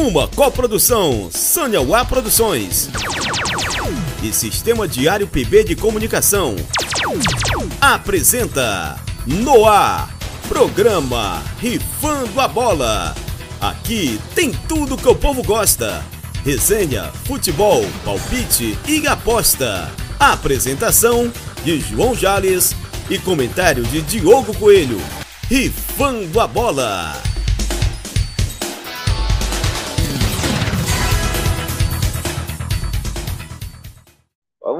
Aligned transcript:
Uma 0.00 0.26
coprodução 0.26 1.28
Sanhauá 1.30 2.06
Produções 2.06 2.88
e 4.22 4.32
Sistema 4.32 4.88
Diário 4.88 5.28
PB 5.28 5.64
de 5.64 5.76
Comunicação. 5.76 6.56
Apresenta 7.78 8.98
Noar, 9.26 10.08
programa 10.48 11.42
Rifando 11.58 12.40
a 12.40 12.48
Bola. 12.48 13.14
Aqui 13.60 14.18
tem 14.34 14.52
tudo 14.66 14.96
que 14.96 15.06
o 15.06 15.14
povo 15.14 15.42
gosta. 15.42 16.02
Resenha, 16.46 17.12
futebol, 17.26 17.84
palpite 18.02 18.78
e 18.88 19.06
aposta. 19.06 19.92
Apresentação 20.18 21.30
de 21.62 21.78
João 21.78 22.14
Jales 22.14 22.74
e 23.10 23.18
comentário 23.18 23.82
de 23.84 24.00
Diogo 24.00 24.56
Coelho. 24.56 24.98
Rifando 25.46 26.40
a 26.40 26.46
Bola. 26.46 27.29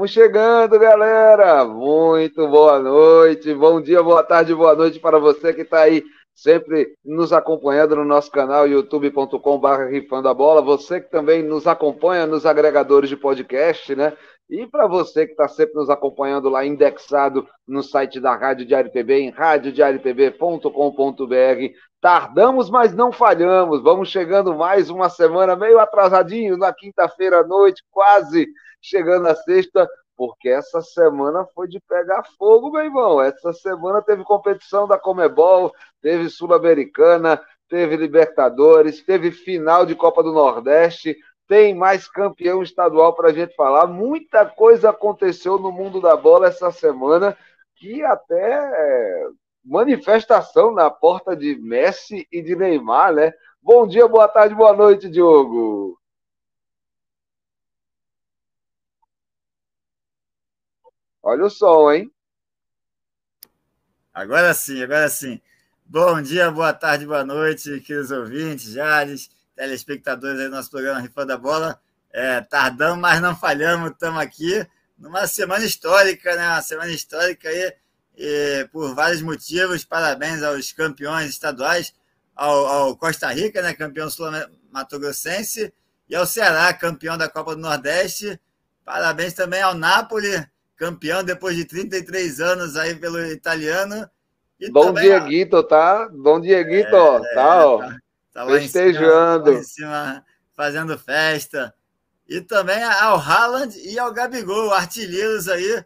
Vamos 0.01 0.13
chegando, 0.13 0.79
galera! 0.79 1.63
Muito 1.63 2.47
boa 2.47 2.79
noite, 2.79 3.53
bom 3.53 3.79
dia, 3.79 4.01
boa 4.01 4.23
tarde, 4.23 4.55
boa 4.55 4.73
noite 4.73 4.99
para 4.99 5.19
você 5.19 5.53
que 5.53 5.61
está 5.61 5.81
aí 5.81 6.03
sempre 6.33 6.95
nos 7.05 7.31
acompanhando 7.31 7.95
no 7.95 8.03
nosso 8.03 8.31
canal 8.31 8.67
youtube.com.br 8.67 9.91
Rifando 9.91 10.27
a 10.27 10.33
Bola, 10.33 10.59
você 10.59 10.99
que 10.99 11.11
também 11.11 11.43
nos 11.43 11.67
acompanha 11.67 12.25
nos 12.25 12.47
agregadores 12.47 13.11
de 13.11 13.15
podcast, 13.15 13.95
né? 13.95 14.17
E 14.49 14.65
para 14.65 14.87
você 14.87 15.27
que 15.27 15.33
está 15.33 15.47
sempre 15.47 15.75
nos 15.75 15.87
acompanhando 15.87 16.49
lá, 16.49 16.65
indexado 16.65 17.47
no 17.67 17.83
site 17.83 18.19
da 18.19 18.35
Rádio 18.35 18.65
Diário 18.65 18.91
PB, 18.91 19.19
em 19.19 19.29
radiodiariopb.com.br. 19.29 21.75
Tardamos, 22.01 22.71
mas 22.71 22.95
não 22.95 23.11
falhamos. 23.11 23.83
Vamos 23.83 24.09
chegando 24.09 24.55
mais 24.55 24.89
uma 24.89 25.09
semana 25.09 25.55
meio 25.55 25.79
atrasadinho, 25.79 26.57
na 26.57 26.73
quinta-feira 26.73 27.41
à 27.41 27.43
noite, 27.45 27.83
quase 27.91 28.47
chegando 28.81 29.27
a 29.27 29.35
sexta, 29.35 29.87
porque 30.15 30.49
essa 30.49 30.81
semana 30.81 31.45
foi 31.53 31.67
de 31.67 31.79
pegar 31.79 32.23
fogo, 32.37 32.71
meu 32.71 32.83
irmão. 32.83 33.21
Essa 33.21 33.53
semana 33.53 34.01
teve 34.01 34.23
competição 34.23 34.87
da 34.87 34.97
Comebol, 34.97 35.73
teve 36.01 36.29
Sul-Americana, 36.29 37.41
teve 37.69 37.95
Libertadores, 37.95 39.01
teve 39.01 39.31
final 39.31 39.85
de 39.85 39.95
Copa 39.95 40.21
do 40.21 40.33
Nordeste, 40.33 41.17
tem 41.47 41.75
mais 41.75 42.07
campeão 42.07 42.61
estadual 42.61 43.13
para 43.13 43.29
a 43.29 43.33
gente 43.33 43.55
falar. 43.55 43.87
Muita 43.87 44.45
coisa 44.45 44.89
aconteceu 44.89 45.57
no 45.57 45.71
mundo 45.71 45.99
da 45.99 46.15
bola 46.15 46.47
essa 46.47 46.71
semana, 46.71 47.37
que 47.75 48.03
até 48.03 48.53
é, 48.53 49.27
manifestação 49.63 50.71
na 50.71 50.89
porta 50.89 51.35
de 51.35 51.55
Messi 51.55 52.27
e 52.31 52.41
de 52.41 52.55
Neymar, 52.55 53.13
né? 53.13 53.33
Bom 53.61 53.85
dia, 53.85 54.07
boa 54.07 54.27
tarde, 54.27 54.55
boa 54.55 54.73
noite, 54.73 55.09
Diogo. 55.09 56.00
Olha 61.23 61.45
o 61.45 61.49
som, 61.51 61.91
hein? 61.91 62.11
Agora 64.11 64.55
sim, 64.55 64.81
agora 64.81 65.07
sim. 65.07 65.39
Bom 65.85 66.19
dia, 66.19 66.49
boa 66.49 66.73
tarde, 66.73 67.05
boa 67.05 67.23
noite, 67.23 67.79
queridos 67.81 68.09
ouvintes, 68.09 68.71
Jales, 68.71 69.29
telespectadores 69.55 70.39
aí 70.39 70.45
do 70.45 70.55
nosso 70.55 70.71
programa 70.71 70.99
Rifa 70.99 71.23
da 71.23 71.37
Bola. 71.37 71.79
É, 72.11 72.41
tardamos, 72.41 72.99
mas 72.99 73.21
não 73.21 73.35
falhamos, 73.35 73.91
estamos 73.91 74.19
aqui 74.19 74.65
numa 74.97 75.27
semana 75.27 75.63
histórica, 75.63 76.35
né? 76.35 76.47
Uma 76.47 76.61
semana 76.63 76.91
histórica 76.91 77.49
aí, 77.49 77.73
e, 78.17 78.67
por 78.71 78.95
vários 78.95 79.21
motivos. 79.21 79.85
Parabéns 79.85 80.41
aos 80.41 80.71
campeões 80.71 81.29
estaduais, 81.29 81.93
ao, 82.35 82.65
ao 82.65 82.97
Costa 82.97 83.31
Rica, 83.31 83.61
né? 83.61 83.75
Campeão 83.75 84.09
sul-mato-grossense, 84.09 85.71
e 86.09 86.15
ao 86.15 86.25
Ceará, 86.25 86.73
campeão 86.73 87.15
da 87.15 87.29
Copa 87.29 87.55
do 87.55 87.61
Nordeste. 87.61 88.41
Parabéns 88.83 89.33
também 89.33 89.61
ao 89.61 89.75
Napoli, 89.75 90.49
campeão 90.81 91.23
depois 91.23 91.55
de 91.55 91.63
33 91.63 92.39
anos 92.39 92.75
aí 92.75 92.95
pelo 92.95 93.23
italiano. 93.27 94.09
E 94.59 94.67
Dom 94.71 94.87
também, 94.87 95.03
Dieguito, 95.03 95.61
tá? 95.61 96.07
Dom 96.07 96.41
Dieguito, 96.41 96.95
é, 96.95 97.35
tá, 97.35 97.67
ó. 97.67 97.77
Tá, 97.77 97.99
tá 98.33 98.45
festejando. 98.47 99.51
Em 99.51 99.61
cima, 99.61 99.61
em 99.61 99.63
cima, 99.63 100.25
fazendo 100.55 100.97
festa. 100.97 101.71
E 102.27 102.41
também 102.41 102.81
ao 102.83 103.19
Haaland 103.19 103.77
e 103.77 103.99
ao 103.99 104.11
Gabigol, 104.11 104.73
artilheiros 104.73 105.47
aí. 105.47 105.85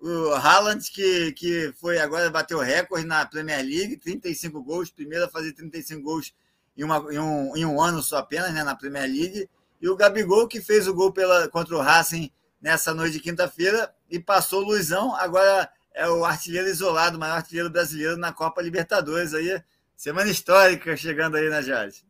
O 0.00 0.32
Haaland, 0.32 0.90
que, 0.90 1.32
que 1.32 1.74
foi 1.78 1.98
agora 1.98 2.30
bateu 2.30 2.60
recorde 2.60 3.06
na 3.06 3.26
Premier 3.26 3.62
League, 3.62 3.98
35 3.98 4.62
gols, 4.62 4.90
primeiro 4.90 5.26
a 5.26 5.28
fazer 5.28 5.52
35 5.52 6.02
gols 6.02 6.32
em, 6.74 6.82
uma, 6.82 7.04
em, 7.12 7.18
um, 7.18 7.54
em 7.54 7.66
um 7.66 7.78
ano 7.78 8.02
só 8.02 8.16
apenas, 8.16 8.54
né, 8.54 8.64
na 8.64 8.74
Premier 8.74 9.04
League. 9.04 9.50
E 9.82 9.86
o 9.86 9.96
Gabigol, 9.96 10.48
que 10.48 10.62
fez 10.62 10.88
o 10.88 10.94
gol 10.94 11.12
pela, 11.12 11.46
contra 11.50 11.76
o 11.76 11.80
Racing 11.80 12.30
nessa 12.62 12.94
noite 12.94 13.12
de 13.12 13.20
quinta-feira 13.20 13.92
e 14.10 14.18
passou 14.18 14.62
o 14.62 14.66
Luizão, 14.66 15.14
agora 15.16 15.68
é 15.94 16.08
o 16.08 16.24
artilheiro 16.24 16.68
isolado, 16.68 17.16
o 17.16 17.20
maior 17.20 17.36
artilheiro 17.36 17.70
brasileiro 17.70 18.16
na 18.16 18.32
Copa 18.32 18.62
Libertadores 18.62 19.34
aí. 19.34 19.60
Semana 19.96 20.30
histórica 20.30 20.96
chegando 20.96 21.36
aí 21.36 21.48
né, 21.48 21.62
Jade. 21.62 22.04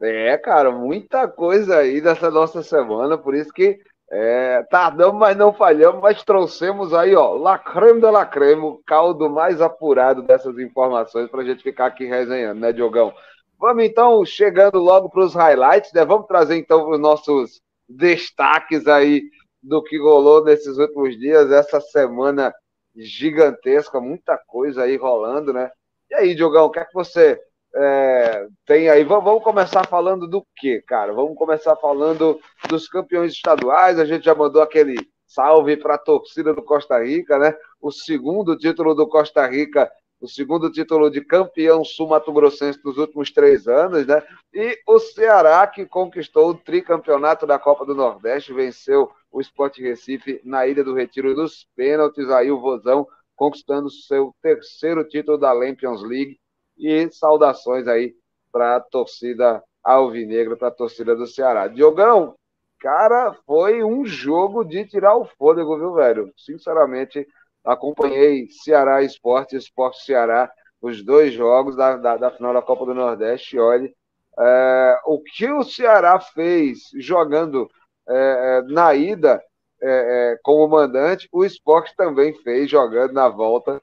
É, 0.00 0.36
cara, 0.36 0.70
muita 0.70 1.26
coisa 1.26 1.78
aí 1.78 2.00
dessa 2.00 2.30
nossa 2.30 2.62
semana, 2.62 3.16
por 3.16 3.34
isso 3.34 3.52
que 3.52 3.78
é, 4.10 4.62
tardamos, 4.70 5.18
mas 5.18 5.36
não 5.36 5.52
falhamos, 5.52 6.00
mas 6.02 6.22
trouxemos 6.22 6.92
aí, 6.92 7.14
ó, 7.14 7.34
lacreme 7.34 8.00
da 8.00 8.10
lacreme, 8.10 8.62
o 8.62 8.80
caldo 8.86 9.30
mais 9.30 9.60
apurado 9.60 10.22
dessas 10.22 10.58
informações 10.58 11.30
para 11.30 11.40
a 11.40 11.44
gente 11.44 11.62
ficar 11.62 11.86
aqui 11.86 12.04
resenhando, 12.04 12.60
né, 12.60 12.72
Diogão? 12.72 13.12
Vamos 13.58 13.84
então 13.84 14.24
chegando 14.24 14.78
logo 14.78 15.08
para 15.08 15.24
os 15.24 15.34
highlights, 15.34 15.92
né? 15.92 16.04
Vamos 16.04 16.26
trazer 16.26 16.56
então 16.56 16.90
os 16.90 17.00
nossos 17.00 17.62
destaques 17.88 18.86
aí 18.86 19.22
do 19.66 19.82
que 19.82 19.98
rolou 19.98 20.44
nesses 20.44 20.78
últimos 20.78 21.18
dias, 21.18 21.50
essa 21.50 21.80
semana 21.80 22.54
gigantesca, 22.94 24.00
muita 24.00 24.38
coisa 24.46 24.84
aí 24.84 24.96
rolando, 24.96 25.52
né? 25.52 25.70
E 26.08 26.14
aí, 26.14 26.34
Diogão, 26.34 26.66
o 26.66 26.70
que 26.70 26.78
é 26.78 26.84
que 26.84 26.94
você 26.94 27.38
é, 27.74 28.46
tem 28.64 28.88
aí? 28.88 29.02
Vamos 29.02 29.42
começar 29.42 29.84
falando 29.86 30.28
do 30.28 30.46
quê, 30.56 30.82
cara? 30.86 31.12
Vamos 31.12 31.36
começar 31.36 31.74
falando 31.76 32.40
dos 32.68 32.88
campeões 32.88 33.32
estaduais. 33.32 33.98
A 33.98 34.04
gente 34.04 34.24
já 34.24 34.34
mandou 34.34 34.62
aquele 34.62 34.96
salve 35.26 35.76
para 35.76 35.96
a 35.96 35.98
torcida 35.98 36.54
do 36.54 36.62
Costa 36.62 37.02
Rica, 37.02 37.36
né? 37.36 37.52
O 37.80 37.90
segundo 37.90 38.56
título 38.56 38.94
do 38.94 39.08
Costa 39.08 39.44
Rica 39.46 39.90
o 40.20 40.28
segundo 40.28 40.70
título 40.70 41.10
de 41.10 41.20
campeão 41.20 41.84
sul-mato-grossense 41.84 42.82
dos 42.82 42.96
últimos 42.96 43.30
três 43.30 43.68
anos, 43.68 44.06
né? 44.06 44.22
E 44.52 44.78
o 44.86 44.98
Ceará, 44.98 45.66
que 45.66 45.84
conquistou 45.84 46.50
o 46.50 46.54
tricampeonato 46.54 47.46
da 47.46 47.58
Copa 47.58 47.84
do 47.84 47.94
Nordeste, 47.94 48.52
venceu 48.52 49.10
o 49.30 49.40
Sport 49.40 49.78
Recife 49.78 50.40
na 50.44 50.66
Ilha 50.66 50.82
do 50.82 50.94
Retiro 50.94 51.34
dos 51.34 51.66
pênaltis, 51.76 52.30
aí 52.30 52.50
o 52.50 52.60
Vozão 52.60 53.06
conquistando 53.34 53.90
seu 53.90 54.34
terceiro 54.40 55.04
título 55.04 55.36
da 55.36 55.52
Champions 55.52 56.02
League. 56.02 56.38
E 56.78 57.10
saudações 57.10 57.86
aí 57.86 58.14
para 58.52 58.76
a 58.76 58.80
torcida 58.80 59.62
alvinegra, 59.82 60.56
para 60.56 60.68
a 60.68 60.72
torcida 60.72 61.14
do 61.14 61.26
Ceará. 61.26 61.68
Diogão, 61.68 62.34
cara, 62.78 63.32
foi 63.46 63.82
um 63.82 64.04
jogo 64.04 64.64
de 64.64 64.84
tirar 64.86 65.16
o 65.16 65.24
fôlego, 65.24 65.78
viu, 65.78 65.94
velho? 65.94 66.32
Sinceramente, 66.36 67.26
acompanhei 67.66 68.48
Ceará 68.48 69.02
Esporte, 69.02 69.56
Esporte 69.56 70.04
Ceará, 70.04 70.50
os 70.80 71.04
dois 71.04 71.32
jogos 71.32 71.76
da, 71.76 71.96
da, 71.96 72.16
da 72.16 72.30
final 72.30 72.54
da 72.54 72.62
Copa 72.62 72.86
do 72.86 72.94
Nordeste. 72.94 73.58
Olhe, 73.58 73.94
é, 74.38 75.00
o 75.04 75.20
que 75.20 75.50
o 75.50 75.64
Ceará 75.64 76.20
fez 76.20 76.90
jogando 76.94 77.68
é, 78.08 78.14
é 78.14 78.62
na 78.72 78.94
ida 78.94 79.42
é, 79.82 80.32
é, 80.32 80.38
como 80.42 80.68
mandante, 80.68 81.28
o 81.32 81.44
esporte 81.44 81.94
também 81.96 82.32
fez 82.42 82.70
jogando 82.70 83.12
na 83.12 83.28
volta 83.28 83.82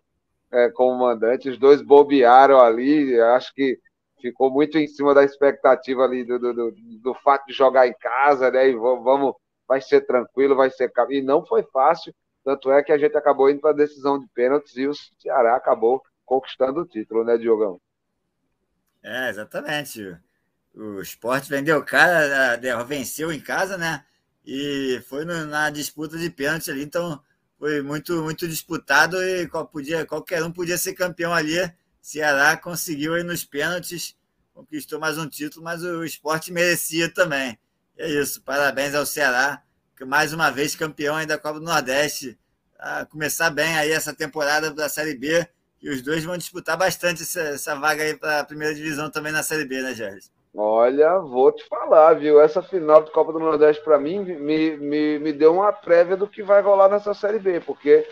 é, 0.51 0.69
como 0.69 0.97
mandante. 0.97 1.50
Os 1.50 1.57
dois 1.57 1.81
bobearam 1.81 2.59
ali, 2.59 3.19
acho 3.19 3.53
que 3.53 3.77
ficou 4.21 4.50
muito 4.50 4.77
em 4.77 4.88
cima 4.88 5.13
da 5.13 5.24
expectativa 5.24 6.03
ali 6.03 6.24
do, 6.24 6.39
do, 6.39 6.53
do, 6.53 6.74
do 7.01 7.13
fato 7.15 7.45
de 7.45 7.53
jogar 7.53 7.88
em 7.88 7.94
casa, 7.94 8.50
né? 8.50 8.69
E 8.69 8.75
vamos, 8.75 9.36
vai 9.68 9.81
ser 9.81 10.01
tranquilo, 10.01 10.56
vai 10.56 10.69
ser. 10.69 10.91
E 11.09 11.21
não 11.21 11.45
foi 11.45 11.63
fácil. 11.63 12.13
Tanto 12.44 12.72
é 12.72 12.84
que 12.84 12.92
a 12.92 12.98
gente 12.98 13.16
acabou 13.16 13.50
indo 13.50 13.62
para 13.62 13.72
a 13.72 13.75
decisão 13.75 14.19
de 14.19 14.28
pênaltis 14.28 14.75
e 14.75 14.88
o 14.88 14.94
Ceará 15.19 15.56
acabou 15.56 16.04
conquistando 16.25 16.81
o 16.81 16.86
título, 16.86 17.24
né, 17.24 17.38
Diogão? 17.38 17.80
É, 19.01 19.30
exatamente. 19.30 20.18
O 20.74 21.00
esporte 21.00 21.50
vendeu 21.50 21.84
cara, 21.84 22.57
venceu 22.86 23.31
em 23.31 23.40
casa, 23.40 23.78
né? 23.78 24.06
E 24.45 25.01
foi 25.07 25.24
na 25.24 25.69
disputa 25.69 26.18
de 26.18 26.30
pênalti 26.30 26.69
ali, 26.69 26.84
então 26.84 27.22
foi 27.57 27.81
muito, 27.81 28.22
muito 28.24 28.48
disputado 28.48 29.22
e 29.24 29.48
podia, 29.72 30.06
qualquer 30.06 30.44
um 30.44 30.51
podia 30.51 30.78
ser 30.78 30.94
campeão 30.94 31.34
ali. 31.34 31.56
Ceará 32.01 32.57
conseguiu 32.57 33.13
aí 33.13 33.24
nos 33.24 33.46
pênaltis, 33.46 34.18
conquistou 34.54 35.00
mais 35.00 35.18
um 35.18 35.30
título, 35.30 35.63
mas 35.63 35.81
o 35.81 36.04
esporte 36.04 36.51
merecia 36.51 37.07
também. 37.13 37.57
É 37.98 38.10
isso, 38.10 38.42
parabéns 38.42 38.96
ao 38.96 39.06
Ceará 39.06 39.63
mais 40.01 40.34
uma 40.34 40.50
vez 40.50 40.75
campeão 40.75 41.16
aí 41.16 41.25
da 41.25 41.38
Copa 41.38 41.60
do 41.60 41.66
Nordeste. 41.66 42.38
Começar 43.12 43.50
bem 43.50 43.78
aí 43.78 43.92
essa 43.92 44.13
temporada 44.13 44.72
da 44.72 44.90
Série 44.90 45.16
B. 45.16 45.48
E 45.81 45.90
os 45.90 46.01
dois 46.01 46.24
vão 46.24 46.38
disputar 46.38 46.78
bastante 46.78 47.24
essa, 47.24 47.42
essa 47.42 47.75
vaga 47.75 48.04
aí 48.04 48.16
para 48.16 48.40
a 48.40 48.45
primeira 48.45 48.74
divisão 48.74 49.12
também 49.12 49.31
na 49.31 49.44
Série 49.44 49.66
B, 49.66 49.81
né, 49.81 49.94
Jerry? 49.94 50.22
Olha, 50.56 51.19
vou 51.19 51.51
te 51.51 51.68
falar, 51.68 52.13
viu? 52.13 52.40
Essa 52.40 52.62
final 52.62 53.04
de 53.04 53.12
Copa 53.12 53.34
do 53.34 53.40
Nordeste, 53.40 53.84
para 53.84 54.00
mim, 54.00 54.19
me, 54.19 54.78
me, 54.78 55.19
me 55.19 55.34
deu 55.34 55.54
uma 55.54 55.74
prévia 55.74 56.16
do 56.16 56.28
que 56.28 56.44
vai 56.44 56.62
rolar 56.62 56.89
nessa 56.89 57.13
Série 57.13 57.39
B, 57.39 57.60
porque 57.60 58.07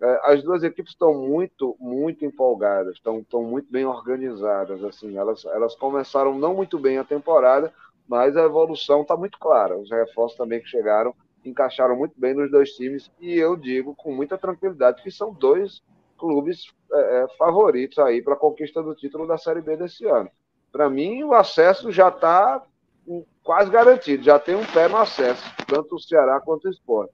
é, 0.00 0.20
as 0.24 0.42
duas 0.42 0.62
equipes 0.62 0.92
estão 0.92 1.14
muito, 1.14 1.76
muito 1.80 2.24
empolgadas, 2.24 2.96
estão, 2.96 3.20
estão 3.20 3.42
muito 3.42 3.70
bem 3.70 3.86
organizadas. 3.86 4.82
assim 4.84 5.16
elas, 5.16 5.44
elas 5.46 5.74
começaram 5.74 6.36
não 6.36 6.54
muito 6.54 6.78
bem 6.78 6.98
a 6.98 7.04
temporada, 7.04 7.72
mas 8.08 8.36
a 8.36 8.44
evolução 8.44 9.02
está 9.02 9.16
muito 9.16 9.38
clara. 9.38 9.76
Os 9.76 9.90
reforços 9.90 10.38
também 10.38 10.60
que 10.60 10.68
chegaram 10.68 11.14
encaixaram 11.44 11.96
muito 11.96 12.18
bem 12.18 12.34
nos 12.34 12.50
dois 12.50 12.70
times, 12.70 13.10
e 13.20 13.34
eu 13.34 13.56
digo 13.56 13.94
com 13.94 14.12
muita 14.12 14.36
tranquilidade 14.36 15.02
que 15.02 15.10
são 15.10 15.32
dois 15.32 15.80
clubes 16.18 16.72
é, 16.92 17.22
é 17.22 17.28
favoritos 17.36 17.98
aí 17.98 18.20
para 18.20 18.34
a 18.34 18.38
conquista 18.38 18.82
do 18.82 18.94
título 18.94 19.26
da 19.26 19.38
Série 19.38 19.60
B 19.60 19.76
desse 19.76 20.04
ano. 20.06 20.30
Para 20.72 20.90
mim, 20.90 21.22
o 21.22 21.34
acesso 21.34 21.92
já 21.92 22.08
está 22.08 22.64
quase 23.42 23.70
garantido, 23.70 24.24
já 24.24 24.38
tem 24.38 24.56
um 24.56 24.66
pé 24.66 24.88
no 24.88 24.96
acesso, 24.96 25.44
tanto 25.66 25.94
o 25.94 26.00
Ceará 26.00 26.40
quanto 26.40 26.66
o 26.66 26.70
Sport. 26.70 27.10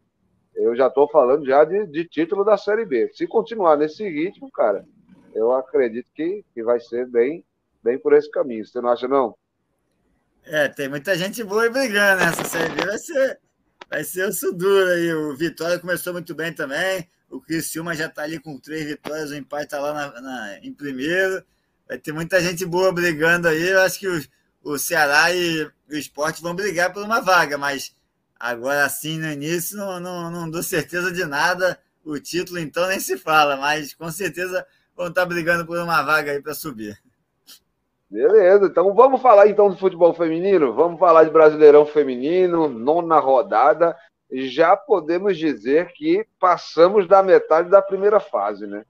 Eu 0.55 0.75
já 0.75 0.87
estou 0.87 1.09
falando 1.09 1.47
já 1.47 1.65
de, 1.65 1.87
de, 1.87 2.05
título 2.07 2.45
da 2.45 2.57
Série 2.57 2.85
B. 2.85 3.11
Se 3.15 3.27
continuar 3.27 3.77
nesse 3.77 4.09
ritmo, 4.09 4.51
cara, 4.51 4.85
eu 5.35 5.53
acredito 5.53 6.09
que, 6.15 6.45
que 6.53 6.63
vai 6.63 6.79
ser 6.81 7.07
bem, 7.07 7.45
bem 7.83 7.99
por 7.99 8.13
esse 8.13 8.31
caminho. 8.31 8.65
Você 8.65 8.81
não 8.81 8.91
acha, 8.91 9.09
não? 9.09 9.35
É, 10.45 10.69
tem 10.69 10.89
muita 10.89 11.17
gente 11.17 11.43
boa 11.45 11.71
brigando 11.71 12.25
nessa 12.25 12.45
Série 12.45 12.75
B. 12.75 12.85
Vai 12.85 12.99
ser, 12.99 13.41
vai 13.89 14.05
ser 14.05 14.29
o 14.29 14.33
Suduro 14.33 14.89
aí. 14.91 15.15
O 15.15 15.37
Vitória 15.37 15.79
começou 15.79 16.13
muito 16.13 16.35
bem 16.35 16.53
também. 16.53 17.09
O 17.31 17.41
Criciúma 17.41 17.95
já 17.95 18.07
está 18.07 18.23
ali 18.23 18.39
com 18.39 18.59
três 18.59 18.85
vitórias, 18.85 19.31
o 19.31 19.35
empate 19.35 19.65
está 19.65 19.81
lá 19.81 19.95
na, 19.95 20.21
na, 20.21 20.59
em 20.59 20.73
primeiro. 20.73 21.43
Vai 21.89 21.97
ter 21.99 22.13
muita 22.13 22.41
gente 22.43 22.67
boa 22.67 22.93
brigando 22.93 23.49
aí. 23.49 23.69
Eu 23.69 23.81
acho 23.81 23.99
que 23.99 24.09
o, 24.09 24.23
o 24.63 24.79
Ceará 24.79 25.33
e 25.33 25.65
o 25.89 25.95
esporte 25.95 26.43
vão 26.43 26.55
brigar 26.55 26.93
por 26.93 27.03
uma 27.05 27.21
vaga, 27.21 27.57
mas 27.57 27.95
agora 28.39 28.85
assim 28.85 29.19
no 29.19 29.31
início 29.31 29.77
não, 29.77 30.01
não, 30.01 30.31
não 30.31 30.51
dou 30.51 30.63
certeza 30.63 31.13
de 31.13 31.25
nada. 31.25 31.79
O 32.05 32.19
título, 32.19 32.59
então, 32.59 32.89
nem 32.89 32.99
se 32.99 33.17
fala, 33.17 33.57
mas 33.57 33.95
com 33.95 34.11
certeza 34.11 34.67
vão 34.97 35.07
estar 35.07 35.25
brigando 35.25 35.65
por 35.65 35.79
uma 35.79 36.03
vaga 36.03 36.33
aí 36.33 36.43
para 36.43 36.53
subir. 36.53 37.01
Beleza, 38.13 38.67
então 38.67 38.93
vamos 38.93 39.23
falar 39.23 39.49
então 39.49 39.71
do 39.71 39.77
futebol 39.79 40.13
feminino? 40.13 40.75
Vamos 40.75 41.01
falar 41.01 41.25
de 41.25 41.31
Brasileirão 41.31 41.87
Feminino, 41.87 42.69
nona 42.69 43.19
rodada. 43.19 43.97
Já 44.31 44.77
podemos 44.77 45.39
dizer 45.39 45.91
que 45.95 46.23
passamos 46.39 47.09
da 47.09 47.23
metade 47.23 47.71
da 47.71 47.81
primeira 47.81 48.21
fase, 48.21 48.67
né? 48.67 48.85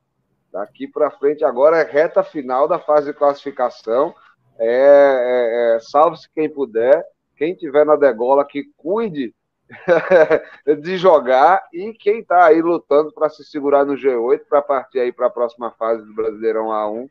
Daqui 0.51 0.89
para 0.89 1.09
frente 1.13 1.45
agora 1.45 1.77
é 1.77 1.85
reta 1.85 2.25
final 2.25 2.67
da 2.67 2.81
fase 2.81 3.13
de 3.13 3.17
classificação. 3.17 4.13
É, 4.59 4.67
é, 4.67 5.77
é 5.77 5.79
Salve-se 5.79 6.29
quem 6.35 6.53
puder. 6.53 7.07
Quem 7.37 7.55
tiver 7.55 7.87
na 7.87 7.95
degola 7.95 8.45
que 8.45 8.73
cuide 8.77 9.33
de 10.83 10.97
jogar 10.97 11.63
e 11.73 11.93
quem 11.93 12.19
está 12.19 12.47
aí 12.47 12.61
lutando 12.61 13.13
para 13.13 13.29
se 13.29 13.45
segurar 13.45 13.85
no 13.85 13.95
G8 13.95 14.41
para 14.49 14.61
partir 14.61 14.99
aí 14.99 15.13
para 15.13 15.29
a 15.29 15.31
próxima 15.31 15.71
fase 15.71 16.05
do 16.05 16.13
Brasileirão 16.13 16.71
A1 16.71 17.09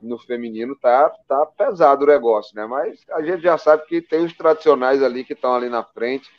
no 0.00 0.18
feminino 0.18 0.76
tá, 0.76 1.10
tá 1.26 1.46
pesado 1.46 2.04
o 2.04 2.06
negócio, 2.06 2.54
né? 2.54 2.66
Mas 2.66 3.04
a 3.10 3.22
gente 3.22 3.42
já 3.42 3.58
sabe 3.58 3.84
que 3.86 4.00
tem 4.00 4.24
os 4.24 4.36
tradicionais 4.36 5.02
ali 5.02 5.24
que 5.24 5.32
estão 5.32 5.54
ali 5.54 5.68
na 5.68 5.82
frente, 5.82 6.30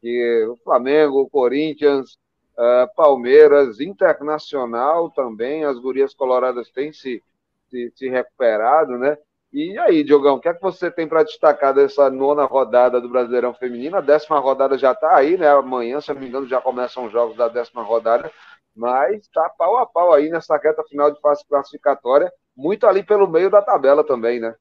que 0.00 0.46
o 0.46 0.56
Flamengo, 0.56 1.20
o 1.20 1.28
Corinthians, 1.28 2.18
uh, 2.56 2.94
Palmeiras, 2.94 3.80
Internacional 3.80 5.10
também, 5.10 5.64
as 5.64 5.78
gurias 5.78 6.14
coloradas 6.14 6.70
têm 6.70 6.92
se, 6.92 7.22
se, 7.70 7.92
se 7.94 8.08
recuperado, 8.08 8.98
né? 8.98 9.16
E 9.50 9.78
aí, 9.78 10.04
Diogão, 10.04 10.36
o 10.36 10.40
que 10.40 10.48
é 10.48 10.52
que 10.52 10.60
você 10.60 10.90
tem 10.90 11.08
para 11.08 11.22
destacar 11.22 11.72
dessa 11.72 12.10
nona 12.10 12.44
rodada 12.44 13.00
do 13.00 13.08
Brasileirão 13.08 13.54
Feminino? 13.54 13.96
A 13.96 14.02
décima 14.02 14.38
rodada 14.38 14.76
já 14.76 14.92
está 14.92 15.16
aí, 15.16 15.38
né? 15.38 15.48
Amanhã, 15.48 16.00
se 16.02 16.12
não 16.12 16.20
me 16.20 16.28
engano, 16.28 16.46
já 16.46 16.60
começam 16.60 17.06
os 17.06 17.12
jogos 17.12 17.34
da 17.34 17.48
décima 17.48 17.82
rodada, 17.82 18.30
mas 18.76 19.22
está 19.22 19.48
pau 19.48 19.78
a 19.78 19.86
pau 19.86 20.12
aí 20.12 20.28
nessa 20.28 20.56
reta 20.58 20.84
final 20.84 21.10
de 21.10 21.18
fase 21.20 21.42
classificatória 21.48 22.30
muito 22.58 22.88
ali 22.88 23.04
pelo 23.04 23.28
meio 23.28 23.48
da 23.48 23.62
tabela 23.62 24.04
também, 24.04 24.40
né? 24.40 24.52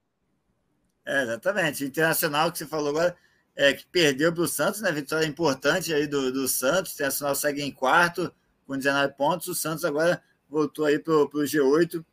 É, 1.04 1.24
exatamente. 1.24 1.84
Internacional 1.84 2.52
que 2.52 2.60
você 2.60 2.68
falou 2.68 2.90
agora, 2.90 3.18
é, 3.56 3.74
que 3.74 3.88
perdeu 3.88 4.32
para 4.32 4.44
o 4.44 4.48
Santos, 4.48 4.82
né? 4.82 4.92
Vitória 4.92 5.26
importante 5.26 5.92
aí 5.92 6.06
do, 6.06 6.32
do 6.32 6.48
Santos. 6.48 6.94
Internacional 6.94 7.34
segue 7.34 7.64
em 7.64 7.72
quarto 7.72 8.32
com 8.68 8.78
19 8.78 9.16
pontos. 9.16 9.48
O 9.48 9.56
Santos 9.56 9.84
agora 9.84 10.22
voltou 10.48 10.86
aí 10.86 11.00
para 11.00 11.12
o 11.12 11.28
G8, 11.28 12.06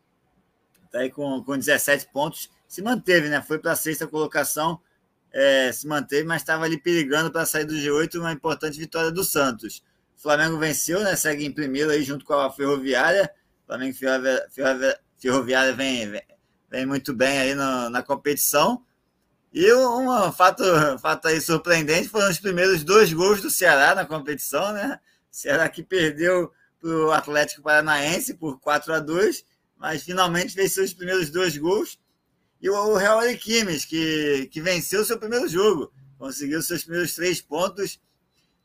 tá 0.91 1.01
aí 1.01 1.11
com, 1.11 1.45
com 1.45 1.59
17 1.59 2.09
pontos. 2.11 2.51
Se 2.67 2.81
manteve, 2.81 3.29
né? 3.29 3.43
Foi 3.43 3.59
para 3.59 3.73
a 3.73 3.77
sexta 3.77 4.07
colocação, 4.07 4.81
é, 5.31 5.71
se 5.71 5.87
manteve, 5.87 6.27
mas 6.27 6.41
estava 6.41 6.65
ali 6.65 6.81
perigando 6.81 7.31
para 7.31 7.45
sair 7.45 7.67
do 7.67 7.75
G8. 7.75 8.19
Uma 8.19 8.33
importante 8.33 8.79
vitória 8.79 9.13
do 9.13 9.23
Santos. 9.23 9.85
Flamengo 10.17 10.57
venceu, 10.57 11.01
né? 11.01 11.15
Segue 11.15 11.45
em 11.45 11.53
primeiro 11.53 11.91
aí 11.91 12.03
junto 12.03 12.25
com 12.25 12.33
a 12.33 12.51
Ferroviária. 12.51 13.31
Flamengo 13.67 13.95
Ferroviária, 13.95 14.99
Ferroviária 15.25 15.73
vem, 15.73 16.11
vem, 16.11 16.23
vem 16.71 16.85
muito 16.85 17.15
bem 17.15 17.39
aí 17.39 17.55
no, 17.55 17.89
na 17.89 18.03
competição. 18.03 18.85
E 19.51 19.73
um 19.73 20.31
fato, 20.33 20.63
fato 20.99 21.29
aí 21.29 21.41
surpreendente 21.41 22.11
foram 22.11 22.29
os 22.29 22.39
primeiros 22.39 22.85
dois 22.85 23.11
gols 23.11 23.41
do 23.41 23.49
Ceará 23.49 23.95
na 23.95 24.05
competição, 24.05 24.73
né? 24.75 25.01
Ceará 25.31 25.67
que 25.71 25.83
perdeu 25.83 26.53
para 26.79 26.91
o 26.91 27.11
Atlético 27.11 27.63
Paranaense 27.63 28.35
por 28.35 28.61
4 28.61 28.93
a 28.93 28.99
2 28.99 29.47
mas 29.79 30.03
finalmente 30.03 30.55
fez 30.55 30.73
seus 30.73 30.93
primeiros 30.95 31.31
dois 31.31 31.57
gols. 31.57 31.99
E 32.61 32.71
o 32.71 32.97
Real 32.97 33.19
Ariquimes, 33.19 33.85
que, 33.85 34.49
que 34.51 34.61
venceu 34.61 35.05
seu 35.05 35.19
primeiro 35.19 35.47
jogo, 35.49 35.93
conseguiu 36.19 36.63
seus 36.63 36.85
primeiros 36.85 37.15
três 37.15 37.41
pontos, 37.41 38.01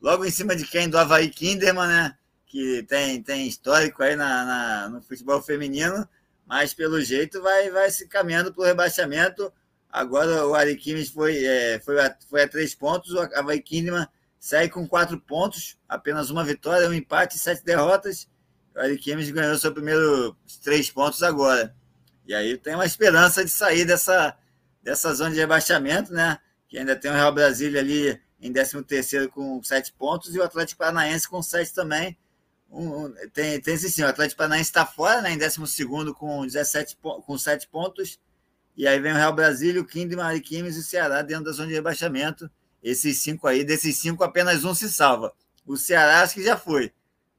logo 0.00 0.24
em 0.24 0.30
cima 0.30 0.56
de 0.56 0.64
quem? 0.64 0.88
Do 0.88 0.96
Havaí 0.96 1.28
Kinderman, 1.28 1.88
né? 1.88 2.16
Que 2.46 2.82
tem, 2.84 3.22
tem 3.22 3.46
histórico 3.46 4.02
aí 4.02 4.16
na, 4.16 4.44
na 4.44 4.88
no 4.88 5.02
futebol 5.02 5.42
feminino 5.42 6.08
mas 6.50 6.74
pelo 6.74 7.00
jeito 7.00 7.40
vai, 7.40 7.70
vai 7.70 7.88
se 7.92 8.08
caminhando 8.08 8.52
para 8.52 8.62
o 8.62 8.66
rebaixamento. 8.66 9.52
Agora 9.88 10.44
o 10.44 10.52
Ariquimes 10.52 11.08
foi, 11.08 11.44
é, 11.44 11.78
foi, 11.78 12.00
a, 12.00 12.16
foi 12.28 12.42
a 12.42 12.48
três 12.48 12.74
pontos, 12.74 13.12
o 13.12 13.20
Havaí 13.20 13.62
segue 14.36 14.72
com 14.72 14.88
quatro 14.88 15.20
pontos, 15.20 15.78
apenas 15.88 16.28
uma 16.28 16.42
vitória, 16.42 16.88
um 16.88 16.92
empate 16.92 17.36
e 17.36 17.38
sete 17.38 17.64
derrotas. 17.64 18.28
O 18.74 18.80
Ariquimes 18.80 19.30
ganhou 19.30 19.56
seu 19.58 19.72
primeiro 19.72 20.36
três 20.60 20.90
pontos 20.90 21.22
agora. 21.22 21.72
E 22.26 22.34
aí 22.34 22.58
tem 22.58 22.74
uma 22.74 22.86
esperança 22.86 23.44
de 23.44 23.50
sair 23.50 23.84
dessa, 23.84 24.36
dessa 24.82 25.14
zona 25.14 25.30
de 25.30 25.38
rebaixamento, 25.38 26.12
né? 26.12 26.36
Que 26.68 26.78
ainda 26.78 26.96
tem 26.96 27.12
o 27.12 27.14
Real 27.14 27.32
Brasília 27.32 27.80
ali 27.80 28.20
em 28.40 28.52
13 28.52 28.82
terceiro 28.82 29.28
com 29.28 29.62
sete 29.62 29.92
pontos 29.92 30.34
e 30.34 30.38
o 30.40 30.42
Atlético 30.42 30.80
Paranaense 30.80 31.28
com 31.28 31.40
sete 31.40 31.72
também 31.72 32.18
um, 32.70 33.12
tem, 33.32 33.60
tem 33.60 33.76
sim, 33.76 34.02
o 34.02 34.06
Atlético 34.06 34.38
Paranaense 34.38 34.70
está 34.70 34.86
fora, 34.86 35.20
né, 35.20 35.32
em 35.32 35.38
12 35.38 36.14
com 36.14 36.46
17 36.46 36.96
com 37.00 37.38
7 37.38 37.68
pontos. 37.68 38.18
E 38.76 38.86
aí 38.86 38.98
vem 39.00 39.12
o 39.12 39.16
Real 39.16 39.34
Brasília, 39.34 39.80
o 39.80 39.84
Quinde, 39.84 40.14
Mariquimes 40.14 40.76
e 40.76 40.80
o 40.80 40.82
Ceará 40.82 41.20
dentro 41.22 41.44
da 41.44 41.52
zona 41.52 41.68
de 41.68 41.74
rebaixamento. 41.74 42.50
Esses 42.82 43.18
cinco 43.18 43.46
aí, 43.46 43.64
desses 43.64 43.98
cinco, 43.98 44.24
apenas 44.24 44.64
um 44.64 44.74
se 44.74 44.88
salva. 44.88 45.34
O 45.66 45.76
Ceará 45.76 46.22
acho 46.22 46.34
que 46.34 46.42
já 46.42 46.56
foi. 46.56 46.92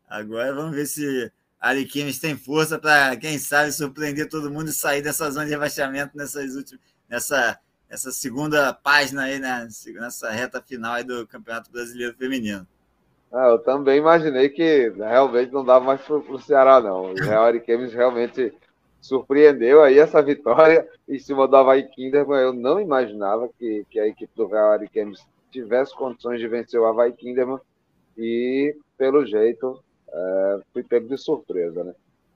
Agora 0.07 0.53
vamos 0.53 0.75
ver 0.75 0.85
se 0.85 1.31
Ariquimes 1.59 2.19
tem 2.19 2.37
força 2.37 2.77
para, 2.77 3.15
quem 3.15 3.39
sabe, 3.39 3.71
surpreender 3.71 4.27
todo 4.27 4.51
mundo 4.51 4.69
e 4.69 4.73
sair 4.73 5.01
dessa 5.01 5.31
zona 5.31 5.45
de 5.45 5.51
rebaixamento 5.51 6.15
nessas 6.15 6.55
últimas, 6.55 6.81
nessa, 7.09 7.59
nessa 7.89 8.11
segunda 8.11 8.73
página 8.73 9.23
aí, 9.23 9.39
né, 9.39 9.67
nessa 9.95 10.29
reta 10.31 10.61
final 10.61 10.93
aí 10.93 11.03
do 11.03 11.25
Campeonato 11.25 11.71
Brasileiro 11.71 12.15
Feminino. 12.17 12.67
Ah, 13.33 13.47
eu 13.47 13.59
também 13.59 13.97
imaginei 13.97 14.49
que 14.49 14.89
realmente 14.89 15.53
não 15.53 15.63
dava 15.63 15.85
mais 15.85 16.01
para 16.01 16.17
o 16.17 16.39
Ceará, 16.39 16.81
não. 16.81 17.11
O 17.11 17.13
Real 17.13 17.45
Ariquemes 17.45 17.93
realmente 17.93 18.53
surpreendeu 18.99 19.81
aí 19.81 19.97
essa 19.97 20.21
vitória 20.21 20.87
em 21.07 21.17
cima 21.17 21.47
do 21.47 21.55
Havaí 21.55 21.83
Kinderman. 21.83 22.41
Eu 22.41 22.53
não 22.53 22.79
imaginava 22.79 23.49
que, 23.57 23.85
que 23.89 23.99
a 23.99 24.07
equipe 24.07 24.31
do 24.35 24.47
Real 24.47 24.71
Ariquemes 24.71 25.25
tivesse 25.49 25.95
condições 25.95 26.39
de 26.39 26.47
vencer 26.47 26.79
o 26.79 26.85
Havaí 26.85 27.13
Kinderman 27.13 27.59
e, 28.17 28.75
pelo 28.97 29.25
jeito, 29.25 29.81
é, 30.11 30.59
fui 30.73 30.83
pego 30.83 31.07
de 31.07 31.17
surpresa, 31.17 31.85
né? 31.85 31.93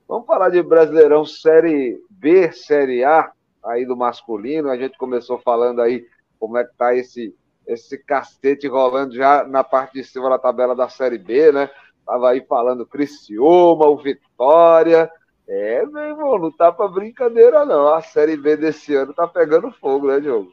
Vamos 0.08 0.26
falar 0.26 0.48
de 0.48 0.62
Brasileirão 0.62 1.24
Série 1.24 2.00
B, 2.08 2.52
Série 2.52 3.04
A, 3.04 3.30
aí 3.64 3.84
do 3.84 3.96
masculino. 3.96 4.70
A 4.70 4.76
gente 4.78 4.96
começou 4.96 5.38
falando 5.38 5.82
aí 5.82 6.06
como 6.38 6.56
é 6.56 6.64
que 6.64 6.74
tá 6.76 6.94
esse 6.94 7.34
esse 7.66 7.98
cacete 7.98 8.68
rolando 8.68 9.14
já 9.14 9.44
na 9.44 9.64
parte 9.64 9.94
de 9.94 10.04
cima 10.04 10.30
da 10.30 10.38
tabela 10.38 10.74
da 10.74 10.88
Série 10.88 11.18
B, 11.18 11.52
né? 11.52 11.70
Tava 12.04 12.30
aí 12.30 12.44
falando 12.46 12.86
Criciúma, 12.86 13.86
o 13.86 14.00
Vitória. 14.00 15.10
É, 15.48 15.84
meu 15.86 16.02
irmão, 16.02 16.38
não 16.38 16.52
tá 16.52 16.70
pra 16.72 16.88
brincadeira, 16.88 17.64
não. 17.64 17.88
A 17.92 18.00
Série 18.02 18.36
B 18.36 18.56
desse 18.56 18.94
ano 18.94 19.12
tá 19.12 19.26
pegando 19.26 19.70
fogo, 19.72 20.08
né, 20.08 20.20
Diogo? 20.20 20.52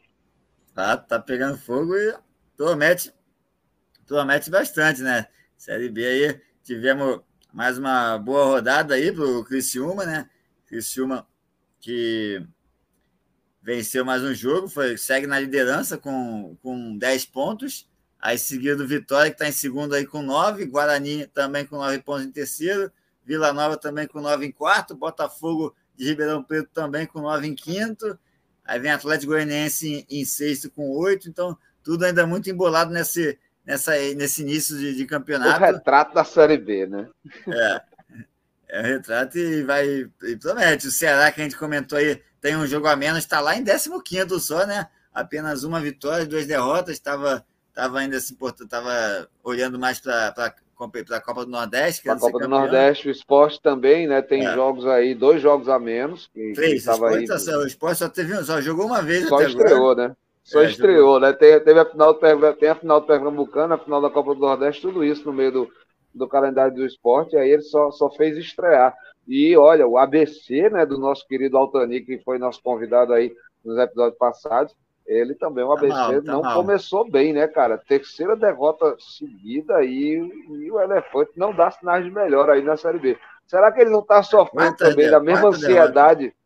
Tá, 0.74 0.98
tá 0.98 1.20
pegando 1.20 1.58
fogo 1.58 1.96
e 1.96 2.16
promete, 2.58 3.14
promete 4.08 4.50
bastante, 4.50 5.02
né? 5.02 5.28
Série 5.56 5.90
B 5.90 6.06
aí, 6.06 6.42
tivemos 6.64 7.22
mais 7.54 7.78
uma 7.78 8.18
boa 8.18 8.46
rodada 8.46 8.96
aí 8.96 9.12
pro 9.12 9.44
Criciúma, 9.44 10.06
né? 10.06 10.30
Criciúma 10.66 11.28
que 11.80 12.42
venceu 13.64 14.04
mais 14.04 14.22
um 14.22 14.34
jogo, 14.34 14.68
foi, 14.68 14.98
segue 14.98 15.26
na 15.26 15.40
liderança 15.40 15.98
com, 15.98 16.58
com 16.62 16.98
10 16.98 17.26
pontos. 17.28 17.90
Aí 18.20 18.38
seguido 18.38 18.86
Vitória, 18.86 19.32
que 19.32 19.36
está 19.36 19.48
em 19.48 19.54
segundo 19.54 19.96
aí 19.96 20.06
com 20.06 20.22
9, 20.22 20.66
Guarani 20.66 21.28
também 21.28 21.66
com 21.66 21.78
9 21.78 22.00
pontos 22.00 22.26
em 22.26 22.32
terceiro, 22.32 22.92
Vila 23.26 23.54
Nova 23.54 23.78
também 23.78 24.06
com 24.06 24.20
9 24.20 24.46
em 24.46 24.52
quarto, 24.52 24.96
Botafogo 24.96 25.74
de 25.96 26.06
Ribeirão 26.06 26.44
Preto 26.44 26.70
também 26.74 27.06
com 27.06 27.22
9 27.22 27.48
em 27.48 27.56
quinto. 27.56 28.20
Aí 28.66 28.80
vem 28.80 28.92
Atlético 28.92 29.32
Goianiense 29.32 30.06
em, 30.10 30.22
em 30.22 30.26
sexto 30.26 30.70
com 30.70 30.90
8, 30.92 31.30
então 31.30 31.58
tudo 31.84 32.06
ainda 32.06 32.26
muito 32.26 32.50
embolado 32.50 32.92
nesse, 32.92 33.38
nessa, 33.66 33.92
nesse 34.16 34.42
início 34.42 34.78
de, 34.78 34.96
de 34.96 35.06
campeonato. 35.06 35.62
O 35.62 35.66
retrato 35.66 36.14
da 36.14 36.24
Série 36.24 36.58
B, 36.58 36.86
né? 36.86 37.10
É. 37.48 37.94
É 38.70 38.80
o 38.80 38.84
retrato 38.84 39.38
e 39.38 39.62
vai. 39.62 40.10
E 40.24 40.36
promete. 40.38 40.88
O 40.88 40.92
Ceará, 40.92 41.32
que 41.32 41.40
a 41.40 41.44
gente 41.44 41.56
comentou 41.56 41.96
aí, 41.96 42.20
tem 42.44 42.58
um 42.58 42.68
jogo 42.68 42.88
a 42.88 42.96
menos, 42.98 43.20
está 43.20 43.40
lá 43.40 43.56
em 43.56 43.64
15 43.64 44.38
só, 44.42 44.68
né? 44.68 44.88
Apenas 45.14 45.64
uma 45.64 45.80
vitória, 45.80 46.26
duas 46.26 46.46
derrotas. 46.46 46.96
Estava 46.96 47.46
tava 47.74 48.00
ainda 48.00 48.20
se 48.20 48.34
importando, 48.34 48.66
estava 48.66 49.30
olhando 49.42 49.80
mais 49.80 50.02
para 50.02 50.28
a 50.28 51.22
Copa 51.22 51.46
do 51.46 51.52
Nordeste. 51.52 52.10
A 52.10 52.18
Copa 52.18 52.40
do 52.40 52.50
Nordeste, 52.50 53.08
o 53.08 53.12
esporte 53.12 53.62
também, 53.62 54.08
né? 54.08 54.22
Tem 54.22 54.46
é. 54.46 54.54
jogos 54.54 54.86
aí, 54.86 55.16
dois 55.16 55.42
jogos 55.42 55.70
a 55.70 55.80
menos. 55.80 56.30
Que, 56.34 56.52
Três, 56.52 56.84
que 56.84 56.90
o, 56.90 56.94
esporte, 56.94 57.18
aí... 57.18 57.26
Tá 57.28 57.58
o 57.58 57.66
esporte 57.66 57.98
só, 57.98 58.10
teve, 58.10 58.44
só 58.44 58.60
jogou 58.60 58.88
uma 58.88 59.02
vez. 59.02 59.26
Só 59.30 59.42
estreou, 59.42 59.92
agora. 59.92 60.10
né? 60.10 60.16
Só 60.44 60.62
é, 60.62 60.66
estreou, 60.66 60.98
jogou. 60.98 61.20
né? 61.22 61.32
Tem, 61.32 61.58
teve 61.62 61.80
a 61.80 61.86
final, 61.86 62.14
tem 62.14 62.70
a 62.70 62.76
final 62.76 63.00
do 63.00 63.08
Pernambucano, 63.08 63.74
a 63.74 63.78
final 63.78 64.02
da 64.02 64.10
Copa 64.10 64.36
do 64.36 64.42
Nordeste, 64.42 64.82
tudo 64.82 65.02
isso 65.02 65.26
no 65.26 65.32
meio 65.32 65.52
do, 65.54 65.70
do 66.14 66.28
calendário 66.28 66.76
do 66.76 66.86
esporte, 66.86 67.38
aí 67.38 67.50
ele 67.50 67.64
só, 67.64 67.90
só 67.90 68.10
fez 68.10 68.38
estrear. 68.38 68.94
E 69.28 69.56
olha, 69.56 69.88
o 69.88 69.98
ABC, 69.98 70.70
né, 70.70 70.86
do 70.86 70.98
nosso 70.98 71.26
querido 71.28 71.58
Altani, 71.58 72.02
que 72.02 72.20
foi 72.20 72.38
nosso 72.38 72.62
convidado 72.62 73.14
aí 73.14 73.34
nos 73.64 73.78
episódios 73.78 74.18
passados, 74.18 74.76
ele 75.06 75.36
também, 75.36 75.64
o 75.64 75.72
ABC, 75.72 75.90
tá 75.90 75.96
mal, 75.96 76.24
tá 76.24 76.32
não 76.32 76.42
mal. 76.42 76.56
começou 76.56 77.10
bem, 77.10 77.34
né, 77.34 77.48
cara? 77.48 77.78
Terceira 77.78 78.36
derrota 78.36 78.96
seguida 79.00 79.84
e, 79.84 80.16
e, 80.50 80.72
o 80.72 80.80
Elefante 80.80 81.32
não 81.36 81.54
dá 81.54 81.72
sinais 81.72 82.06
de 82.06 82.12
melhor 82.12 82.50
aí 82.50 82.62
na 82.62 82.78
Série 82.78 83.00
B. 83.00 83.18
Será 83.46 83.72
que 83.72 83.82
ele 83.82 83.90
não 83.90 84.00
está 84.00 84.24
sofrendo 84.24 84.78
também 84.78 85.10
da 85.10 85.20
mesma 85.20 85.50
ansiedade? 85.50 86.20
Derrota. 86.20 86.44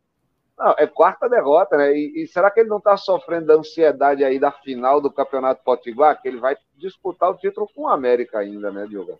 Não, 0.57 0.73
é 0.75 0.87
quarta 0.87 1.29
derrota, 1.29 1.77
né? 1.77 1.95
E, 1.95 2.23
e 2.23 2.27
será 2.27 2.49
que 2.49 2.59
ele 2.59 2.69
não 2.69 2.79
está 2.79 2.97
sofrendo 2.97 3.45
da 3.45 3.53
ansiedade 3.53 4.23
aí 4.23 4.39
da 4.39 4.51
final 4.51 4.99
do 4.99 5.11
Campeonato 5.11 5.63
Potiguar? 5.63 6.19
Que 6.19 6.27
ele 6.27 6.39
vai 6.39 6.57
disputar 6.75 7.29
o 7.29 7.37
título 7.37 7.69
com 7.75 7.83
o 7.83 7.87
América 7.87 8.39
ainda, 8.39 8.71
né, 8.71 8.87
Diogo? 8.87 9.19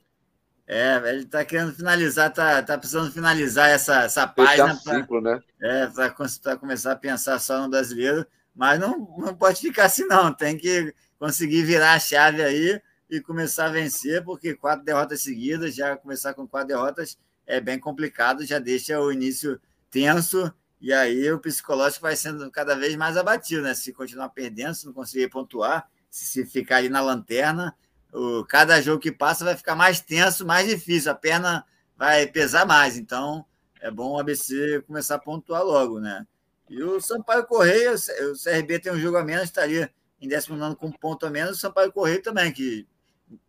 É, 0.68 0.98
ele 1.10 1.24
está 1.24 1.46
querendo 1.46 1.74
finalizar, 1.74 2.32
tá, 2.32 2.62
tá 2.62 2.78
precisando 2.78 3.10
finalizar 3.10 3.70
essa, 3.70 4.04
essa 4.04 4.28
página. 4.28 4.76
ciclo, 4.76 5.22
pra, 5.22 5.36
né? 5.36 5.42
É, 5.62 5.88
para 5.88 6.58
começar 6.58 6.92
a 6.92 6.96
pensar 6.96 7.40
só 7.40 7.62
no 7.62 7.70
brasileiro. 7.70 8.28
Mas 8.54 8.80
não, 8.80 9.16
não 9.18 9.34
pode 9.34 9.62
ficar 9.62 9.86
assim, 9.86 10.06
não. 10.06 10.34
Tem 10.34 10.58
que 10.58 10.94
conseguir 11.18 11.64
virar 11.64 11.94
a 11.94 12.00
chave 12.00 12.44
aí 12.44 12.82
e 13.10 13.22
começar 13.22 13.68
a 13.68 13.70
vencer, 13.70 14.24
porque 14.24 14.56
quatro 14.56 14.84
derrotas 14.84 15.22
seguidas, 15.22 15.74
já 15.74 15.96
começar 15.96 16.34
com 16.34 16.46
quatro 16.46 16.68
derrotas 16.68 17.18
é 17.46 17.62
bem 17.62 17.80
complicado, 17.80 18.46
já 18.46 18.60
deixa 18.60 19.00
o 19.00 19.12
início 19.12 19.60
tenso, 19.90 20.54
e 20.82 20.92
aí 20.92 21.32
o 21.32 21.40
psicológico 21.40 22.02
vai 22.02 22.16
sendo 22.16 22.52
cada 22.52 22.76
vez 22.76 22.96
mais 22.96 23.16
abatido, 23.16 23.62
né? 23.62 23.74
Se 23.74 23.94
continuar 23.94 24.30
perdendo, 24.30 24.76
se 24.76 24.86
não 24.86 24.94
conseguir 24.94 25.30
pontuar, 25.30 25.90
se 26.10 26.46
ficar 26.46 26.78
ali 26.78 26.90
na 26.90 27.00
lanterna, 27.00 27.74
o, 28.18 28.44
cada 28.46 28.82
jogo 28.82 29.00
que 29.00 29.12
passa 29.12 29.46
vai 29.46 29.56
ficar 29.56 29.76
mais 29.76 30.02
tenso, 30.02 30.46
mais 30.46 30.68
difícil, 30.68 31.12
a 31.12 31.16
perna 31.16 31.64
vai 31.96 32.26
pesar 32.26 32.66
mais. 32.66 32.98
Então, 32.98 33.46
é 33.80 33.92
bom 33.92 34.14
o 34.14 34.20
ABC 34.20 34.84
começar 34.88 35.16
a 35.16 35.20
pontuar 35.20 35.64
logo, 35.64 36.00
né? 36.00 36.26
E 36.70 36.82
o 36.84 37.00
Sampaio 37.00 37.46
Correia, 37.46 37.94
o 37.94 38.44
CRB 38.44 38.80
tem 38.80 38.92
um 38.92 39.00
jogo 39.00 39.18
a 39.18 39.24
menos, 39.24 39.46
estaria 39.46 39.92
em 40.20 40.28
19 40.28 40.76
com 40.76 40.88
um 40.88 40.92
ponto 40.92 41.26
a 41.26 41.30
menos. 41.30 41.58
O 41.58 41.60
Sampaio 41.62 41.92
Correia 41.92 42.22
também, 42.22 42.52
que 42.52 42.88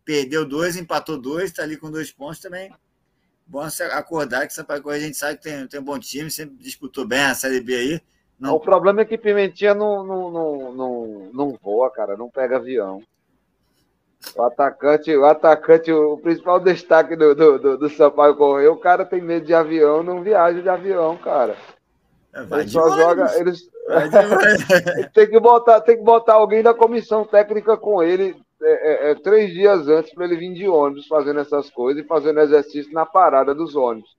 perdeu 0.05 0.45
dois, 0.45 0.77
empatou 0.77 1.17
dois, 1.19 1.45
está 1.45 1.63
ali 1.63 1.75
com 1.75 1.91
dois 1.91 2.11
pontos 2.11 2.39
também. 2.39 2.71
Bom 3.45 3.67
acordar 3.91 4.45
que 4.45 4.53
o 4.53 4.55
Sampaio 4.55 4.83
Correia 4.83 5.03
a 5.03 5.05
gente 5.07 5.17
sabe 5.17 5.37
que 5.37 5.43
tem, 5.43 5.67
tem 5.67 5.79
um 5.79 5.83
bom 5.83 5.97
time, 5.97 6.29
sempre 6.29 6.55
disputou 6.57 7.05
bem 7.05 7.21
a 7.21 7.33
Série 7.35 7.59
B 7.59 7.75
aí. 7.75 8.01
Não... 8.39 8.53
O 8.53 8.59
problema 8.59 9.01
é 9.01 9.05
que 9.05 9.17
Pimentinha 9.17 9.73
não, 9.73 10.03
não, 10.03 10.31
não, 10.31 10.73
não, 10.73 11.29
não 11.33 11.59
voa, 11.61 11.91
cara, 11.91 12.15
não 12.15 12.29
pega 12.29 12.57
avião. 12.57 13.03
O 14.35 14.43
atacante, 14.43 15.15
o 15.15 15.25
atacante, 15.25 15.91
o 15.91 16.17
principal 16.17 16.59
destaque 16.59 17.15
do, 17.15 17.33
do, 17.33 17.57
do, 17.57 17.77
do 17.77 17.89
Sampaio 17.89 18.35
Correia, 18.35 18.71
o 18.71 18.79
cara 18.79 19.05
tem 19.05 19.21
medo 19.21 19.45
de 19.45 19.53
avião, 19.53 20.03
não 20.03 20.21
viaja 20.21 20.61
de 20.61 20.69
avião, 20.69 21.17
cara. 21.17 21.55
É, 22.33 22.43
vai 22.43 22.61
ele 22.61 22.69
só 22.69 22.89
joga. 22.95 23.33
Eles... 23.39 23.69
tem, 25.13 25.27
que 25.27 25.39
botar, 25.39 25.81
tem 25.81 25.97
que 25.97 26.03
botar 26.03 26.33
alguém 26.33 26.61
da 26.61 26.73
comissão 26.73 27.25
técnica 27.25 27.75
com 27.77 28.03
ele 28.03 28.35
é, 28.61 29.07
é, 29.07 29.11
é 29.11 29.15
três 29.15 29.51
dias 29.51 29.87
antes 29.87 30.13
para 30.13 30.25
ele 30.25 30.35
vir 30.35 30.53
de 30.53 30.67
ônibus 30.67 31.07
fazendo 31.07 31.39
essas 31.39 31.69
coisas 31.69 32.03
e 32.03 32.07
fazendo 32.07 32.41
exercício 32.41 32.93
na 32.93 33.05
parada 33.05 33.55
dos 33.55 33.75
ônibus. 33.75 34.15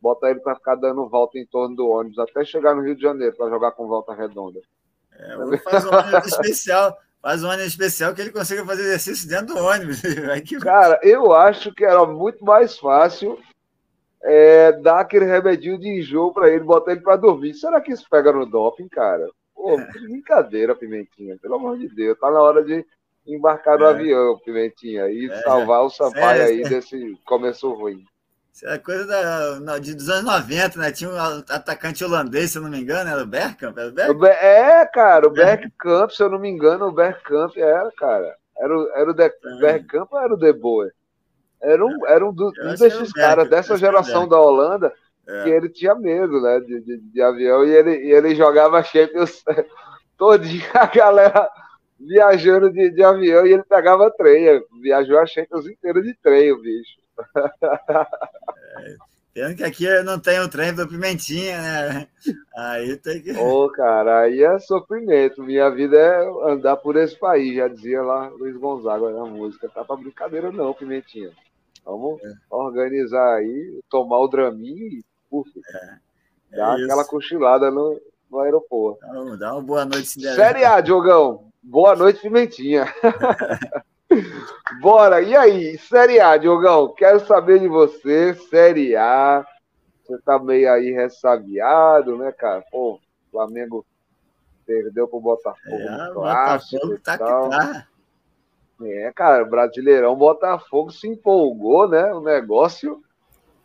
Bota 0.00 0.30
ele 0.30 0.40
para 0.40 0.54
ficar 0.54 0.76
dando 0.76 1.08
volta 1.08 1.38
em 1.38 1.44
torno 1.44 1.76
do 1.76 1.88
ônibus 1.88 2.18
até 2.18 2.44
chegar 2.44 2.74
no 2.74 2.82
Rio 2.82 2.94
de 2.94 3.02
Janeiro 3.02 3.36
para 3.36 3.50
jogar 3.50 3.72
com 3.72 3.88
volta 3.88 4.14
redonda. 4.14 4.60
É, 5.12 5.56
faz 5.58 5.84
um 5.84 5.90
ônibus 5.90 6.26
especial 6.26 6.96
faz 7.22 7.44
um 7.44 7.48
ônibus 7.48 7.66
especial 7.66 8.14
que 8.14 8.20
ele 8.20 8.32
consiga 8.32 8.64
fazer 8.64 8.82
exercício 8.82 9.28
dentro 9.28 9.54
do 9.54 9.64
ônibus. 9.64 10.00
Cara, 10.62 10.98
eu 11.02 11.32
acho 11.32 11.72
que 11.74 11.84
era 11.84 12.04
muito 12.06 12.44
mais 12.44 12.78
fácil 12.78 13.38
é, 14.22 14.72
dar 14.72 15.00
aquele 15.00 15.24
remedinho 15.24 15.78
de 15.78 15.88
enjoo 15.88 16.32
para 16.32 16.50
ele, 16.50 16.64
botar 16.64 16.92
ele 16.92 17.00
para 17.00 17.16
dormir. 17.16 17.54
Será 17.54 17.80
que 17.80 17.92
isso 17.92 18.06
pega 18.10 18.32
no 18.32 18.46
doping, 18.46 18.88
cara? 18.88 19.28
Pô, 19.54 19.78
é. 19.78 19.86
brincadeira, 19.92 20.74
Pimentinha. 20.74 21.36
Pelo 21.40 21.56
amor 21.56 21.78
de 21.78 21.88
Deus, 21.88 22.18
tá 22.18 22.30
na 22.30 22.40
hora 22.40 22.64
de 22.64 22.84
embarcar 23.26 23.78
no 23.78 23.84
é. 23.84 23.90
avião, 23.90 24.38
Pimentinha, 24.44 25.08
e 25.08 25.30
é. 25.30 25.42
salvar 25.42 25.82
o 25.82 25.90
Sampaio 25.90 26.42
aí 26.42 26.62
desse 26.62 27.18
começo 27.24 27.70
ruim. 27.72 28.04
Isso 28.60 28.68
é 28.68 28.76
coisa 28.76 29.06
da, 29.06 29.78
de, 29.78 29.94
dos 29.94 30.10
anos 30.10 30.30
90, 30.30 30.78
né? 30.78 30.92
Tinha 30.92 31.08
um 31.08 31.16
atacante 31.16 32.04
holandês, 32.04 32.50
se 32.50 32.58
eu 32.58 32.62
não 32.62 32.68
me 32.68 32.78
engano, 32.78 33.08
era 33.08 33.22
o 33.22 33.26
Bergkamp? 33.26 33.78
Era 33.78 33.88
o 33.88 33.92
Bergkamp? 33.92 34.22
É, 34.24 34.84
cara, 34.84 35.26
o 35.26 35.30
Bergkamp, 35.30 36.10
se 36.10 36.22
eu 36.22 36.28
não 36.28 36.38
me 36.38 36.50
engano, 36.50 36.88
o 36.88 36.92
Bergkamp 36.92 37.56
era, 37.56 37.90
cara. 37.92 38.36
Era 38.58 38.78
o, 38.78 38.90
era 38.94 39.10
o 39.10 39.14
de, 39.14 39.22
é. 39.22 39.32
Bergkamp 39.60 40.12
ou 40.12 40.20
era 40.20 40.34
o 40.34 40.36
De 40.36 40.52
Boer? 40.52 40.92
Era 41.62 41.82
um, 41.82 42.06
era 42.06 42.28
um, 42.28 42.34
do, 42.34 42.52
um 42.62 42.74
desses 42.74 43.10
caras 43.14 43.48
dessa 43.48 43.78
geração 43.78 44.28
da 44.28 44.38
Holanda 44.38 44.92
é. 45.26 45.42
que 45.42 45.48
ele 45.48 45.70
tinha 45.70 45.94
medo, 45.94 46.42
né, 46.42 46.60
de, 46.60 46.80
de, 46.82 46.98
de, 46.98 47.22
avião 47.22 47.64
e 47.64 47.70
ele, 47.70 47.96
e 47.96 48.12
ele 48.12 48.34
jogava 48.34 48.82
Champions 48.82 49.42
todinha 50.18 50.68
a 50.74 50.86
galera 50.86 51.48
viajando 51.98 52.70
de, 52.70 52.90
de 52.90 53.02
avião 53.02 53.46
e 53.46 53.54
ele 53.54 53.62
pegava 53.62 54.10
trem, 54.10 54.62
viajou 54.82 55.18
a 55.18 55.24
Champions 55.24 55.66
inteira 55.66 56.02
de 56.02 56.14
trem, 56.22 56.52
o 56.52 56.60
bicho. 56.60 57.00
É, 58.76 58.96
pena 59.32 59.54
que 59.54 59.64
aqui 59.64 60.02
não 60.02 60.18
tem 60.18 60.40
o 60.40 60.48
trem 60.48 60.74
da 60.74 60.86
Pimentinha, 60.86 61.60
né? 61.60 62.08
Aí 62.56 62.96
tem 62.96 63.22
que. 63.22 63.32
Ô, 63.32 63.64
oh, 63.64 63.70
cara, 63.70 64.20
aí 64.20 64.42
é 64.42 64.58
sofrimento. 64.58 65.42
Minha 65.42 65.70
vida 65.70 65.96
é 65.96 66.52
andar 66.52 66.76
por 66.76 66.96
esse 66.96 67.18
país, 67.18 67.54
já 67.54 67.68
dizia 67.68 68.02
lá 68.02 68.28
Luiz 68.28 68.56
Gonzaga 68.56 69.10
na 69.10 69.24
música. 69.24 69.68
Tá 69.68 69.84
pra 69.84 69.96
brincadeira, 69.96 70.50
não, 70.50 70.74
Pimentinha. 70.74 71.30
Vamos 71.84 72.22
é. 72.22 72.32
organizar 72.50 73.36
aí, 73.36 73.80
tomar 73.88 74.18
o 74.20 74.28
Dramin 74.28 74.76
e 74.76 75.04
uf, 75.30 75.50
é. 75.56 75.98
é 76.52 76.56
dar 76.56 76.74
aquela 76.74 77.04
cochilada 77.04 77.70
no, 77.70 78.00
no 78.30 78.38
aeroporto. 78.40 79.00
Dá, 79.00 79.36
dá 79.36 79.52
uma 79.54 79.62
boa 79.62 79.84
noite, 79.84 80.08
Cinderela. 80.08 80.36
Série 80.36 80.64
A, 80.64 80.80
Diogão. 80.80 81.50
Boa 81.62 81.96
noite, 81.96 82.20
Pimentinha. 82.20 82.86
Bora, 84.80 85.22
e 85.22 85.36
aí? 85.36 85.78
Série 85.78 86.20
A, 86.20 86.36
Diogão, 86.36 86.92
quero 86.94 87.20
saber 87.20 87.60
de 87.60 87.68
você, 87.68 88.34
Série 88.34 88.96
A. 88.96 89.46
Você 90.04 90.18
tá 90.22 90.38
meio 90.38 90.72
aí 90.72 90.90
ressabiado, 90.90 92.16
né, 92.16 92.32
cara? 92.32 92.64
Pô, 92.70 92.98
Flamengo 93.30 93.86
perdeu 94.66 95.08
pro 95.08 95.20
Botafogo 95.20 95.76
é, 95.76 96.08
no 96.08 96.14
Botafogo 96.14 96.98
tá 96.98 97.12
que 97.12 97.24
tá. 97.24 97.86
É, 98.82 99.12
cara, 99.12 99.42
o 99.42 99.50
Brasileirão 99.50 100.16
Botafogo 100.16 100.90
se 100.90 101.06
empolgou, 101.06 101.88
né? 101.88 102.12
O 102.14 102.20
negócio 102.20 103.02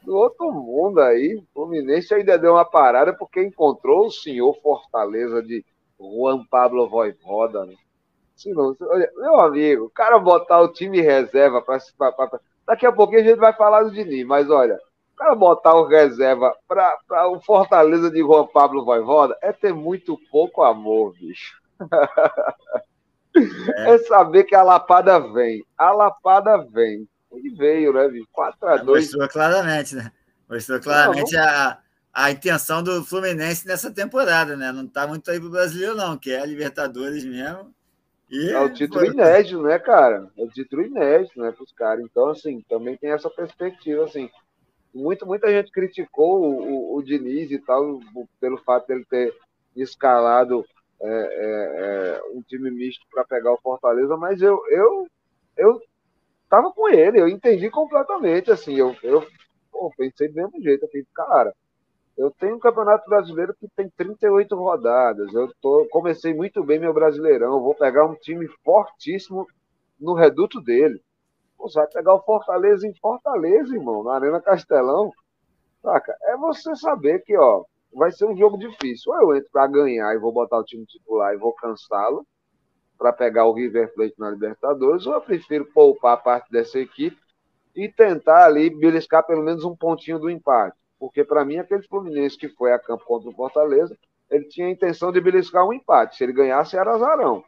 do 0.04 0.16
outro 0.16 0.52
mundo 0.52 1.00
aí. 1.00 1.36
O 1.36 1.46
Fluminense 1.54 2.14
ainda 2.14 2.38
deu 2.38 2.54
uma 2.54 2.66
parada 2.66 3.14
porque 3.14 3.42
encontrou 3.42 4.08
o 4.08 4.12
senhor 4.12 4.54
Fortaleza 4.62 5.42
de 5.42 5.66
Juan 6.00 6.44
Pablo 6.46 6.90
Voivoda. 6.90 7.66
Né? 7.66 7.76
Olha, 8.82 9.10
meu 9.16 9.40
amigo, 9.40 9.86
o 9.86 9.90
cara 9.90 10.20
botar 10.20 10.62
o 10.62 10.72
time 10.72 11.02
reserva 11.02 11.62
para. 11.62 11.80
Daqui 12.68 12.86
a 12.86 12.92
pouquinho 12.92 13.22
a 13.22 13.24
gente 13.24 13.38
vai 13.38 13.54
falar 13.54 13.84
do 13.84 13.92
Dini, 13.92 14.26
mas 14.26 14.50
olha, 14.50 14.80
o 15.14 15.18
cara 15.18 15.36
botar 15.36 15.76
o 15.76 15.88
reserva 15.88 16.54
para 16.68 17.30
o 17.30 17.40
Fortaleza 17.40 18.12
de 18.12 18.20
Juan 18.20 18.48
Pablo 18.48 18.84
Voivoda 18.84 19.38
é 19.42 19.54
ter 19.54 19.74
muito 19.74 20.20
pouco 20.30 20.64
amor, 20.64 21.14
bicho. 21.14 21.62
É. 23.36 23.36
é, 23.96 23.98
saber 24.00 24.44
que 24.44 24.56
a 24.56 24.64
lapada 24.64 25.20
vem. 25.20 25.64
A 25.78 25.92
lapada 25.92 26.58
vem. 26.58 27.08
E 27.34 27.50
veio, 27.50 27.94
né, 27.94 28.08
bicho? 28.08 28.28
4x2. 28.36 28.86
Mostrou 28.86 29.30
claramente, 29.30 29.96
né? 29.96 30.12
Mostrou 30.50 30.80
claramente 30.80 31.34
não, 31.34 31.42
não... 31.42 31.50
A, 31.50 31.78
a 32.14 32.32
intenção 32.32 32.82
do 32.82 33.04
Fluminense 33.04 33.68
nessa 33.68 33.92
temporada, 33.92 34.56
né? 34.56 34.72
Não 34.72 34.86
está 34.86 35.06
muito 35.06 35.30
aí 35.30 35.40
pro 35.40 35.50
brasileiro, 35.50 35.96
não, 35.96 36.18
que 36.18 36.32
é 36.32 36.40
a 36.40 36.46
Libertadores 36.46 37.26
mesmo. 37.26 37.75
E 38.30 38.52
é 38.52 38.60
o 38.60 38.74
título 38.74 39.02
foi... 39.02 39.10
inédito, 39.10 39.62
né, 39.62 39.78
cara? 39.78 40.30
É 40.38 40.44
o 40.44 40.50
título 40.50 40.82
inédito, 40.84 41.40
né, 41.40 41.52
para 41.52 41.64
os 41.64 41.72
caras. 41.72 42.04
Então, 42.04 42.30
assim, 42.30 42.62
também 42.68 42.98
tem 42.98 43.12
essa 43.12 43.30
perspectiva, 43.30 44.04
assim. 44.04 44.30
Muito, 44.94 45.26
muita 45.26 45.50
gente 45.50 45.72
criticou 45.72 46.42
o, 46.42 46.94
o, 46.94 46.98
o 46.98 47.04
Diniz 47.04 47.52
e 47.52 47.60
tal, 47.60 48.00
pelo 48.40 48.58
fato 48.64 48.88
dele 48.88 49.06
ter 49.10 49.34
escalado 49.76 50.66
é, 51.02 51.08
é, 51.08 52.16
é, 52.18 52.22
um 52.34 52.42
time 52.42 52.72
misto 52.72 53.06
para 53.12 53.26
pegar 53.26 53.54
o 53.54 53.60
Fortaleza, 53.62 54.16
mas 54.16 54.42
eu, 54.42 54.62
eu, 54.70 55.08
eu 55.58 55.82
tava 56.50 56.72
com 56.72 56.88
ele, 56.88 57.20
eu 57.20 57.28
entendi 57.28 57.70
completamente, 57.70 58.50
assim, 58.50 58.76
eu, 58.76 58.96
eu 59.04 59.28
pô, 59.72 59.92
pensei 59.98 60.30
do 60.30 60.36
mesmo 60.36 60.62
jeito, 60.62 60.86
eu 60.86 60.90
falei, 60.90 61.06
cara, 61.14 61.54
eu 62.18 62.32
tenho 62.32 62.56
um 62.56 62.60
campeonato 62.60 63.10
brasileiro 63.10 63.54
que 63.54 63.68
tem 63.76 63.90
38 63.90 64.56
rodadas. 64.56 65.34
Eu 65.34 65.52
tô, 65.62 65.88
comecei 65.92 66.34
muito 66.34 66.64
bem 66.64 66.80
meu 66.80 66.94
brasileirão. 66.94 67.62
Vou 67.62 67.76
pegar 67.76 68.06
um 68.06 68.16
time 68.16 68.48
fortíssimo 68.64 69.46
no 70.00 70.14
reduto 70.14 70.62
dele. 70.62 71.02
Você 71.58 71.80
vai 71.80 71.88
pegar 71.88 72.14
o 72.14 72.22
Fortaleza 72.22 72.88
em 72.88 72.94
Fortaleza, 72.96 73.76
irmão, 73.76 74.04
na 74.04 74.16
Arena 74.16 74.42
Castelão. 74.42 75.12
Saca? 75.82 76.16
É 76.24 76.38
você 76.38 76.76
saber 76.76 77.20
que, 77.24 77.38
ó, 77.38 77.64
vai 77.94 78.12
ser 78.12 78.26
um 78.26 78.38
jogo 78.38 78.58
difícil. 78.58 79.12
Ou 79.12 79.22
eu 79.22 79.38
entro 79.38 79.50
para 79.52 79.68
ganhar 79.68 80.14
e 80.14 80.20
vou 80.20 80.32
botar 80.32 80.60
o 80.60 80.64
time 80.64 80.86
titular 80.86 81.34
e 81.34 81.38
vou 81.38 81.54
cansá-lo 81.54 82.26
para 82.98 83.12
pegar 83.12 83.46
o 83.46 83.54
River 83.54 83.94
Plate 83.94 84.16
na 84.18 84.30
Libertadores, 84.30 85.06
ou 85.06 85.14
eu 85.14 85.22
prefiro 85.22 85.66
poupar 85.66 86.22
parte 86.24 86.50
dessa 86.50 86.80
equipe 86.80 87.18
e 87.76 87.90
tentar 87.90 88.46
ali 88.46 88.70
beliscar 88.70 89.26
pelo 89.26 89.44
menos 89.44 89.66
um 89.66 89.76
pontinho 89.76 90.18
do 90.18 90.30
empate. 90.30 90.78
Porque, 91.00 91.24
para 91.24 91.44
mim, 91.44 91.58
aquele 91.58 91.84
Fluminense 91.84 92.38
que 92.38 92.50
foi 92.50 92.72
a 92.72 92.80
campo 92.80 93.06
contra 93.06 93.30
o 93.30 93.34
Fortaleza, 93.34 93.98
ele 94.30 94.46
tinha 94.46 94.68
a 94.68 94.72
intenção 94.72 95.12
de 95.12 95.22
beliscar 95.22 95.68
um 95.68 95.74
empate. 95.74 96.18
Se 96.18 96.24
ele 96.24 96.34
ganhasse, 96.34 96.78
era 96.78 96.94
azarão. 96.94 97.44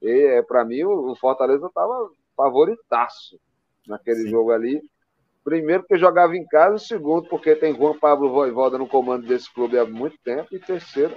E, 0.00 0.10
é, 0.10 0.42
para 0.42 0.64
mim, 0.64 0.82
o 0.84 1.14
Fortaleza 1.16 1.66
estava 1.66 2.10
favoritaço 2.36 3.38
naquele 3.86 4.22
Sim. 4.22 4.30
jogo 4.30 4.52
ali. 4.52 4.82
Primeiro, 5.44 5.82
porque 5.82 5.98
jogava 5.98 6.36
em 6.36 6.46
casa. 6.46 6.78
Segundo, 6.78 7.28
porque 7.28 7.54
tem 7.56 7.74
Juan 7.74 7.98
Pablo 7.98 8.30
Voivoda 8.30 8.78
no 8.78 8.88
comando 8.88 9.26
desse 9.26 9.52
clube 9.52 9.78
há 9.78 9.84
muito 9.84 10.18
tempo. 10.24 10.54
E 10.54 10.58
terceiro, 10.58 11.14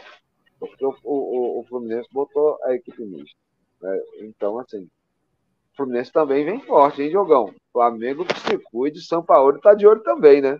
porque 0.59 0.85
o, 0.85 0.95
o, 1.03 1.59
o 1.59 1.63
Fluminense 1.65 2.07
botou 2.11 2.57
a 2.63 2.73
equipe 2.73 3.03
mista. 3.03 3.37
Né? 3.81 3.99
Então, 4.21 4.59
assim, 4.59 4.83
o 5.73 5.75
Fluminense 5.75 6.11
também 6.11 6.45
vem 6.45 6.59
forte, 6.61 7.01
hein, 7.01 7.11
Jogão? 7.11 7.53
Flamengo 7.71 8.25
que 8.25 8.39
se 8.39 8.57
cuide, 8.57 9.01
São 9.01 9.23
Paulo 9.23 9.57
está 9.57 9.73
de 9.73 9.85
olho 9.85 10.01
também, 10.01 10.41
né? 10.41 10.57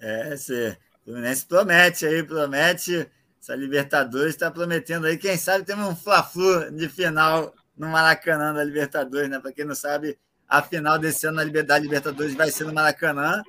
É, 0.00 0.34
o 0.34 1.04
Fluminense 1.04 1.46
promete 1.46 2.06
aí, 2.06 2.22
promete. 2.22 3.08
Essa 3.40 3.54
Libertadores 3.54 4.34
está 4.34 4.50
prometendo 4.50 5.06
aí. 5.06 5.16
Quem 5.16 5.36
sabe 5.36 5.64
temos 5.64 5.88
um 5.88 5.96
Fla-Flu 5.96 6.70
de 6.72 6.88
final 6.88 7.54
no 7.76 7.88
Maracanã 7.88 8.52
da 8.52 8.62
Libertadores, 8.64 9.30
né? 9.30 9.38
Para 9.38 9.52
quem 9.52 9.64
não 9.64 9.74
sabe, 9.74 10.18
a 10.48 10.60
final 10.60 10.98
desse 10.98 11.26
ano 11.26 11.38
da 11.64 11.78
Libertadores 11.78 12.34
vai 12.34 12.50
ser 12.50 12.64
no 12.64 12.74
Maracanã. 12.74 13.42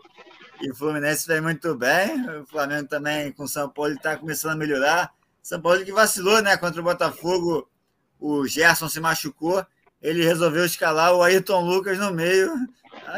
E 0.61 0.69
o 0.71 0.75
Fluminense 0.75 1.27
vem 1.27 1.41
muito 1.41 1.75
bem. 1.75 2.29
O 2.41 2.45
Flamengo 2.45 2.87
também, 2.87 3.31
com 3.31 3.43
o 3.43 3.47
São 3.47 3.69
Paulo, 3.69 3.93
está 3.93 4.15
começando 4.17 4.51
a 4.51 4.55
melhorar. 4.55 5.11
São 5.41 5.59
Paulo 5.59 5.83
que 5.83 5.91
vacilou, 5.91 6.41
né? 6.41 6.55
Contra 6.57 6.79
o 6.79 6.83
Botafogo, 6.83 7.69
o 8.19 8.45
Gerson 8.45 8.89
se 8.89 8.99
machucou. 8.99 9.65
Ele 10.01 10.23
resolveu 10.23 10.65
escalar 10.65 11.13
o 11.13 11.23
Ayrton 11.23 11.61
Lucas 11.61 11.97
no 11.97 12.13
meio. 12.13 12.53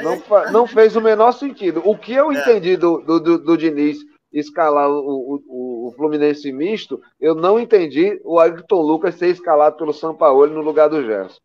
Não, 0.01 0.51
não, 0.51 0.67
fez 0.67 0.95
o 0.95 1.01
menor 1.01 1.31
sentido. 1.33 1.81
O 1.85 1.97
que 1.97 2.13
eu 2.13 2.31
é. 2.31 2.35
entendi 2.35 2.77
do, 2.77 2.99
do, 2.99 3.19
do, 3.19 3.37
do 3.37 3.57
Diniz 3.57 3.97
escalar 4.31 4.89
o, 4.89 5.41
o, 5.47 5.87
o, 5.87 5.93
Fluminense 5.97 6.51
misto, 6.53 7.01
eu 7.19 7.35
não 7.35 7.59
entendi 7.59 8.19
o 8.23 8.39
Ayrton 8.39 8.81
Lucas 8.81 9.15
ser 9.15 9.27
escalado 9.27 9.75
pelo 9.75 9.93
Sampaoli 9.93 10.53
no 10.53 10.61
lugar 10.61 10.87
do 10.89 11.03
Gerson. 11.03 11.39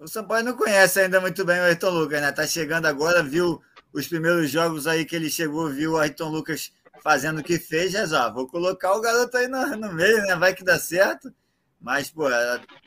O 0.00 0.06
Sampaoli 0.06 0.44
não 0.44 0.56
conhece 0.56 1.00
ainda 1.00 1.20
muito 1.20 1.44
bem 1.44 1.58
o 1.58 1.64
Ayrton 1.64 1.90
Lucas, 1.90 2.20
né? 2.20 2.30
Tá 2.30 2.46
chegando 2.46 2.86
agora, 2.86 3.22
viu 3.22 3.60
os 3.92 4.06
primeiros 4.06 4.48
jogos 4.48 4.86
aí 4.86 5.04
que 5.04 5.16
ele 5.16 5.28
chegou, 5.28 5.68
viu 5.68 5.92
o 5.92 5.96
Ayrton 5.98 6.28
Lucas 6.28 6.72
fazendo 7.02 7.40
o 7.40 7.42
que 7.44 7.58
fez, 7.58 7.92
já 7.92 8.06
já, 8.06 8.28
vou 8.28 8.46
colocar 8.46 8.94
o 8.94 9.00
garoto 9.00 9.36
aí 9.36 9.48
no, 9.48 9.76
no 9.76 9.92
meio, 9.92 10.18
né? 10.22 10.36
Vai 10.36 10.54
que 10.54 10.62
dá 10.62 10.78
certo. 10.78 11.32
Mas, 11.80 12.10
pô, 12.10 12.24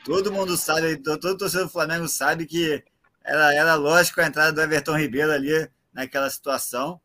todo 0.04 0.32
mundo 0.32 0.56
sabe, 0.56 0.96
todo 0.96 1.36
torcedor 1.36 1.66
do 1.66 1.72
Flamengo 1.72 2.06
sabe 2.06 2.46
que 2.46 2.82
era, 3.24 3.54
era 3.54 3.74
lógico 3.74 4.20
a 4.20 4.26
entrada 4.26 4.52
do 4.52 4.60
Everton 4.60 4.96
Ribeiro 4.96 5.32
ali 5.32 5.68
naquela 5.92 6.28
situação. 6.30 7.00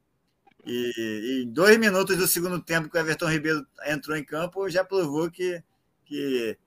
E, 0.66 1.44
em 1.44 1.50
dois 1.52 1.78
minutos 1.78 2.18
do 2.18 2.28
segundo 2.28 2.62
tempo 2.62 2.90
que 2.90 2.98
o 2.98 3.00
Everton 3.00 3.30
Ribeiro 3.30 3.66
entrou 3.86 4.18
em 4.18 4.24
campo, 4.24 4.70
já 4.70 4.84
provou 4.84 5.32
que, 5.32 5.64
que 6.06 6.58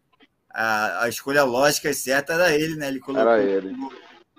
a, 0.51 1.05
a 1.05 1.09
escolha 1.09 1.45
lógica 1.45 1.91
e 1.91 1.95
certa 1.95 2.33
era 2.33 2.55
ele, 2.57 2.77
né? 2.77 2.89
Ele 2.89 3.01
colocou 3.01 3.37
ele. 3.37 3.77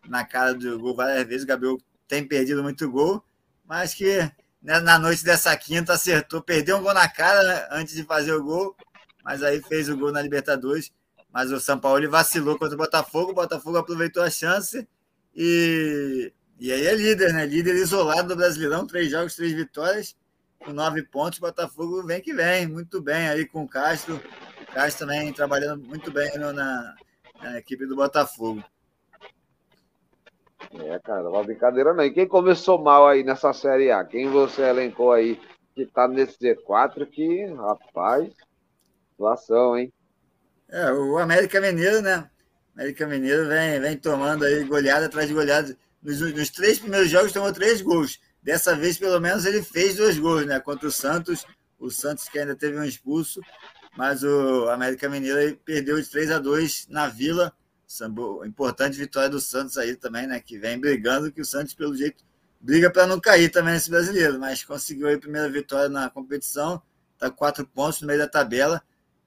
na 0.08 0.26
cara 0.26 0.54
do 0.54 0.80
gol 0.80 0.96
várias 0.96 1.26
vezes. 1.28 1.44
O 1.44 1.48
Gabriel 1.48 1.78
tem 2.08 2.28
perdido 2.28 2.64
muito 2.64 2.90
gol, 2.90 3.24
mas 3.66 3.94
que 3.94 4.20
né, 4.62 4.80
na 4.80 4.98
noite 4.98 5.24
dessa 5.24 5.56
quinta 5.56 5.94
acertou, 5.94 6.42
perdeu 6.42 6.78
um 6.78 6.82
gol 6.82 6.94
na 6.94 7.08
cara 7.08 7.68
antes 7.72 7.94
de 7.94 8.04
fazer 8.04 8.34
o 8.34 8.44
gol 8.44 8.76
mas 9.24 9.42
aí 9.42 9.62
fez 9.62 9.90
o 9.90 9.98
gol 9.98 10.12
na 10.12 10.22
Libertadores. 10.22 10.92
Mas 11.32 11.52
o 11.52 11.60
São 11.60 11.80
Paulo 11.80 12.08
vacilou 12.10 12.60
contra 12.60 12.76
o 12.76 12.78
Botafogo, 12.78 13.32
o 13.32 13.36
Botafogo 13.36 13.78
aproveitou 13.78 14.22
a 14.22 14.30
chance 14.30 14.88
e, 15.36 16.32
e 16.60 16.72
aí 16.72 16.86
é 16.86 16.96
líder, 16.96 17.34
né? 17.34 17.46
Líder 17.46 17.76
isolado 17.76 18.30
do 18.30 18.36
Brasileirão, 18.36 18.88
três 18.88 19.10
jogos, 19.10 19.36
três 19.36 19.54
vitórias, 19.54 20.16
com 20.60 20.72
nove 20.72 21.04
pontos. 21.04 21.40
Botafogo 21.40 22.04
vem 22.04 22.22
que 22.22 22.34
vem, 22.34 22.68
muito 22.68 23.02
bem 23.02 23.30
aí 23.30 23.46
com 23.46 23.64
o 23.64 23.68
Castro. 23.68 24.20
O 24.62 24.74
Castro 24.74 25.08
também 25.08 25.34
trabalhando 25.34 25.84
muito 25.84 26.12
bem 26.12 26.38
no, 26.38 26.54
na, 26.54 26.96
na 27.42 27.58
equipe 27.60 27.86
do 27.86 27.96
Botafogo. 27.96 28.64
É, 30.72 31.00
cara, 31.00 31.30
uma 31.30 31.44
brincadeira 31.44 31.94
não. 31.94 32.04
E 32.04 32.12
quem 32.12 32.28
começou 32.28 32.82
mal 32.82 33.08
aí 33.08 33.24
nessa 33.24 33.54
Série 33.54 33.92
A? 33.92 34.04
Quem 34.04 34.30
você 34.30 34.64
elencou 34.64 35.12
aí 35.12 35.40
que 35.76 35.86
tá 35.86 36.08
nesse 36.08 36.38
Z4 36.40 37.06
que, 37.08 37.46
rapaz, 37.46 38.32
Situação, 39.12 39.78
hein? 39.78 39.94
É, 40.70 40.92
o 40.92 41.18
América 41.18 41.62
Mineiro, 41.62 42.02
né? 42.02 42.30
América 42.76 43.08
Mineiro 43.08 43.48
vem, 43.48 43.80
vem 43.80 43.98
tomando 43.98 44.46
aí 44.46 44.64
goleada 44.64 45.06
atrás 45.06 45.28
de 45.28 45.34
goleada. 45.34 45.78
Nos, 46.02 46.20
nos 46.20 46.50
três 46.50 46.80
primeiros 46.80 47.10
jogos 47.10 47.32
tomou 47.32 47.54
três 47.54 47.82
gols. 47.82 48.20
Dessa 48.42 48.76
vez, 48.76 48.98
pelo 48.98 49.20
menos, 49.20 49.46
ele 49.46 49.62
fez 49.62 49.96
dois 49.96 50.18
gols, 50.18 50.46
né? 50.46 50.60
Contra 50.60 50.88
o 50.88 50.92
Santos. 50.92 51.46
O 51.80 51.90
Santos 51.90 52.28
que 52.28 52.40
ainda 52.40 52.56
teve 52.56 52.78
um 52.78 52.84
expulso. 52.84 53.42
Mas 53.96 54.24
o 54.24 54.70
América 54.70 55.08
Mineiro 55.08 55.56
perdeu 55.64 56.02
de 56.02 56.10
3 56.10 56.32
a 56.32 56.40
2 56.40 56.88
na 56.90 57.08
Vila. 57.08 57.54
Importante 58.46 58.98
vitória 58.98 59.30
do 59.30 59.40
Santos 59.40 59.78
aí 59.78 59.96
também, 59.96 60.26
né? 60.26 60.40
Que 60.40 60.58
vem 60.58 60.80
brigando, 60.80 61.32
que 61.32 61.42
o 61.42 61.46
Santos, 61.46 61.76
pelo 61.76 61.96
jeito, 61.96 62.24
briga 62.60 62.90
para 62.92 63.06
não 63.06 63.20
cair 63.20 63.50
também 63.50 63.76
nesse 63.76 63.90
brasileiro. 63.90 64.40
Mas 64.40 64.64
conseguiu 64.64 65.14
a 65.14 65.18
primeira 65.18 65.48
vitória 65.48 65.90
na 65.90 66.10
competição. 66.10 66.82
Está 67.14 67.30
quatro 67.30 67.66
pontos 67.68 68.02
no 68.02 68.08
meio 68.08 68.20
da 68.20 68.28
tabela 68.28 68.82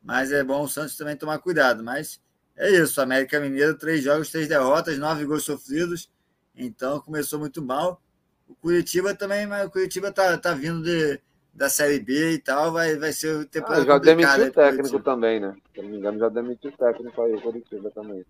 mas 0.07 0.31
é 0.31 0.45
bom 0.45 0.63
o 0.63 0.69
Santos 0.69 0.97
também 0.97 1.17
tomar 1.17 1.41
cuidado. 1.41 1.83
Mas 1.83 2.21
é 2.57 2.71
isso, 2.71 3.01
América 3.01 3.39
Mineiro, 3.39 3.77
três 3.77 4.03
jogos, 4.03 4.31
três 4.31 4.49
derrotas, 4.49 4.99
nove 4.99 5.25
gols 5.25 5.45
sofridos, 5.45 6.11
então 6.55 7.01
começou 7.01 7.39
muito 7.39 7.63
mal. 7.63 8.01
O 8.49 8.55
Curitiba 8.55 9.15
também, 9.15 9.47
mas 9.47 9.67
o 9.67 9.71
Curitiba 9.71 10.11
tá, 10.11 10.39
tá 10.39 10.55
vindo 10.55 10.83
de, 10.83 11.21
da 11.53 11.69
Série 11.69 12.01
B 12.01 12.33
e 12.33 12.39
tal, 12.39 12.73
vai, 12.73 12.97
vai 12.97 13.13
ser 13.13 13.37
o 13.37 13.45
temporada 13.45 13.83
ah, 13.83 13.87
já 13.87 13.99
demitiu 13.99 14.47
o 14.47 14.53
técnico 14.53 15.01
também, 15.01 15.41
né? 15.41 15.55
Se 15.75 15.83
não 15.83 15.89
me 15.91 15.97
engano, 15.99 16.19
já 16.19 16.29
demitiu 16.29 16.71
o 16.71 16.77
técnico 16.77 17.23
aí, 17.23 17.35
o 17.35 17.41
Curitiba 17.43 17.91
também. 17.91 18.25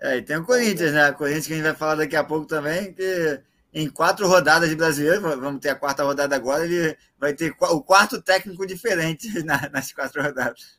É, 0.00 0.16
e 0.16 0.22
tem 0.22 0.36
o 0.36 0.44
Corinthians, 0.44 0.92
né? 0.92 1.10
O 1.10 1.14
Corinthians 1.14 1.46
que 1.46 1.52
a 1.52 1.56
gente 1.56 1.64
vai 1.64 1.74
falar 1.74 1.94
daqui 1.94 2.16
a 2.16 2.24
pouco 2.24 2.46
também, 2.46 2.92
que 2.92 3.40
em 3.74 3.88
quatro 3.88 4.26
rodadas 4.26 4.68
de 4.68 4.76
brasileiro, 4.76 5.22
vamos 5.40 5.60
ter 5.60 5.70
a 5.70 5.74
quarta 5.74 6.04
rodada 6.04 6.36
agora, 6.36 6.64
ele 6.64 6.96
vai 7.18 7.32
ter 7.32 7.54
o 7.58 7.82
quarto 7.82 8.20
técnico 8.20 8.66
diferente 8.66 9.28
nas 9.72 9.92
quatro 9.92 10.22
rodadas. 10.22 10.78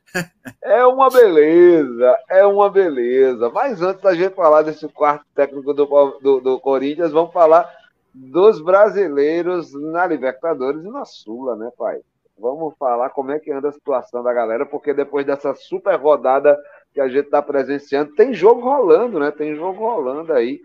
É 0.61 0.85
uma 0.85 1.09
beleza, 1.09 2.15
é 2.29 2.45
uma 2.45 2.69
beleza. 2.69 3.49
Mas 3.49 3.81
antes 3.81 4.01
da 4.01 4.13
gente 4.13 4.35
falar 4.35 4.61
desse 4.61 4.87
quarto 4.89 5.25
técnico 5.33 5.73
do, 5.73 5.85
do, 6.21 6.39
do 6.39 6.59
Corinthians, 6.59 7.11
vamos 7.11 7.33
falar 7.33 7.67
dos 8.13 8.61
brasileiros 8.61 9.73
na 9.73 10.05
Libertadores 10.05 10.83
e 10.83 10.89
na 10.89 11.03
Sula, 11.03 11.55
né, 11.55 11.71
pai? 11.75 11.99
Vamos 12.37 12.75
falar 12.77 13.09
como 13.09 13.31
é 13.31 13.39
que 13.39 13.51
anda 13.51 13.69
a 13.69 13.73
situação 13.73 14.21
da 14.21 14.33
galera, 14.33 14.65
porque 14.65 14.93
depois 14.93 15.25
dessa 15.25 15.55
super 15.55 15.95
rodada 15.95 16.57
que 16.93 17.01
a 17.01 17.07
gente 17.07 17.25
está 17.25 17.41
presenciando, 17.41 18.13
tem 18.13 18.33
jogo 18.33 18.61
rolando, 18.61 19.19
né? 19.19 19.31
Tem 19.31 19.55
jogo 19.55 19.79
rolando 19.79 20.31
aí. 20.31 20.61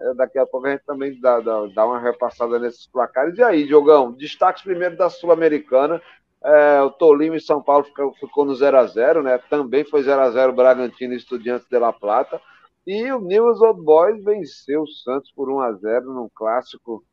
É, 0.00 0.14
daqui 0.14 0.38
a 0.38 0.46
pouco 0.46 0.66
a 0.66 0.70
gente 0.70 0.84
também 0.84 1.18
dá, 1.20 1.40
dá, 1.40 1.66
dá, 1.66 1.86
uma 1.86 2.00
repassada 2.00 2.58
nesses 2.58 2.86
placares. 2.86 3.36
E 3.36 3.42
aí, 3.42 3.66
Diogão, 3.66 4.12
destaques 4.12 4.62
primeiro 4.62 4.96
da 4.96 5.10
Sul-Americana. 5.10 6.00
É, 6.42 6.80
o 6.80 6.90
Tolima 6.90 7.36
e 7.36 7.40
São 7.40 7.62
Paulo 7.62 7.84
ficou, 7.84 8.14
ficou 8.14 8.44
no 8.46 8.54
0x0, 8.54 9.22
né? 9.22 9.38
Também 9.50 9.84
foi 9.84 10.02
0x0 10.02 10.54
Bragantino 10.54 11.12
e 11.12 11.16
Estudiantes 11.16 11.68
de 11.68 11.78
La 11.78 11.92
Plata. 11.92 12.40
E 12.86 13.12
o 13.12 13.20
News 13.20 13.60
Old 13.60 13.82
Boys 13.82 14.24
venceu 14.24 14.82
o 14.82 14.88
Santos 14.88 15.30
por 15.32 15.48
1x0 15.48 16.04
num 16.04 16.30
clássico 16.34 17.04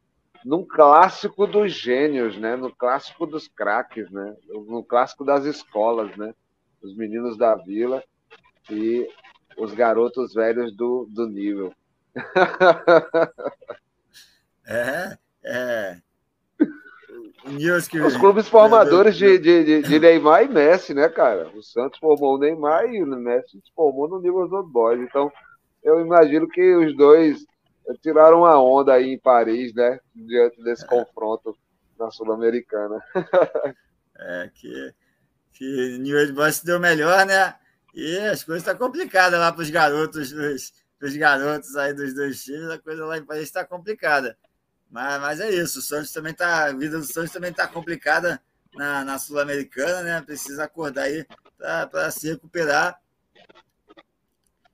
num 0.46 0.64
clássico 0.64 1.46
dos 1.46 1.74
gênios, 1.74 2.38
né? 2.38 2.56
No 2.56 2.74
clássico 2.74 3.26
dos 3.26 3.50
craques, 3.50 4.10
né? 4.12 4.36
No 4.48 4.82
clássico 4.82 5.26
das 5.26 5.44
escolas, 5.44 6.16
né? 6.16 6.34
Os 6.82 6.96
meninos 6.96 7.38
da 7.38 7.56
vila 7.56 8.02
e 8.70 9.10
os 9.58 9.74
garotos 9.74 10.34
velhos 10.34 10.74
do, 10.74 11.06
do 11.10 11.28
nível. 11.28 11.74
é, 14.66 15.18
é. 15.44 15.98
Os 18.06 18.18
clubes 18.18 18.50
formadores 18.50 19.16
de, 19.16 19.38
de, 19.38 19.82
de, 19.82 20.00
Neymar 20.00 20.44
e 20.44 20.50
Messi, 20.50 20.94
né, 20.94 21.08
cara? 21.08 21.50
O 21.56 21.64
Santos 21.64 22.00
formou 22.00 22.36
o 22.36 22.38
Neymar 22.38 22.86
e 22.86 23.02
o 23.02 23.08
Messi 23.08 23.62
se 23.62 23.72
formou 23.74 24.10
no 24.10 24.20
nível 24.20 24.48
dos 24.48 24.70
boys. 24.70 25.00
Então, 25.00 25.32
eu 25.82 26.02
imagino 26.02 26.48
que 26.48 26.76
os 26.76 26.96
dois 26.98 27.46
tiraram 28.02 28.44
a 28.44 28.62
onda 28.62 28.94
aí 28.94 29.14
em 29.14 29.20
Paris, 29.20 29.74
né? 29.74 30.00
Diante 30.14 30.62
desse 30.62 30.84
é. 30.84 30.88
confronto 30.88 31.58
na 31.98 32.12
Sul-Americana. 32.12 33.02
é, 34.20 34.50
que, 34.54 34.94
que 35.54 35.98
New 36.00 36.20
Age 36.20 36.34
Boys 36.34 36.56
se 36.58 36.66
deu 36.66 36.80
melhor, 36.80 37.26
né? 37.26 37.56
E 37.94 38.18
as 38.20 38.44
coisas 38.44 38.62
estão 38.62 38.74
tá 38.74 38.80
complicadas 38.80 39.40
lá 39.40 39.52
para 39.52 39.62
os 39.62 39.70
garotos, 39.70 40.32
os 41.02 41.16
garotos 41.16 41.76
aí 41.76 41.94
dos 41.94 42.14
dois 42.14 42.44
times, 42.44 42.70
a 42.70 42.80
coisa 42.80 43.06
lá 43.06 43.18
em 43.18 43.26
Paris 43.26 43.44
está 43.44 43.64
complicada. 43.66 44.38
Mas, 44.90 45.22
mas 45.22 45.40
é 45.40 45.50
isso, 45.50 45.80
o 45.80 45.82
Santos 45.82 46.12
também 46.12 46.34
tá. 46.34 46.66
A 46.66 46.74
vida 46.74 46.98
do 46.98 47.06
Santos 47.06 47.32
também 47.32 47.52
está 47.52 47.68
complicada 47.68 48.42
na, 48.74 49.04
na 49.04 49.20
Sul-Americana, 49.20 50.02
né? 50.02 50.22
Precisa 50.22 50.64
acordar 50.64 51.04
aí 51.04 51.26
para 51.58 52.12
se 52.12 52.30
recuperar. 52.30 53.00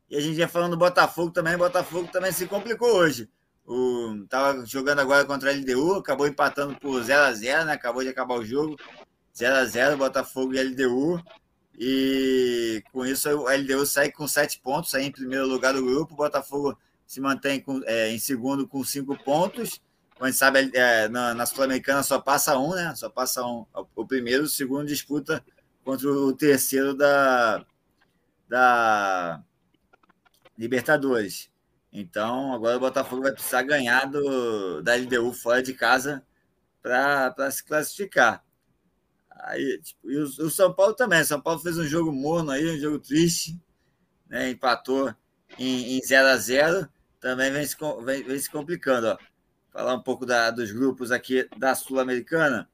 E 0.10 0.16
a 0.16 0.22
gente 0.22 0.38
ia 0.38 0.48
falando 0.48 0.72
do 0.72 0.78
Botafogo 0.78 1.32
também, 1.32 1.56
o 1.56 1.60
Botafogo 1.60 2.08
também 2.12 2.32
se 2.32 2.46
complicou 2.46 2.96
hoje. 2.96 3.30
O, 3.66 4.26
tava 4.30 4.66
jogando 4.66 5.00
agora 5.00 5.26
contra 5.26 5.50
a 5.50 5.54
LDU, 5.54 5.96
acabou 5.96 6.28
empatando 6.28 6.76
por 6.80 7.02
0x0, 7.02 7.66
né? 7.66 7.74
Acabou 7.74 8.04
de 8.04 8.10
acabar 8.10 8.36
o 8.36 8.46
jogo. 8.46 8.78
0x0, 9.36 9.98
Botafogo 9.98 10.54
e 10.54 10.62
LDU. 10.62 11.20
E 11.78 12.84
com 12.92 13.06
isso 13.06 13.30
o 13.30 13.48
LDU 13.48 13.86
sai 13.86 14.12
com 14.12 14.28
7 14.28 14.60
pontos, 14.60 14.92
sai 14.92 15.04
em 15.04 15.12
primeiro 15.12 15.48
lugar 15.48 15.74
do 15.74 15.84
grupo. 15.84 16.14
O 16.14 16.18
Botafogo 16.18 16.78
se 17.06 17.20
mantém 17.20 17.60
com, 17.60 17.82
é, 17.86 18.10
em 18.10 18.20
segundo 18.20 18.68
com 18.68 18.84
5 18.84 19.24
pontos. 19.24 19.82
Como 20.14 20.26
a 20.26 20.30
gente 20.30 20.38
sabe, 20.38 20.72
é, 20.74 21.08
na, 21.10 21.34
na 21.34 21.46
Sul-Americana 21.46 22.04
só 22.04 22.20
passa 22.20 22.58
um, 22.58 22.76
né? 22.76 22.94
Só 22.96 23.10
passa 23.10 23.44
um. 23.46 23.66
O 23.96 24.06
primeiro, 24.06 24.44
o 24.44 24.50
segundo 24.50 24.88
disputa 24.88 25.44
contra 25.84 26.10
o 26.10 26.34
terceiro 26.34 26.94
da, 26.94 27.66
da 28.48 29.44
Libertadores. 30.58 31.52
Então, 31.92 32.54
agora 32.54 32.78
o 32.78 32.80
Botafogo 32.80 33.24
vai 33.24 33.32
precisar 33.32 33.64
ganhar 33.64 34.06
do, 34.06 34.82
da 34.82 34.96
LDU 34.96 35.34
fora 35.34 35.62
de 35.62 35.74
casa 35.74 36.24
para 36.82 37.52
se 37.52 37.64
classificar. 37.64 38.44
Aí, 39.44 39.80
tipo, 39.82 40.10
e 40.10 40.18
o, 40.18 40.24
o, 40.24 40.50
São 40.50 40.74
Paulo 40.74 40.94
também. 40.94 41.22
O 41.22 41.26
São 41.26 41.42
Paulo 41.42 41.60
fez 41.60 41.78
um 41.78 41.84
jogo 41.84 42.12
morno 42.12 42.52
aí, 42.52 42.66
um 42.70 42.80
jogo 42.80 42.98
triste, 43.00 43.60
né? 44.30 44.50
empatou 44.50 45.14
em, 45.60 45.98
em 45.98 46.02
0 46.02 46.28
a 46.28 46.38
0 46.38 46.90
Também 47.20 47.52
vem 47.52 47.66
se, 47.66 47.76
vem, 48.04 48.24
vem 48.24 48.40
se 48.40 48.50
complicando. 48.50 49.08
Ó. 49.08 49.18
Falar 49.72 49.96
um 49.96 50.02
pouco 50.02 50.26
da, 50.26 50.50
dos 50.50 50.72
grupos 50.72 51.12
aqui 51.12 51.48
da 51.58 51.76
Sul-Americana. 51.76 52.70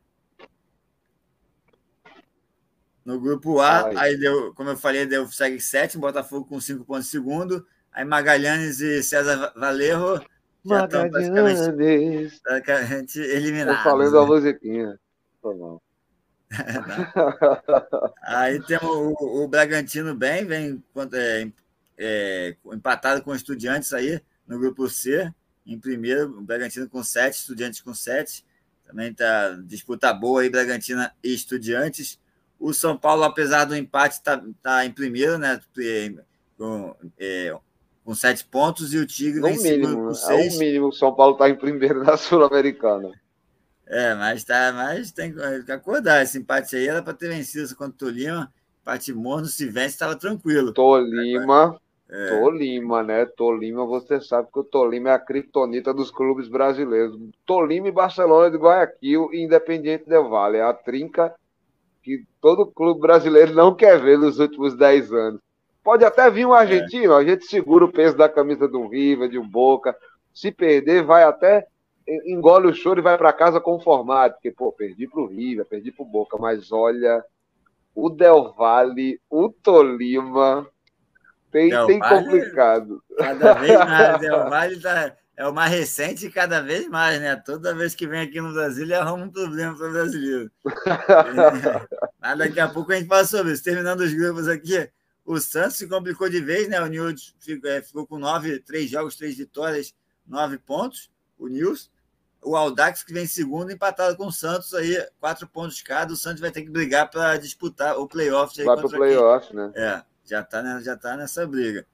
No 3.03 3.19
grupo 3.19 3.59
A, 3.59 3.87
Ai. 3.87 3.97
aí 3.97 4.17
deu, 4.19 4.53
como 4.53 4.69
eu 4.69 4.77
falei, 4.77 5.05
deu 5.07 5.25
segue 5.27 5.59
sétimo, 5.59 6.01
Botafogo 6.01 6.45
com 6.45 6.61
cinco 6.61 6.85
pontos 6.85 7.07
em 7.07 7.11
segundo. 7.11 7.65
Aí 7.91 8.05
Magalhães 8.05 8.79
e 8.81 9.01
César 9.01 9.51
Valerro 9.55 10.23
já 10.63 10.85
estão 10.85 11.09
praticamente, 11.09 12.39
praticamente 12.43 13.19
eliminados. 13.19 13.77
Estou 13.77 13.91
falando 13.91 14.13
né? 14.13 14.19
a 14.19 14.25
musiquinha. 14.25 14.99
Tô 15.41 15.81
aí 18.23 18.59
temos 18.63 18.89
o, 18.89 19.43
o, 19.43 19.47
Bragantino 19.47 20.15
bem, 20.15 20.45
vem 20.45 20.83
é, 21.13 21.51
é, 21.97 22.55
empatado 22.73 23.21
com 23.21 23.35
estudiantes 23.35 23.93
aí 23.93 24.19
no 24.47 24.59
grupo 24.59 24.89
C. 24.89 25.31
Em 25.65 25.77
primeiro, 25.79 26.39
o 26.39 26.41
Bragantino 26.41 26.89
com 26.89 27.03
sete, 27.03 27.35
estudiantes 27.35 27.81
com 27.81 27.93
sete. 27.93 28.43
Também 28.85 29.11
está 29.11 29.51
disputa 29.65 30.11
boa 30.11 30.41
aí, 30.41 30.49
Bragantino 30.49 31.07
e 31.23 31.33
estudiantes. 31.33 32.19
O 32.59 32.73
São 32.73 32.97
Paulo, 32.97 33.23
apesar 33.23 33.65
do 33.65 33.75
empate, 33.75 34.15
está 34.15 34.43
tá 34.61 34.85
em 34.85 34.91
primeiro, 34.91 35.37
né? 35.37 35.61
Com, 36.57 36.95
é, 37.17 37.55
com 38.03 38.15
sete 38.15 38.43
pontos, 38.43 38.93
e 38.93 38.97
o 38.97 39.05
Tigre 39.05 39.39
no 39.39 39.47
em 39.47 39.61
mínimo, 39.61 40.07
com 40.07 40.13
seis. 40.15 40.53
É 40.53 40.55
o 40.55 40.59
mínimo, 40.59 40.87
o 40.87 40.91
São 40.91 41.13
Paulo 41.13 41.33
está 41.33 41.47
em 41.47 41.55
primeiro 41.55 42.03
na 42.03 42.17
Sul-Americana. 42.17 43.11
É, 43.89 44.13
mas, 44.13 44.43
tá, 44.43 44.71
mas 44.71 45.11
tem 45.11 45.33
que 45.65 45.71
acordar. 45.71 46.21
Esse 46.21 46.37
empate 46.37 46.75
aí 46.75 46.87
era 46.87 47.01
para 47.01 47.13
ter 47.13 47.27
vencido 47.27 47.75
contra 47.75 47.93
o 48.07 48.11
Tolima. 48.11 48.53
Empate 48.83 49.11
morno, 49.13 49.47
se 49.47 49.65
vence, 49.65 49.87
estava 49.87 50.15
tranquilo. 50.15 50.71
Tolima, 50.71 51.79
é. 52.07 52.29
Tolima, 52.29 53.01
né? 53.01 53.25
Tolima, 53.25 53.85
você 53.85 54.21
sabe 54.21 54.47
que 54.53 54.59
o 54.59 54.63
Tolima 54.63 55.09
é 55.09 55.13
a 55.13 55.19
criptonita 55.19 55.91
dos 55.91 56.11
clubes 56.11 56.47
brasileiros. 56.47 57.19
Tolima 57.47 57.87
e 57.87 57.91
Barcelona 57.91 58.51
de 58.51 58.57
Guayaquil 58.57 59.29
e 59.33 59.43
Independiente 59.43 60.07
Del 60.07 60.29
Valle. 60.29 60.57
É 60.57 60.63
a 60.63 60.73
trinca 60.73 61.33
que 62.03 62.23
todo 62.39 62.67
clube 62.67 63.01
brasileiro 63.01 63.55
não 63.55 63.73
quer 63.73 63.99
ver 63.99 64.19
nos 64.19 64.37
últimos 64.37 64.75
10 64.75 65.11
anos. 65.11 65.41
Pode 65.83 66.05
até 66.05 66.29
vir 66.29 66.45
um 66.45 66.53
argentino, 66.53 67.13
é. 67.13 67.17
a 67.17 67.23
gente 67.23 67.45
segura 67.45 67.85
o 67.85 67.91
peso 67.91 68.15
da 68.15 68.29
camisa 68.29 68.67
do 68.67 68.87
River, 68.87 69.29
de 69.29 69.39
um 69.39 69.47
Boca. 69.47 69.95
Se 70.31 70.51
perder, 70.51 71.03
vai 71.03 71.23
até 71.23 71.65
engole 72.25 72.67
o 72.67 72.73
choro 72.73 72.99
e 72.99 73.03
vai 73.03 73.17
para 73.17 73.33
casa 73.33 73.59
conformado, 73.59 74.33
porque, 74.33 74.51
pô, 74.51 74.71
perdi 74.71 75.07
para 75.07 75.21
o 75.21 75.27
River, 75.27 75.65
perdi 75.65 75.91
para 75.91 76.03
o 76.03 76.07
Boca, 76.07 76.37
mas 76.37 76.71
olha, 76.71 77.23
o 77.93 78.09
Del 78.09 78.53
Valle, 78.53 79.19
o 79.29 79.49
Tolima, 79.49 80.67
tem, 81.51 81.69
Del 81.69 81.87
tem 81.87 81.99
Valle, 81.99 82.25
complicado. 82.25 83.03
Cada 83.17 83.53
vez 83.53 83.77
mais, 83.77 84.19
Del 84.19 84.49
Valle 84.49 84.79
tá, 84.79 85.15
é 85.39 85.47
o 85.47 85.53
mais 85.53 85.71
recente 85.71 86.25
e 86.25 86.29
cada 86.29 86.61
vez 86.61 86.89
mais, 86.89 87.17
né? 87.21 87.33
Toda 87.37 87.73
vez 87.73 87.95
que 87.95 88.05
vem 88.05 88.19
aqui 88.19 88.41
no 88.41 88.51
Brasil, 88.51 88.83
ele 88.83 88.93
arruma 88.93 89.23
um 89.23 89.31
problema 89.31 89.73
para 89.73 89.87
o 89.87 89.91
brasileiro. 89.93 90.51
Mas 92.19 92.37
daqui 92.37 92.59
a 92.59 92.67
pouco 92.67 92.91
a 92.91 92.95
gente 92.95 93.07
fala 93.07 93.23
sobre 93.23 93.53
isso. 93.53 93.63
Terminando 93.63 94.01
os 94.01 94.13
grupos 94.13 94.49
aqui, 94.49 94.89
o 95.25 95.39
Santos 95.39 95.77
se 95.77 95.87
complicou 95.87 96.29
de 96.29 96.41
vez, 96.41 96.67
né? 96.67 96.81
O 96.81 96.87
Nils 96.87 97.33
ficou, 97.39 97.69
é, 97.69 97.81
ficou 97.81 98.05
com 98.05 98.19
nove, 98.19 98.59
três 98.59 98.89
jogos, 98.89 99.15
três 99.15 99.37
vitórias, 99.37 99.95
nove 100.27 100.57
pontos. 100.57 101.09
O 101.37 101.47
Nils. 101.47 101.89
O 102.41 102.55
Aldax, 102.55 103.03
que 103.03 103.13
vem 103.13 103.27
segundo, 103.27 103.71
empatado 103.71 104.15
com 104.15 104.27
o 104.27 104.31
Santos, 104.31 104.73
aí, 104.73 104.97
quatro 105.19 105.47
pontos 105.47 105.81
cada. 105.81 106.13
O 106.13 106.15
Santos 106.15 106.39
vai 106.39 106.51
ter 106.51 106.61
que 106.61 106.69
brigar 106.69 107.09
para 107.09 107.37
disputar 107.37 107.97
o 107.97 108.07
playoff. 108.07 108.63
Vai 108.63 108.77
para 108.77 108.85
o 108.85 108.89
playoff, 108.89 109.53
né? 109.53 109.71
É, 109.75 110.01
já 110.23 110.41
está 110.41 110.81
já 110.81 110.95
tá 110.95 111.17
nessa 111.17 111.45
briga. 111.45 111.85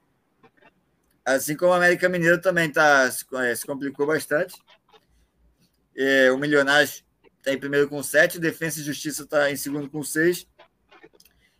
Assim 1.26 1.58
como 1.58 1.72
o 1.72 1.76
América 1.76 2.08
Mineiro 2.08 2.40
também 2.40 2.72
tá, 2.72 3.10
se, 3.10 3.26
é, 3.34 3.56
se 3.56 3.66
complicou 3.66 4.06
bastante. 4.06 4.56
É, 5.98 6.32
o 6.32 6.38
Milionários 6.38 7.04
está 7.40 7.52
em 7.52 7.60
primeiro 7.60 7.90
com 7.90 8.04
sete, 8.04 8.40
Defesa 8.40 8.80
e 8.80 8.84
Justiça 8.84 9.24
está 9.24 9.50
em 9.50 9.56
segundo 9.56 9.90
com 9.90 10.04
seis. 10.04 10.48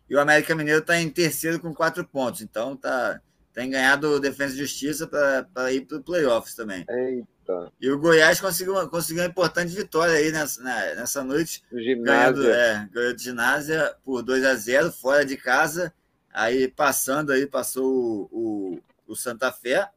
E 0.08 0.14
o 0.14 0.20
América 0.20 0.54
Mineiro 0.54 0.80
está 0.80 1.00
em 1.00 1.10
terceiro 1.10 1.58
com 1.58 1.74
quatro 1.74 2.06
pontos. 2.06 2.42
Então 2.42 2.76
tá, 2.76 3.20
tem 3.52 3.68
ganhado 3.68 4.20
Defesa 4.20 4.54
e 4.54 4.58
Justiça 4.58 5.08
para 5.08 5.72
ir 5.72 5.86
para 5.86 5.98
o 5.98 6.02
playoffs 6.04 6.54
também. 6.54 6.84
Eita. 6.88 7.35
E 7.80 7.90
o 7.90 7.98
Goiás 7.98 8.40
conseguiu, 8.40 8.88
conseguiu 8.88 9.22
uma 9.22 9.28
importante 9.28 9.74
vitória 9.74 10.14
aí 10.14 10.32
nessa, 10.32 10.62
nessa 10.62 11.24
noite. 11.24 11.62
Ganhando, 11.72 12.50
é, 12.50 12.88
ganhou 12.92 13.14
de 13.14 13.22
ginásio 13.22 13.76
por 14.04 14.22
2 14.22 14.44
a 14.44 14.54
0 14.54 14.92
fora 14.92 15.24
de 15.24 15.36
casa. 15.36 15.92
Aí 16.32 16.68
passando 16.68 17.32
aí, 17.32 17.46
passou 17.46 18.28
o, 18.30 18.76
o 18.76 18.82
o 19.06 19.14
Santa 19.14 19.52
Fé, 19.52 19.88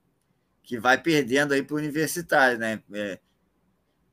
que 0.64 0.80
vai 0.80 1.02
perdendo 1.02 1.54
aí 1.54 1.64
para 1.64 1.76
o 1.76 1.78
Universitário, 1.78 2.58
né? 2.58 2.82
É, 2.94 3.20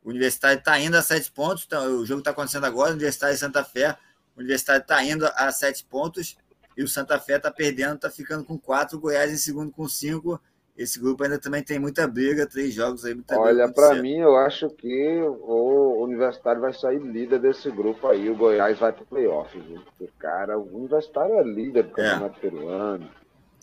o 0.02 0.10
Universitário 0.10 0.58
está 0.58 0.78
indo 0.78 0.96
a 0.96 1.02
sete 1.02 1.30
pontos, 1.30 1.64
então, 1.66 1.98
o 1.98 2.06
jogo 2.06 2.20
está 2.20 2.30
acontecendo 2.30 2.64
agora, 2.64 2.90
o 2.90 2.94
Universitário 2.94 3.34
e 3.34 3.38
Santa 3.38 3.64
Fé. 3.64 3.96
O 4.34 4.40
Universitário 4.40 4.82
está 4.82 5.02
indo 5.02 5.26
a 5.26 5.50
sete 5.50 5.84
pontos 5.84 6.36
e 6.76 6.82
o 6.82 6.88
Santa 6.88 7.18
Fé 7.18 7.36
está 7.36 7.50
perdendo, 7.50 7.96
está 7.96 8.10
ficando 8.10 8.44
com 8.44 8.58
quatro, 8.58 8.96
o 8.96 9.00
Goiás 9.00 9.32
em 9.32 9.36
segundo 9.36 9.72
com 9.72 9.88
cinco. 9.88 10.40
Esse 10.76 11.00
grupo 11.00 11.24
ainda 11.24 11.38
também 11.38 11.62
tem 11.62 11.78
muita 11.78 12.06
briga, 12.06 12.46
três 12.46 12.74
jogos 12.74 13.04
aí, 13.04 13.14
muita 13.14 13.38
Olha, 13.38 13.66
para 13.72 13.94
mim, 14.02 14.18
eu 14.18 14.36
acho 14.36 14.68
que 14.68 15.22
o 15.22 16.02
Universitário 16.02 16.60
vai 16.60 16.74
sair 16.74 16.98
líder 16.98 17.38
desse 17.38 17.70
grupo 17.70 18.06
aí, 18.06 18.28
o 18.28 18.36
Goiás 18.36 18.78
vai 18.78 18.92
para 18.92 19.02
o 19.02 19.06
playoff, 19.06 19.58
viu? 19.58 19.80
Porque, 19.80 20.12
cara, 20.18 20.58
o 20.58 20.76
Universitário 20.76 21.34
é 21.36 21.42
líder 21.42 21.84
do 21.84 22.00
é. 22.00 22.10
Campeonato 22.10 22.36
é. 22.36 22.40
Peruano 22.40 23.10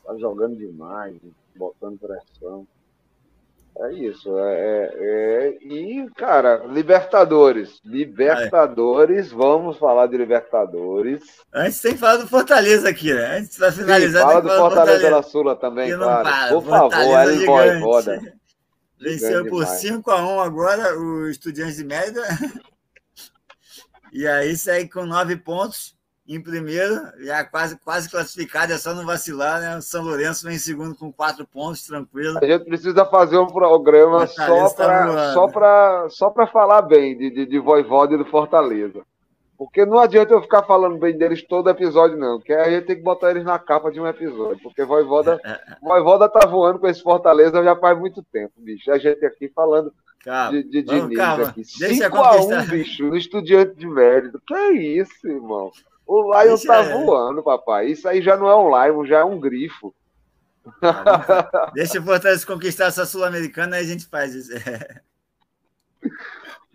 tá 0.03 0.17
jogando 0.17 0.57
demais, 0.57 1.15
botando 1.55 1.99
pressão. 1.99 2.67
É 3.75 3.93
isso. 3.93 4.37
É, 4.37 4.53
é, 4.53 4.91
é, 4.99 5.57
e, 5.61 6.09
cara, 6.15 6.63
Libertadores. 6.67 7.81
Libertadores, 7.83 9.31
vamos 9.31 9.77
falar 9.77 10.07
de 10.07 10.17
Libertadores. 10.17 11.23
Antes 11.53 11.81
tem 11.81 11.93
que 11.93 11.99
falar 11.99 12.17
do 12.17 12.27
Fortaleza 12.27 12.89
aqui, 12.89 13.13
né? 13.13 13.37
Antes 13.37 13.57
vai 13.57 13.71
finalizar. 13.71 14.21
Sim, 14.21 14.27
fala 14.27 14.41
do 14.41 14.49
Fortaleza, 14.49 14.75
Fortaleza 14.75 15.09
da 15.09 15.23
Sula 15.23 15.55
também, 15.55 15.95
claro. 15.95 16.23
Para. 16.23 16.49
Por 16.49 16.63
Fortaleza 16.63 17.11
favor, 17.11 17.23
Ellen 17.23 17.45
Voivoda. 17.45 18.21
Venceu 18.99 19.45
por 19.47 19.65
5 19.65 20.11
a 20.11 20.25
1 20.25 20.39
agora 20.39 20.97
o 20.97 21.27
Estudiantes 21.27 21.77
de 21.77 21.85
Mérida. 21.85 22.21
E 24.15 24.27
aí 24.27 24.55
segue 24.55 24.91
com 24.91 25.07
nove 25.07 25.35
pontos 25.35 25.95
em 26.27 26.41
primeiro, 26.41 26.95
já 27.19 27.43
quase, 27.43 27.77
quase 27.79 28.09
classificado, 28.09 28.71
é 28.71 28.77
só 28.77 28.93
não 28.93 29.05
vacilar, 29.05 29.59
né? 29.59 29.77
O 29.77 29.81
São 29.81 30.03
Lourenço 30.03 30.45
vem 30.45 30.55
em 30.55 30.59
segundo 30.59 30.95
com 30.95 31.11
quatro 31.11 31.45
pontos, 31.45 31.85
tranquilo. 31.85 32.39
A 32.41 32.45
gente 32.45 32.63
precisa 32.63 33.05
fazer 33.05 33.37
um 33.37 33.47
programa 33.47 34.25
só 34.27 34.69
para 34.69 35.15
tá 35.15 35.33
só 35.33 35.47
pra, 35.47 36.07
só 36.09 36.29
pra 36.29 36.47
falar 36.47 36.81
bem 36.83 37.17
de, 37.17 37.29
de, 37.29 37.45
de 37.45 37.59
Voivoda 37.59 38.13
e 38.13 38.17
do 38.17 38.25
Fortaleza. 38.25 39.01
Porque 39.57 39.85
não 39.85 39.99
adianta 39.99 40.33
eu 40.33 40.41
ficar 40.41 40.63
falando 40.63 40.97
bem 40.97 41.17
deles 41.17 41.45
todo 41.45 41.69
episódio, 41.69 42.17
não. 42.17 42.39
Que 42.39 42.53
a 42.53 42.69
gente 42.69 42.85
tem 42.85 42.95
que 42.95 43.03
botar 43.03 43.31
eles 43.31 43.43
na 43.43 43.59
capa 43.59 43.91
de 43.91 43.99
um 43.99 44.07
episódio. 44.07 44.61
Porque 44.63 44.83
Voivoda, 44.83 45.39
Voivoda 45.81 46.27
tá 46.27 46.47
voando 46.47 46.79
com 46.79 46.87
esse 46.87 47.01
Fortaleza 47.01 47.63
já 47.63 47.75
faz 47.75 47.97
muito 47.99 48.23
tempo, 48.23 48.53
bicho. 48.57 48.91
A 48.91 48.97
gente 48.97 49.23
aqui 49.25 49.49
falando 49.49 49.93
calma. 50.23 50.51
de, 50.51 50.63
de 50.63 50.81
Diniz 50.81 51.19
aqui. 51.19 51.63
5 51.63 52.17
a 52.17 52.41
1 52.41 52.65
bicho, 52.67 53.05
no 53.05 53.15
Estudiante 53.15 53.75
de 53.75 53.87
Mérito. 53.87 54.41
Que 54.45 54.53
é 54.53 54.71
isso, 54.71 55.27
irmão? 55.27 55.71
O 56.05 56.33
Lion 56.33 56.55
Deixa 56.55 56.67
tá 56.67 56.83
é... 56.83 56.93
voando, 56.93 57.43
papai. 57.43 57.87
Isso 57.87 58.07
aí 58.07 58.21
já 58.21 58.35
não 58.37 58.47
é 58.47 58.55
um 58.55 58.69
Lion, 58.69 59.05
já 59.05 59.19
é 59.19 59.23
um 59.23 59.39
grifo. 59.39 59.93
Deixa 61.73 61.99
o 61.99 62.03
Fortaleza 62.03 62.45
conquistar 62.45 62.85
essa 62.85 63.05
Sul-Americana 63.05 63.77
e 63.77 63.81
a 63.81 63.87
gente 63.87 64.05
faz 64.05 64.33
isso. 64.33 64.51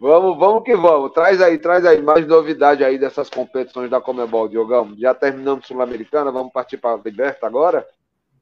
Vamos, 0.00 0.38
vamos 0.38 0.62
que 0.62 0.76
vamos. 0.76 1.12
Traz 1.12 1.42
aí, 1.42 1.58
traz 1.58 1.84
aí 1.84 2.00
mais 2.00 2.24
novidade 2.24 2.84
aí 2.84 2.96
dessas 2.96 3.28
competições 3.28 3.90
da 3.90 4.00
Comebol, 4.00 4.48
Diogão. 4.48 4.94
Já 4.96 5.12
terminamos 5.12 5.66
Sul-Americana, 5.66 6.30
vamos 6.30 6.52
partir 6.52 6.76
para 6.76 6.94
a 6.94 7.02
Liberta 7.04 7.48
agora? 7.48 7.84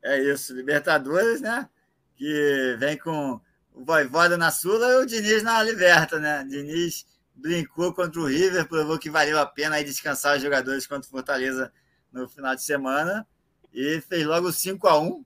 É 0.05 0.23
isso, 0.23 0.55
Libertadores, 0.55 1.41
né? 1.41 1.67
Que 2.15 2.77
vem 2.79 2.99
com 2.99 3.41
o 3.75 3.85
Voivoda 3.85 4.37
na 4.37 4.51
Sula 4.51 4.87
e 4.87 4.97
o 4.97 5.07
Diniz 5.07 5.43
na 5.43 5.63
Liberta, 5.63 6.19
né? 6.19 6.45
Diniz 6.47 7.07
brincou 7.37 7.93
contra 7.93 8.21
o 8.21 8.27
River, 8.27 8.67
provou 8.67 8.99
que 8.99 9.11
valeu 9.11 9.39
a 9.39 9.47
pena 9.47 9.77
aí 9.77 9.85
descansar 9.85 10.37
os 10.37 10.43
jogadores 10.43 10.87
contra 10.87 11.07
o 11.07 11.11
Fortaleza 11.11 11.73
no 12.11 12.29
final 12.29 12.55
de 12.55 12.63
semana 12.63 13.27
e 13.73 14.01
fez 14.01 14.27
logo 14.27 14.51
5 14.51 14.89
a 14.89 14.99
1 14.99 15.25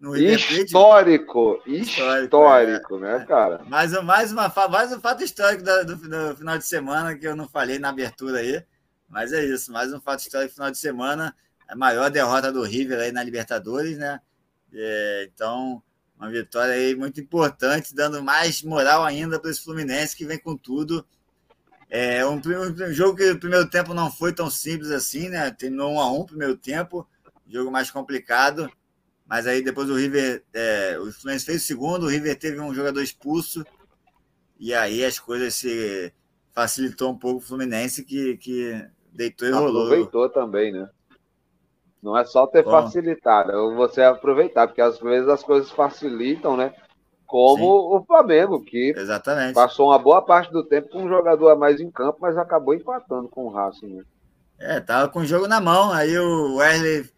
no 0.00 0.12
River 0.12 0.34
Histórico, 0.34 1.62
histórico, 1.64 2.26
histórico 2.26 2.96
é. 2.96 3.00
né, 3.00 3.24
cara? 3.24 3.64
Mais, 3.64 3.92
mais, 4.02 4.32
uma, 4.32 4.52
mais 4.68 4.92
um 4.92 5.00
fato 5.00 5.22
histórico 5.22 5.62
do, 5.62 5.84
do, 5.84 5.96
do, 5.96 6.36
final 6.36 6.58
de 6.58 6.66
semana 6.66 7.16
que 7.16 7.26
eu 7.26 7.36
não 7.36 7.48
falei 7.48 7.78
na 7.78 7.90
abertura 7.90 8.40
aí, 8.40 8.62
mas 9.08 9.32
é 9.32 9.42
isso, 9.44 9.72
mais 9.72 9.92
um 9.92 10.00
fato 10.00 10.20
histórico 10.20 10.50
do 10.50 10.54
final 10.56 10.70
de 10.70 10.78
semana, 10.78 11.34
a 11.68 11.76
maior 11.76 12.10
derrota 12.10 12.52
do 12.52 12.62
River 12.62 12.98
aí 12.98 13.12
na 13.12 13.22
Libertadores, 13.22 13.96
né? 13.96 14.20
É, 14.72 15.30
então, 15.32 15.80
uma 16.18 16.28
vitória 16.28 16.74
aí 16.74 16.94
muito 16.94 17.20
importante, 17.20 17.94
dando 17.94 18.22
mais 18.22 18.62
moral 18.62 19.04
ainda 19.04 19.38
para 19.38 19.50
esse 19.50 19.62
Fluminense 19.62 20.16
que 20.16 20.26
vem 20.26 20.38
com 20.38 20.56
tudo 20.56 21.06
é 21.96 22.26
um, 22.26 22.38
um, 22.38 22.92
jogo 22.92 23.16
que 23.16 23.30
o 23.30 23.38
primeiro 23.38 23.70
tempo 23.70 23.94
não 23.94 24.10
foi 24.10 24.32
tão 24.32 24.50
simples 24.50 24.90
assim, 24.90 25.28
né? 25.28 25.48
Terminou 25.52 25.92
um 25.92 26.00
a 26.00 26.10
um 26.10 26.26
primeiro 26.26 26.56
tempo, 26.56 27.06
jogo 27.46 27.70
mais 27.70 27.88
complicado. 27.88 28.68
Mas 29.24 29.46
aí 29.46 29.62
depois 29.62 29.88
o 29.88 29.94
River, 29.94 30.42
é, 30.52 30.98
o 30.98 31.12
Fluminense 31.12 31.46
fez 31.46 31.62
o 31.62 31.66
segundo, 31.66 32.06
o 32.06 32.08
River 32.08 32.36
teve 32.36 32.60
um 32.60 32.74
jogador 32.74 33.00
expulso 33.00 33.64
e 34.58 34.74
aí 34.74 35.04
as 35.04 35.20
coisas 35.20 35.54
se 35.54 36.12
facilitou 36.52 37.12
um 37.12 37.16
pouco 37.16 37.38
o 37.38 37.40
Fluminense 37.46 38.04
que, 38.04 38.38
que 38.38 38.84
deitou 39.12 39.46
e 39.46 39.52
rolou. 39.52 39.84
Aproveitou 39.84 40.28
também, 40.28 40.72
né? 40.72 40.90
Não 42.02 42.18
é 42.18 42.24
só 42.24 42.44
ter 42.44 42.64
Bom. 42.64 42.72
facilitado, 42.72 43.52
é 43.52 43.76
você 43.76 44.02
aproveitar, 44.02 44.66
porque 44.66 44.82
às 44.82 44.98
vezes 44.98 45.28
as 45.28 45.44
coisas 45.44 45.70
facilitam, 45.70 46.56
né? 46.56 46.74
Como 47.26 47.56
Sim. 47.56 47.96
o 47.96 48.04
Flamengo, 48.06 48.60
que 48.60 48.94
Exatamente. 48.96 49.54
passou 49.54 49.88
uma 49.88 49.98
boa 49.98 50.22
parte 50.22 50.52
do 50.52 50.64
tempo 50.64 50.88
com 50.88 51.04
um 51.04 51.08
jogador 51.08 51.50
a 51.50 51.56
mais 51.56 51.80
em 51.80 51.90
campo, 51.90 52.18
mas 52.20 52.36
acabou 52.36 52.74
empatando 52.74 53.28
com 53.28 53.46
o 53.46 53.50
Racing. 53.50 53.94
Né? 53.94 54.04
É, 54.58 54.80
tava 54.80 55.08
com 55.08 55.20
o 55.20 55.26
jogo 55.26 55.48
na 55.48 55.60
mão, 55.60 55.92
aí 55.92 56.16
o 56.18 56.56
Wesley 56.56 57.08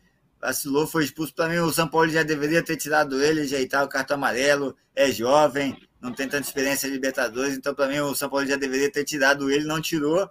vacilou, 0.41 0.87
foi 0.87 1.05
expulso 1.05 1.35
para 1.35 1.49
mim, 1.49 1.59
o 1.59 1.73
São 1.73 1.89
Paulo 1.89 2.09
já 2.09 2.23
deveria 2.23 2.63
ter 2.63 2.77
tirado 2.77 3.23
ele, 3.23 3.43
ajeitar 3.43 3.85
o 3.85 3.89
cartão 3.89 4.17
amarelo, 4.17 4.75
é 4.95 5.11
jovem, 5.11 5.77
não 6.01 6.13
tem 6.13 6.29
tanta 6.29 6.47
experiência 6.47 6.87
em 6.87 6.93
Libertadores, 6.93 7.57
então 7.57 7.75
para 7.75 7.89
mim 7.89 8.01
o 8.01 8.15
São 8.15 8.29
Paulo 8.29 8.47
já 8.47 8.57
deveria 8.57 8.91
ter 8.91 9.05
tirado 9.05 9.51
ele, 9.51 9.65
não 9.65 9.81
tirou. 9.81 10.29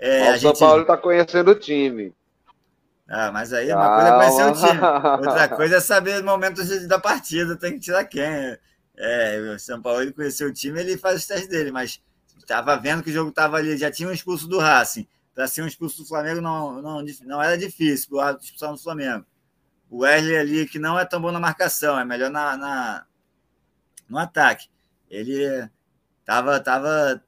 É, 0.00 0.22
o 0.22 0.38
São 0.38 0.50
gente... 0.50 0.58
Paulo 0.58 0.82
está 0.82 0.96
conhecendo 0.96 1.50
o 1.50 1.54
time. 1.54 2.12
Ah, 3.08 3.30
mas 3.30 3.52
aí 3.52 3.70
uma 3.70 3.94
coisa 3.94 4.08
é 4.08 4.12
conhecer 4.16 4.46
o 4.46 4.68
time, 4.68 5.28
outra 5.28 5.48
coisa 5.48 5.76
é 5.76 5.80
saber 5.80 6.20
o 6.22 6.24
momento 6.24 6.62
da 6.88 6.98
partida, 6.98 7.56
tem 7.56 7.74
que 7.74 7.80
tirar 7.80 8.04
quem. 8.04 8.58
É, 8.96 9.54
o 9.54 9.58
São 9.58 9.82
Paulo 9.82 10.02
ele 10.02 10.12
conheceu 10.12 10.48
o 10.48 10.52
time, 10.52 10.80
ele 10.80 10.96
faz 10.96 11.20
os 11.20 11.26
testes 11.26 11.48
dele, 11.48 11.72
mas 11.72 12.00
estava 12.38 12.76
vendo 12.76 13.02
que 13.02 13.10
o 13.10 13.12
jogo 13.12 13.30
estava 13.30 13.56
ali, 13.56 13.76
já 13.76 13.90
tinha 13.90 14.08
um 14.08 14.12
expulso 14.12 14.46
do 14.46 14.58
Racing. 14.58 15.06
Para 15.34 15.48
ser 15.48 15.62
um 15.62 15.66
expulso 15.66 16.02
do 16.02 16.08
Flamengo 16.08 16.40
não, 16.40 16.80
não, 16.80 17.04
não 17.24 17.42
era 17.42 17.58
difícil, 17.58 18.08
o 18.12 18.20
árbitro 18.20 18.44
expulsar 18.44 18.70
no 18.70 18.78
Flamengo. 18.78 19.26
O 19.90 19.98
Wesley 19.98 20.36
ali, 20.36 20.66
que 20.66 20.78
não 20.78 20.98
é 20.98 21.04
tão 21.04 21.20
bom 21.20 21.32
na 21.32 21.40
marcação, 21.40 21.98
é 21.98 22.04
melhor 22.04 22.30
na, 22.30 22.56
na 22.56 23.06
no 24.08 24.18
ataque. 24.18 24.68
Ele 25.10 25.68
tava, 26.24 26.58
tava, 26.60 27.22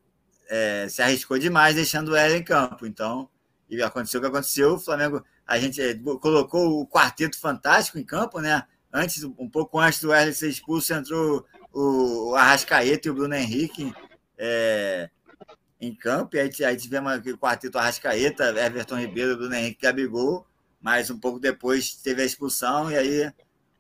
é, 0.49 0.89
se 0.89 1.03
arriscou 1.03 1.39
demais 1.39 1.75
deixando 1.75 2.09
o 2.09 2.13
Wesley 2.13 2.41
em 2.41 2.45
campo. 2.45 2.87
Então, 2.87 3.29
e 3.69 3.83
aconteceu 3.83 4.19
o 4.19 4.23
que 4.23 4.29
aconteceu. 4.29 4.75
O 4.75 4.79
Flamengo, 4.79 5.25
a 5.47 5.59
gente 5.59 5.81
é, 5.81 5.95
colocou 6.21 6.81
o 6.81 6.87
quarteto 6.87 7.39
fantástico 7.39 7.99
em 7.99 8.05
campo, 8.05 8.41
né? 8.41 8.65
Antes, 8.93 9.25
um 9.25 9.49
pouco 9.51 9.79
antes 9.79 10.01
do 10.01 10.11
Wesley 10.11 10.35
ser 10.35 10.49
expulso, 10.49 10.95
entrou 10.95 11.45
o 11.79 12.35
Arrascaeta 12.35 13.07
e 13.07 13.11
o 13.11 13.15
Bruno 13.15 13.35
Henrique 13.35 13.93
é, 14.39 15.11
em 15.79 15.95
campo. 15.95 16.35
E 16.37 16.41
aí, 16.41 16.51
aí 16.65 16.77
tivemos 16.77 17.13
aquele 17.13 17.37
quarteto 17.37 17.77
Arrascaeta, 17.77 18.49
Everton 18.59 18.99
Ribeiro, 18.99 19.37
Bruno 19.37 19.55
Henrique 19.55 19.83
Gabigol. 19.83 20.47
Mas 20.81 21.11
um 21.11 21.19
pouco 21.19 21.39
depois 21.39 21.95
teve 21.97 22.23
a 22.23 22.25
expulsão 22.25 22.91
e 22.91 22.97
aí 22.97 23.33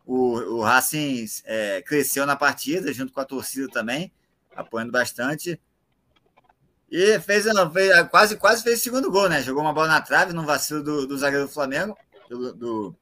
o, 0.05 0.35
o 0.57 0.63
Racing 0.63 1.25
é, 1.45 1.81
cresceu 1.83 2.27
na 2.27 2.37
partida, 2.37 2.93
junto 2.93 3.15
com 3.15 3.21
a 3.21 3.25
torcida 3.25 3.67
também, 3.69 4.13
apoiando 4.55 4.93
bastante. 4.93 5.59
E 6.91 7.19
fez, 7.21 7.47
fez, 7.73 8.09
quase, 8.11 8.37
quase 8.37 8.63
fez 8.63 8.81
o 8.81 8.83
segundo 8.83 9.11
gol, 9.11 9.29
né? 9.29 9.43
Jogou 9.43 9.63
uma 9.63 9.73
bola 9.73 9.89
na 9.89 10.01
trave, 10.03 10.35
no 10.35 10.45
vacilo 10.45 10.83
do, 10.83 11.07
do 11.07 11.17
zagueiro 11.17 11.47
do 11.47 11.53
Flamengo, 11.53 11.97
do, 12.29 12.53
do 12.53 12.97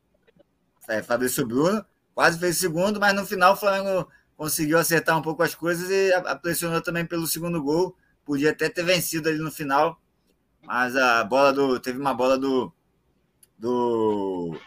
é, 0.88 1.02
Fabrício 1.02 1.44
Bruno. 1.44 1.84
Quase 2.14 2.38
fez 2.38 2.56
o 2.56 2.60
segundo, 2.60 3.00
mas 3.00 3.12
no 3.12 3.26
final 3.26 3.54
o 3.54 3.56
Flamengo 3.56 4.08
conseguiu 4.36 4.78
acertar 4.78 5.16
um 5.18 5.22
pouco 5.22 5.42
as 5.42 5.54
coisas 5.54 5.90
e 5.90 6.12
pressionou 6.42 6.80
também 6.80 7.06
pelo 7.06 7.26
segundo 7.26 7.62
gol. 7.62 7.96
Podia 8.24 8.50
até 8.50 8.68
ter 8.68 8.82
vencido 8.82 9.28
ali 9.28 9.38
no 9.38 9.50
final, 9.50 10.00
mas 10.62 10.96
a 10.96 11.22
bola 11.24 11.52
do. 11.52 11.78
Teve 11.78 11.98
uma 11.98 12.14
bola 12.14 12.38
do. 12.38 12.72
Do, 13.56 14.58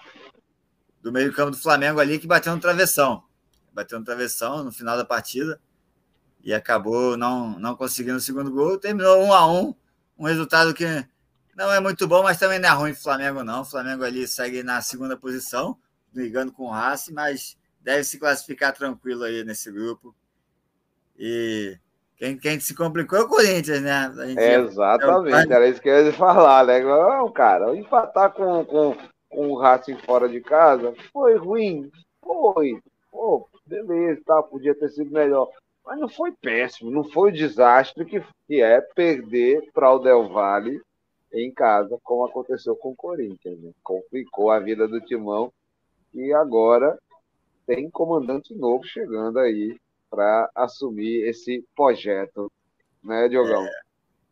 do 1.01 1.11
meio-campo 1.11 1.51
do 1.51 1.57
Flamengo 1.57 1.99
ali 1.99 2.19
que 2.19 2.27
bateu 2.27 2.53
no 2.53 2.61
travessão. 2.61 3.23
Bateu 3.73 3.99
no 3.99 4.05
travessão 4.05 4.63
no 4.63 4.71
final 4.71 4.97
da 4.97 5.05
partida 5.05 5.59
e 6.43 6.53
acabou 6.53 7.17
não, 7.17 7.59
não 7.59 7.75
conseguindo 7.75 8.17
o 8.17 8.21
segundo 8.21 8.51
gol. 8.51 8.77
Terminou 8.77 9.23
um 9.23 9.33
a 9.33 9.45
um, 9.51 9.75
um 10.17 10.25
resultado 10.25 10.73
que 10.73 10.85
não 11.55 11.71
é 11.71 11.79
muito 11.79 12.07
bom, 12.07 12.23
mas 12.23 12.39
também 12.39 12.59
não 12.59 12.69
é 12.69 12.71
ruim 12.71 12.93
para 12.93 12.99
o 12.99 13.03
Flamengo, 13.03 13.43
não. 13.43 13.61
O 13.61 13.65
Flamengo 13.65 14.03
ali 14.03 14.27
segue 14.27 14.63
na 14.63 14.81
segunda 14.81 15.17
posição, 15.17 15.77
brigando 16.13 16.51
com 16.51 16.65
o 16.65 16.71
Racing, 16.71 17.13
mas 17.13 17.56
deve 17.87 18.03
se 18.03 18.19
classificar 18.19 18.73
tranquilo 18.73 19.23
aí 19.23 19.45
nesse 19.45 19.71
grupo. 19.71 20.13
E 21.17 21.77
quem, 22.17 22.37
quem 22.37 22.59
se 22.59 22.75
complicou 22.75 23.17
é 23.17 23.21
o 23.21 23.29
Corinthians, 23.29 23.81
né? 23.81 24.13
É, 24.37 24.55
exatamente, 24.55 25.53
era 25.53 25.69
isso 25.69 25.81
que 25.81 25.87
eu 25.87 26.05
ia 26.05 26.11
falar, 26.11 26.65
né? 26.65 26.81
Não, 26.81 27.31
cara, 27.31 27.73
empatar 27.73 28.33
com, 28.33 28.65
com, 28.65 28.97
com 29.29 29.47
o 29.51 29.57
Racing 29.57 29.97
fora 29.99 30.27
de 30.27 30.41
casa 30.41 30.93
foi 31.13 31.37
ruim, 31.37 31.89
foi. 32.21 32.77
Pô, 33.09 33.47
beleza, 33.65 34.21
tá, 34.25 34.43
podia 34.43 34.75
ter 34.75 34.89
sido 34.89 35.09
melhor. 35.09 35.49
Mas 35.85 35.97
não 35.97 36.09
foi 36.09 36.33
péssimo, 36.33 36.91
não 36.91 37.05
foi 37.05 37.29
o 37.29 37.33
desastre 37.33 38.03
que, 38.03 38.21
que 38.47 38.61
é 38.61 38.81
perder 38.81 39.63
para 39.73 39.93
o 39.93 39.99
Del 39.99 40.27
Valle 40.27 40.81
em 41.31 41.49
casa, 41.53 41.97
como 42.03 42.25
aconteceu 42.25 42.75
com 42.75 42.89
o 42.89 42.95
Corinthians. 42.97 43.57
Né? 43.57 43.71
Complicou 43.81 44.51
a 44.51 44.59
vida 44.59 44.89
do 44.89 44.99
Timão 44.99 45.53
e 46.13 46.33
agora 46.33 46.99
tem 47.67 47.89
comandante 47.91 48.55
novo 48.55 48.83
chegando 48.85 49.37
aí 49.39 49.77
para 50.09 50.49
assumir 50.55 51.27
esse 51.27 51.63
projeto, 51.75 52.49
né, 53.03 53.27
Diogão? 53.27 53.67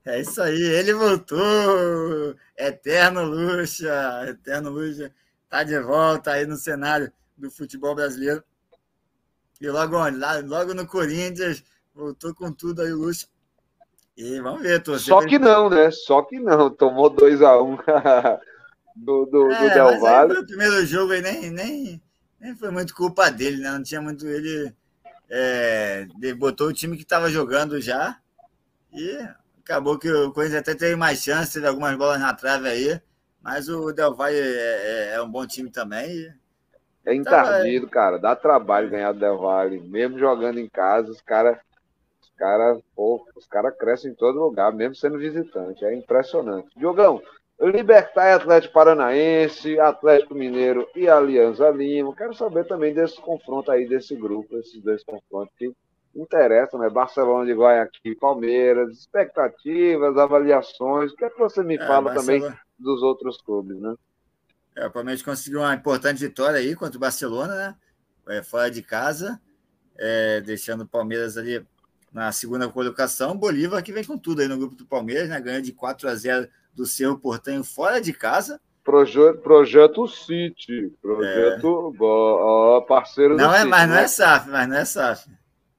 É, 0.05 0.17
é, 0.17 0.21
isso 0.21 0.41
aí, 0.41 0.57
ele 0.57 0.93
voltou! 0.93 1.37
Eterno 2.57 3.23
Lucha, 3.25 4.25
Eterno 4.29 4.69
Lucha, 4.69 5.13
tá 5.49 5.63
de 5.63 5.77
volta 5.81 6.31
aí 6.31 6.45
no 6.47 6.55
cenário 6.55 7.11
do 7.37 7.51
futebol 7.51 7.93
brasileiro. 7.93 8.41
E 9.59 9.69
logo? 9.69 9.97
Lá, 9.97 10.39
logo 10.39 10.73
no 10.73 10.87
Corinthians, 10.87 11.61
voltou 11.93 12.33
com 12.33 12.53
tudo 12.53 12.81
aí, 12.81 12.91
Lucha. 12.91 13.27
E 14.15 14.39
vamos 14.39 14.61
ver, 14.61 14.81
torcedor. 14.81 15.21
Só 15.21 15.27
que 15.27 15.37
não, 15.37 15.69
né? 15.69 15.91
Só 15.91 16.21
que 16.21 16.39
não, 16.39 16.69
tomou 16.69 17.13
2x1 17.13 17.65
um 17.65 17.75
do, 18.95 19.25
do, 19.25 19.51
é, 19.51 19.59
do 19.59 19.73
Del 19.73 19.99
Valle. 19.99 20.37
o 20.37 20.45
primeiro 20.45 20.85
jogo 20.85 21.11
aí 21.11 21.21
nem, 21.21 21.51
nem, 21.51 22.01
nem 22.45 22.55
foi 22.55 22.69
muito 22.69 22.93
culpa 22.93 23.31
dele, 23.31 23.57
né? 23.57 23.71
Não 23.71 23.81
tinha 23.81 23.99
muito. 23.99 24.27
Ele 24.27 24.71
é, 25.29 26.07
botou 26.37 26.67
o 26.67 26.73
time 26.73 26.95
que 26.95 27.01
estava 27.01 27.29
jogando 27.29 27.81
já 27.81 28.19
e 28.93 29.27
acabou 29.59 29.97
que 29.97 30.09
o 30.09 30.31
Corinthians 30.31 30.61
até 30.61 30.75
teve 30.75 30.95
mais 30.95 31.23
chance, 31.23 31.53
teve 31.53 31.67
algumas 31.67 31.97
bolas 31.97 32.19
na 32.19 32.33
trave 32.35 32.69
aí, 32.69 33.01
mas 33.41 33.67
o 33.67 33.91
Del 33.91 34.13
Valle 34.13 34.37
é, 34.37 34.41
é, 34.41 35.13
é 35.15 35.21
um 35.21 35.29
bom 35.29 35.45
time 35.47 35.71
também. 35.71 36.31
É 37.03 37.15
encardido, 37.15 37.87
cara. 37.87 38.19
Dá 38.19 38.35
trabalho 38.35 38.89
ganhar 38.89 39.11
do 39.11 39.19
Del 39.19 39.39
Valle. 39.39 39.79
Mesmo 39.79 40.19
jogando 40.19 40.59
em 40.59 40.69
casa, 40.69 41.11
os 41.11 41.21
caras 41.21 41.57
os 42.21 42.29
cara, 42.37 42.79
os 43.35 43.47
cara 43.47 43.71
crescem 43.71 44.11
em 44.11 44.15
todo 44.15 44.39
lugar, 44.39 44.71
mesmo 44.71 44.93
sendo 44.93 45.17
visitante. 45.17 45.83
É 45.83 45.95
impressionante. 45.95 46.69
Diogão, 46.77 47.21
Libertar 47.59 48.29
e 48.29 48.33
Atlético 48.33 48.73
Paranaense, 48.73 49.79
Atlético 49.79 50.35
Mineiro 50.35 50.87
e 50.93 51.07
Alianza 51.07 51.69
Lima. 51.69 52.13
Quero 52.15 52.33
saber 52.33 52.67
também 52.67 52.93
desse 52.93 53.19
confronto 53.21 53.71
aí, 53.71 53.87
desse 53.87 54.15
grupo, 54.15 54.57
esses 54.57 54.81
dois 54.81 55.03
confrontos 55.03 55.53
que 55.57 55.73
interessam, 56.13 56.79
né? 56.79 56.89
Barcelona 56.89 57.45
de 57.45 57.53
Guayaquil 57.53 58.17
Palmeiras, 58.19 58.97
expectativas, 58.97 60.17
avaliações. 60.17 61.11
O 61.11 61.15
que 61.15 61.25
é 61.25 61.29
que 61.29 61.39
você 61.39 61.63
me 61.63 61.75
é, 61.75 61.87
fala 61.87 62.13
Barcelona... 62.13 62.45
também 62.45 62.59
dos 62.77 63.01
outros 63.01 63.41
clubes, 63.41 63.79
né? 63.79 63.95
É, 64.75 64.87
o 64.87 64.91
Palmeiras 64.91 65.21
conseguiu 65.21 65.59
uma 65.59 65.73
importante 65.73 66.19
vitória 66.19 66.59
aí 66.59 66.75
contra 66.75 66.97
o 66.97 66.99
Barcelona, 66.99 67.55
né? 67.55 67.75
É, 68.27 68.43
fora 68.43 68.69
de 68.69 68.81
casa, 68.81 69.39
é, 69.97 70.41
deixando 70.41 70.81
o 70.81 70.87
Palmeiras 70.87 71.37
ali 71.37 71.65
na 72.11 72.31
segunda 72.33 72.67
colocação. 72.67 73.37
Bolívar 73.37 73.81
que 73.81 73.93
vem 73.93 74.03
com 74.03 74.17
tudo 74.17 74.41
aí 74.41 74.47
no 74.47 74.57
grupo 74.57 74.75
do 74.75 74.85
Palmeiras, 74.85 75.29
né? 75.29 75.39
Ganha 75.39 75.61
de 75.61 75.71
4 75.71 76.09
a 76.09 76.15
0 76.15 76.49
do 76.75 76.85
seu 76.85 77.17
Portanho 77.17 77.63
fora 77.63 78.01
de 78.01 78.13
casa. 78.13 78.59
Projeto, 78.83 79.39
projeto 79.39 80.07
City, 80.07 80.93
projeto 81.01 81.91
é. 81.95 82.85
parceiro 82.85 83.35
não 83.35 83.51
é, 83.51 83.57
City. 83.57 83.69
Mas 83.69 83.89
não 83.89 83.95
é 83.95 84.07
SAF, 84.07 84.49
mas 84.49 84.67
não 84.67 84.77
é 84.77 84.85
SAF. 84.85 85.29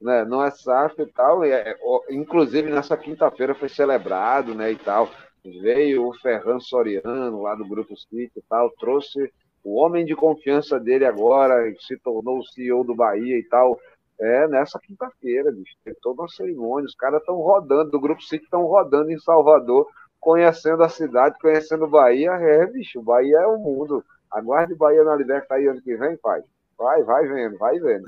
Né, 0.00 0.24
não 0.24 0.44
é 0.44 0.50
SAF 0.50 1.00
e 1.00 1.06
tal. 1.06 1.44
E 1.44 1.52
é, 1.52 1.76
inclusive, 2.10 2.68
nessa 2.68 2.96
quinta-feira 2.96 3.54
foi 3.54 3.68
celebrado 3.68 4.54
né, 4.56 4.72
e 4.72 4.76
tal. 4.76 5.08
Veio 5.44 6.08
o 6.08 6.14
Ferran 6.14 6.58
Soriano, 6.58 7.42
lá 7.42 7.54
do 7.54 7.64
Grupo 7.64 7.96
City 7.96 8.32
e 8.36 8.42
tal, 8.48 8.70
trouxe 8.70 9.32
o 9.62 9.76
homem 9.80 10.04
de 10.04 10.14
confiança 10.14 10.78
dele 10.78 11.04
agora, 11.04 11.72
se 11.80 11.96
tornou 11.98 12.38
o 12.38 12.44
CEO 12.44 12.84
do 12.84 12.94
Bahia 12.94 13.38
e 13.38 13.44
tal. 13.44 13.78
É, 14.18 14.48
nessa 14.48 14.78
quinta-feira, 14.78 15.52
bicho. 15.52 15.76
Tem 15.84 15.94
toda 16.02 16.22
uma 16.22 16.28
cerimônia. 16.28 16.86
Os 16.86 16.94
caras 16.94 17.20
estão 17.20 17.36
rodando, 17.36 17.90
do 17.90 18.00
Grupo 18.00 18.22
City 18.22 18.44
estão 18.44 18.64
rodando 18.64 19.10
em 19.10 19.18
Salvador 19.18 19.86
conhecendo 20.26 20.82
a 20.82 20.88
cidade, 20.88 21.38
conhecendo 21.40 21.84
o 21.84 21.88
Bahia, 21.88 22.32
é, 22.32 22.66
bicho, 22.66 23.00
Bahia 23.00 23.36
é 23.36 23.46
o 23.46 23.58
mundo. 23.58 24.04
Aguarde 24.28 24.74
Bahia 24.74 25.04
na 25.04 25.14
Liberta 25.14 25.54
aí 25.54 25.68
ano 25.68 25.80
que 25.80 25.94
vem, 25.94 26.16
pai. 26.16 26.42
Vai, 26.76 27.04
vai 27.04 27.28
vendo, 27.28 27.56
vai 27.56 27.78
vendo. 27.78 28.06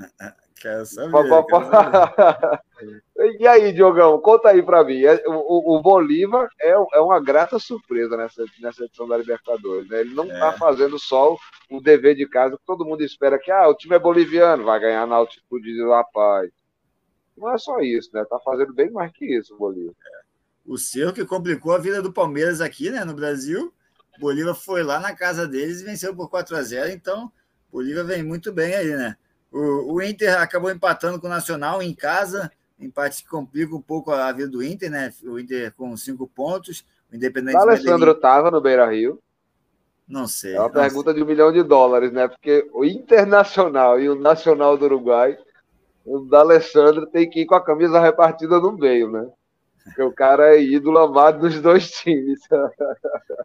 Quero 0.59 0.85
saber. 0.85 1.11
Quero 1.13 1.29
e 3.39 3.47
aí, 3.47 3.71
Diogão, 3.71 4.19
conta 4.19 4.49
aí 4.49 4.61
pra 4.61 4.83
mim. 4.83 5.01
É, 5.01 5.23
o, 5.27 5.77
o 5.77 5.81
Bolívar 5.81 6.49
é, 6.59 6.71
é 6.71 6.99
uma 6.99 7.23
grata 7.23 7.57
surpresa 7.57 8.17
nessa, 8.17 8.43
nessa 8.59 8.83
edição 8.83 9.07
da 9.07 9.15
Libertadores. 9.15 9.87
Né? 9.87 10.01
Ele 10.01 10.13
não 10.13 10.25
é. 10.25 10.37
tá 10.37 10.51
fazendo 10.51 10.99
só 10.99 11.37
o 11.71 11.79
dever 11.79 12.15
de 12.15 12.27
casa 12.27 12.57
que 12.57 12.65
todo 12.65 12.83
mundo 12.83 13.01
espera 13.01 13.39
que 13.39 13.49
ah, 13.49 13.69
o 13.69 13.75
time 13.75 13.95
é 13.95 13.99
boliviano, 13.99 14.65
vai 14.65 14.77
ganhar 14.81 15.07
na 15.07 15.15
altitude 15.15 15.71
de 15.71 15.83
La 15.83 16.03
Paz. 16.03 16.51
Não 17.37 17.49
é 17.49 17.57
só 17.57 17.79
isso, 17.79 18.09
né? 18.13 18.25
Tá 18.29 18.37
fazendo 18.39 18.73
bem 18.73 18.91
mais 18.91 19.09
que 19.13 19.25
isso 19.25 19.55
o 19.55 19.57
Bolívar. 19.57 19.95
É 20.05 20.18
o 20.65 20.77
seu 20.77 21.11
que 21.11 21.25
complicou 21.25 21.73
a 21.73 21.77
vida 21.77 22.01
do 22.01 22.13
Palmeiras 22.13 22.61
aqui, 22.61 22.89
né, 22.89 23.03
no 23.03 23.13
Brasil. 23.13 23.73
Bolívar 24.19 24.53
foi 24.53 24.83
lá 24.83 24.99
na 24.99 25.15
casa 25.15 25.47
deles 25.47 25.81
e 25.81 25.85
venceu 25.85 26.15
por 26.15 26.29
4 26.29 26.55
a 26.55 26.61
0 26.61 26.89
então 26.89 27.31
Bolívar 27.71 28.03
vem 28.03 28.23
muito 28.23 28.51
bem 28.51 28.73
aí, 28.73 28.95
né? 28.95 29.15
O, 29.51 29.93
o 29.93 30.01
Inter 30.01 30.39
acabou 30.39 30.71
empatando 30.71 31.19
com 31.19 31.27
o 31.27 31.29
Nacional 31.29 31.81
em 31.81 31.93
casa, 31.93 32.51
empate 32.79 33.23
que 33.23 33.29
complica 33.29 33.75
um 33.75 33.81
pouco 33.81 34.11
a 34.11 34.31
vida 34.31 34.49
do 34.49 34.63
Inter, 34.63 34.89
né? 34.89 35.13
O 35.23 35.39
Inter 35.39 35.73
com 35.75 35.95
cinco 35.95 36.27
pontos, 36.27 36.85
o 37.11 37.15
Independente. 37.15 37.55
O 37.55 37.61
Alessandro 37.61 38.11
estava 38.11 38.51
no 38.51 38.61
Beira 38.61 38.89
Rio. 38.89 39.19
Não 40.07 40.27
sei. 40.27 40.55
É 40.55 40.59
uma 40.59 40.69
pergunta 40.69 41.11
sei. 41.11 41.15
de 41.15 41.23
um 41.23 41.27
milhão 41.27 41.51
de 41.51 41.61
dólares, 41.61 42.11
né? 42.11 42.27
Porque 42.27 42.67
o 42.73 42.83
Internacional 42.83 43.99
e 43.99 44.09
o 44.09 44.15
Nacional 44.15 44.75
do 44.75 44.85
Uruguai, 44.85 45.37
o 46.03 46.19
D'Alessandro 46.21 47.05
tem 47.05 47.29
que 47.29 47.41
ir 47.41 47.45
com 47.45 47.55
a 47.55 47.63
camisa 47.63 47.99
repartida 47.99 48.59
no 48.59 48.71
meio, 48.71 49.11
né? 49.11 49.27
Porque 49.89 50.01
o 50.01 50.11
cara 50.11 50.55
é 50.55 50.61
ídolo 50.61 50.99
amado 50.99 51.39
dos 51.39 51.61
dois 51.61 51.89
times. 51.91 52.39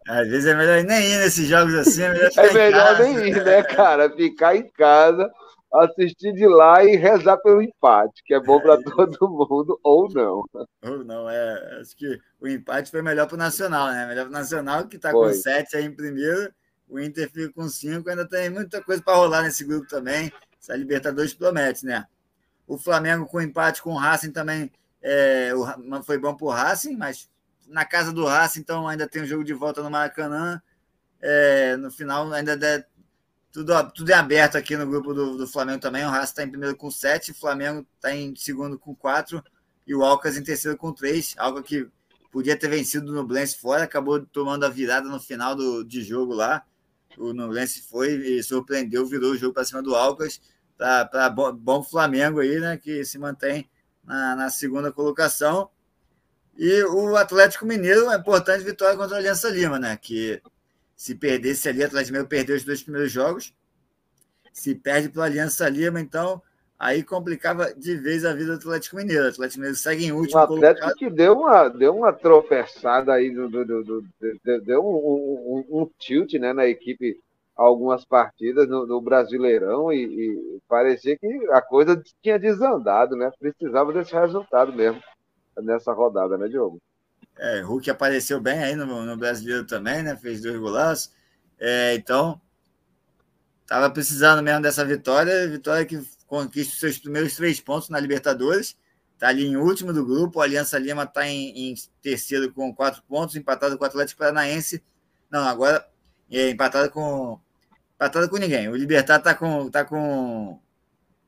Às 0.07 0.27
vezes 0.27 0.45
é 0.45 0.55
melhor 0.55 0.83
nem 0.83 1.11
ir 1.11 1.17
nesses 1.17 1.47
jogos 1.47 1.73
assim, 1.75 2.03
é 2.03 2.09
melhor, 2.09 2.31
é 2.37 2.53
melhor 2.53 2.99
nem 2.99 3.27
ir, 3.29 3.43
né, 3.43 3.63
cara? 3.63 4.09
Ficar 4.09 4.55
em 4.55 4.69
casa, 4.69 5.29
assistir 5.73 6.33
de 6.33 6.47
lá 6.47 6.83
e 6.83 6.95
rezar 6.95 7.37
pelo 7.37 7.61
empate, 7.61 8.23
que 8.23 8.33
é 8.33 8.39
bom 8.39 8.59
para 8.59 8.75
é 8.75 8.83
todo 8.83 9.29
mundo, 9.29 9.79
ou 9.83 10.09
não. 10.11 10.43
Ou 10.83 11.03
não, 11.03 11.29
é. 11.29 11.79
Acho 11.81 11.95
que 11.95 12.19
o 12.39 12.47
empate 12.47 12.91
foi 12.91 13.01
melhor 13.01 13.27
para 13.27 13.35
o 13.35 13.39
Nacional, 13.39 13.87
né? 13.87 14.07
Melhor 14.07 14.23
para 14.23 14.31
o 14.31 14.39
Nacional, 14.39 14.87
que 14.87 14.95
está 14.95 15.11
com 15.11 15.31
sete 15.33 15.75
aí 15.75 15.85
em 15.85 15.95
primeiro, 15.95 16.51
o 16.87 16.99
Inter 16.99 17.29
fica 17.29 17.51
com 17.53 17.67
cinco, 17.67 18.09
ainda 18.09 18.27
tem 18.27 18.49
muita 18.49 18.81
coisa 18.81 19.01
para 19.01 19.15
rolar 19.15 19.41
nesse 19.41 19.63
grupo 19.63 19.87
também. 19.87 20.31
Essa 20.61 20.75
Libertadores 20.75 21.33
promete, 21.33 21.85
né? 21.85 22.05
O 22.67 22.77
Flamengo 22.77 23.25
com 23.25 23.41
empate 23.41 23.81
com 23.81 23.91
o 23.91 23.97
Racing 23.97 24.31
também 24.31 24.71
é, 25.07 25.53
o, 25.53 26.03
foi 26.03 26.17
bom 26.17 26.35
para 26.35 26.47
o 26.47 26.49
Racing, 26.49 26.97
mas 26.97 27.29
na 27.67 27.85
casa 27.85 28.11
do 28.11 28.25
Racing, 28.25 28.61
então 28.61 28.87
ainda 28.87 29.07
tem 29.07 29.21
um 29.21 29.27
jogo 29.27 29.43
de 29.43 29.53
volta 29.53 29.83
no 29.83 29.91
Maracanã. 29.91 30.59
É, 31.21 31.77
no 31.77 31.91
final, 31.91 32.33
ainda 32.33 32.57
der, 32.57 32.87
tudo, 33.51 33.71
tudo 33.91 34.09
é 34.09 34.15
aberto 34.15 34.57
aqui 34.57 34.75
no 34.75 34.87
grupo 34.87 35.13
do, 35.13 35.37
do 35.37 35.47
Flamengo 35.47 35.79
também. 35.79 36.03
O 36.03 36.09
Racing 36.09 36.23
está 36.23 36.43
em 36.43 36.49
primeiro 36.49 36.75
com 36.75 36.89
sete, 36.89 37.31
o 37.31 37.35
Flamengo 37.35 37.85
está 37.95 38.15
em 38.15 38.35
segundo 38.35 38.79
com 38.79 38.95
quatro 38.95 39.43
e 39.85 39.93
o 39.93 40.03
Alcas 40.03 40.37
em 40.37 40.43
terceiro 40.43 40.75
com 40.75 40.91
três. 40.91 41.35
Algo 41.37 41.61
que 41.61 41.87
podia 42.31 42.57
ter 42.57 42.67
vencido 42.67 43.11
o 43.11 43.15
Nublense 43.15 43.59
fora, 43.59 43.83
acabou 43.83 44.25
tomando 44.25 44.65
a 44.65 44.69
virada 44.69 45.07
no 45.07 45.19
final 45.19 45.55
do, 45.55 45.83
de 45.83 46.01
jogo 46.01 46.33
lá. 46.33 46.65
O 47.15 47.31
Nublense 47.31 47.83
foi 47.83 48.15
e 48.15 48.43
surpreendeu, 48.43 49.05
virou 49.05 49.33
o 49.33 49.37
jogo 49.37 49.53
para 49.53 49.65
cima 49.65 49.83
do 49.83 49.93
Alcas. 49.93 50.41
Tá, 50.75 51.05
para 51.05 51.29
bom, 51.29 51.53
bom 51.53 51.83
Flamengo 51.83 52.39
aí, 52.39 52.59
né? 52.59 52.75
Que 52.75 53.05
se 53.05 53.19
mantém 53.19 53.69
na, 54.05 54.35
na 54.35 54.49
segunda 54.49 54.91
colocação. 54.91 55.69
E 56.57 56.83
o 56.83 57.15
Atlético 57.15 57.65
Mineiro, 57.65 58.09
é 58.09 58.15
importante 58.15 58.63
vitória 58.63 58.97
contra 58.97 59.15
a 59.15 59.19
Aliança 59.19 59.49
Lima, 59.49 59.77
né? 59.77 59.97
Que 60.01 60.41
se 60.95 61.15
perdesse 61.15 61.67
ali, 61.67 61.81
o 61.81 61.85
Atlético 61.85 62.13
Mineiro 62.13 62.29
perdeu 62.29 62.55
os 62.55 62.63
dois 62.63 62.81
primeiros 62.81 63.11
jogos. 63.11 63.53
Se 64.53 64.73
perde 64.73 65.09
para 65.09 65.23
a 65.23 65.25
Aliança 65.25 65.67
Lima, 65.67 65.99
então 65.99 66.41
aí 66.79 67.03
complicava 67.03 67.73
de 67.73 67.97
vez 67.97 68.23
a 68.23 68.33
vida 68.33 68.53
do 68.53 68.59
Atlético 68.59 68.95
Mineiro. 68.95 69.25
O 69.25 69.29
Atlético 69.29 69.59
Mineiro 69.59 69.77
segue 69.77 70.05
em 70.05 70.11
último. 70.13 70.39
O 70.39 70.43
Atlético 70.43 70.79
colocado. 70.79 70.95
que 70.95 71.09
deu 71.09 71.33
uma, 71.33 71.67
deu 71.67 71.95
uma 71.95 72.13
tropeçada 72.13 73.13
aí, 73.13 73.29
do, 73.29 73.49
do, 73.49 73.65
do, 73.65 73.83
do 73.83 74.61
deu 74.61 74.81
um, 74.81 75.65
um, 75.69 75.81
um, 75.81 75.89
tilt 75.99 76.33
né, 76.35 76.53
na 76.53 76.65
equipe 76.65 77.19
algumas 77.55 78.03
partidas 78.03 78.67
no, 78.67 78.85
no 78.85 79.01
Brasileirão 79.01 79.91
e, 79.91 80.03
e, 80.03 80.59
parecia 80.67 81.17
que 81.17 81.27
a 81.51 81.61
coisa 81.61 82.01
tinha 82.21 82.37
desandado, 82.37 83.15
né? 83.15 83.31
Precisava 83.39 83.93
desse 83.93 84.13
resultado 84.13 84.73
mesmo 84.73 85.01
nessa 85.57 85.93
rodada, 85.93 86.37
né, 86.37 86.47
Diogo? 86.49 86.81
É, 87.37 87.61
Hulk 87.61 87.89
apareceu 87.89 88.41
bem 88.41 88.59
aí 88.59 88.75
no, 88.75 88.85
no 89.03 89.17
Brasileiro 89.17 89.65
também, 89.65 90.03
né? 90.03 90.15
Fez 90.17 90.41
dois 90.41 90.57
golaços. 90.57 91.13
É, 91.57 91.95
então, 91.95 92.39
estava 93.61 93.89
precisando 93.89 94.43
mesmo 94.43 94.61
dessa 94.61 94.83
vitória, 94.83 95.47
vitória 95.47 95.85
que 95.85 96.01
conquista 96.27 96.75
seus 96.75 96.97
primeiros 96.97 97.35
três 97.35 97.59
pontos 97.61 97.89
na 97.89 97.99
Libertadores. 97.99 98.77
Está 99.13 99.29
ali 99.29 99.45
em 99.45 99.55
último 99.55 99.93
do 99.93 100.05
grupo. 100.05 100.41
A 100.41 100.43
Aliança 100.43 100.77
Lima 100.77 101.03
está 101.03 101.25
em, 101.25 101.71
em, 101.71 101.75
terceiro 102.01 102.51
com 102.53 102.73
quatro 102.75 103.01
pontos, 103.03 103.35
empatado 103.35 103.77
com 103.77 103.83
o 103.83 103.87
Atlético 103.87 104.19
Paranaense. 104.19 104.83
Não, 105.29 105.47
agora 105.47 105.87
é, 106.29 106.49
empatado 106.49 106.91
com 106.91 107.39
empatado 107.95 108.29
com 108.29 108.37
ninguém. 108.37 108.69
O 108.69 108.75
Libertar 108.75 109.17
está 109.17 109.33
com, 109.33 109.69
tá 109.69 109.83
com, 109.83 110.59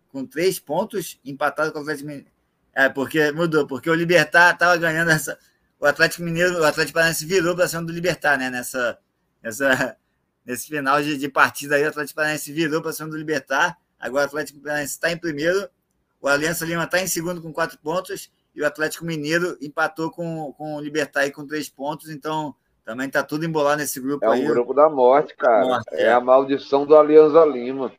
com 0.09 0.25
três 0.25 0.59
pontos, 0.59 1.19
empatado 1.25 1.71
com 1.71 1.79
o 1.79 1.81
Atlético 1.81 2.07
Mineiro. 2.07 2.29
É, 2.73 2.89
porque 2.89 3.31
mudou, 3.31 3.65
porque 3.65 3.89
o 3.89 3.95
Libertar 3.95 4.53
estava 4.53 4.77
ganhando 4.77 5.09
essa. 5.09 5.37
O 5.79 5.85
Atlético 5.85 6.23
Mineiro, 6.23 6.59
o 6.59 6.63
Atlético 6.63 6.93
Paranaense 6.93 7.25
virou 7.25 7.55
para 7.55 7.67
cima 7.67 7.83
do 7.83 7.91
Libertar, 7.91 8.37
né? 8.37 8.49
Nessa, 8.49 8.99
nessa, 9.41 9.97
nesse 10.45 10.67
final 10.67 11.01
de, 11.01 11.17
de 11.17 11.29
partida 11.29 11.75
aí, 11.75 11.83
o 11.83 11.89
Atlético 11.89 12.15
Paranaense 12.15 12.51
virou 12.51 12.81
para 12.81 12.93
cima 12.93 13.09
do 13.09 13.17
Libertar. 13.17 13.77
Agora 13.99 14.25
o 14.25 14.27
Atlético 14.27 14.59
Paranaense 14.59 14.93
está 14.93 15.11
em 15.11 15.17
primeiro, 15.17 15.67
o 16.21 16.27
Aliança 16.27 16.65
Lima 16.65 16.83
está 16.83 16.99
em 16.99 17.07
segundo 17.07 17.41
com 17.41 17.51
quatro 17.51 17.77
pontos 17.79 18.31
e 18.53 18.61
o 18.61 18.65
Atlético 18.65 19.05
Mineiro 19.05 19.57
empatou 19.61 20.11
com, 20.11 20.51
com 20.53 20.75
o 20.75 20.81
Libertar 20.81 21.21
aí 21.21 21.31
com 21.31 21.45
três 21.45 21.69
pontos. 21.69 22.09
Então, 22.09 22.55
também 22.87 23.09
tá 23.09 23.21
tudo 23.21 23.45
embolado 23.45 23.81
nesse 23.81 23.99
grupo 23.99 24.23
é 24.23 24.29
aí. 24.29 24.45
É 24.45 24.49
o 24.49 24.53
grupo 24.53 24.73
da 24.73 24.89
morte, 24.89 25.35
cara. 25.35 25.65
Morte, 25.65 25.89
é. 25.91 26.03
é. 26.03 26.13
a 26.13 26.21
maldição 26.21 26.85
do 26.85 26.95
Alianza 26.95 27.43
Lima. 27.43 27.91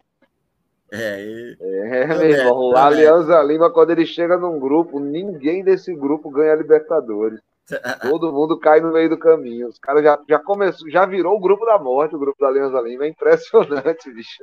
É, 0.90 1.22
e... 1.22 1.56
é 1.60 2.06
meu 2.06 2.22
irmão. 2.22 2.58
O 2.70 2.74
Alianza 2.74 3.42
Lima, 3.42 3.70
quando 3.70 3.90
ele 3.90 4.06
chega 4.06 4.38
num 4.38 4.58
grupo, 4.58 4.98
ninguém 4.98 5.62
desse 5.62 5.94
grupo 5.94 6.30
ganha 6.30 6.54
Libertadores. 6.54 7.38
Todo 8.00 8.32
mundo 8.32 8.58
cai 8.58 8.80
no 8.80 8.90
meio 8.90 9.10
do 9.10 9.18
caminho. 9.18 9.68
Os 9.68 9.78
caras 9.78 10.02
já, 10.02 10.18
já 10.26 10.38
começou, 10.38 10.88
já 10.88 11.04
virou 11.04 11.36
o 11.36 11.40
grupo 11.40 11.66
da 11.66 11.78
morte, 11.78 12.16
o 12.16 12.18
grupo 12.18 12.40
da 12.40 12.48
Alianza 12.48 12.80
Lima. 12.80 13.04
É 13.04 13.08
impressionante, 13.08 14.08
bicho. 14.10 14.42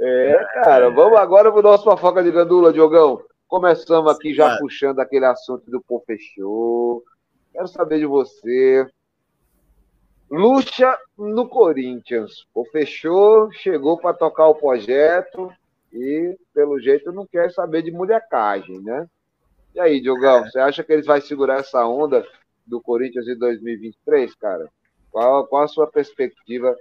É, 0.00 0.44
cara, 0.64 0.90
vamos 0.90 1.16
agora 1.16 1.52
pro 1.52 1.62
nosso 1.62 1.84
fofoca 1.84 2.24
de 2.24 2.32
gandula, 2.32 2.72
Diogão. 2.72 3.22
Começamos 3.46 4.10
aqui 4.10 4.34
já 4.34 4.58
puxando 4.58 4.98
aquele 4.98 5.26
assunto 5.26 5.70
do 5.70 5.80
Pô 5.80 6.02
Fechou. 6.04 7.04
Quero 7.54 7.68
saber 7.68 8.00
de 8.00 8.06
você. 8.06 8.84
Lucha 10.28 10.98
no 11.16 11.48
Corinthians. 11.48 12.44
O 12.52 12.64
fechou, 12.64 13.48
chegou 13.52 13.96
para 13.96 14.12
tocar 14.12 14.48
o 14.48 14.56
projeto 14.56 15.52
e, 15.92 16.36
pelo 16.52 16.80
jeito, 16.80 17.12
não 17.12 17.24
quer 17.24 17.52
saber 17.52 17.82
de 17.82 17.92
molecagem, 17.92 18.80
né? 18.80 19.08
E 19.72 19.78
aí, 19.78 20.00
Diogão, 20.00 20.44
é. 20.44 20.50
você 20.50 20.58
acha 20.58 20.82
que 20.82 20.92
eles 20.92 21.06
vão 21.06 21.20
segurar 21.20 21.60
essa 21.60 21.86
onda 21.86 22.26
do 22.66 22.80
Corinthians 22.80 23.28
em 23.28 23.38
2023, 23.38 24.34
cara? 24.34 24.68
Qual, 25.12 25.46
qual 25.46 25.62
a 25.62 25.68
sua 25.68 25.86
perspectiva, 25.86 26.76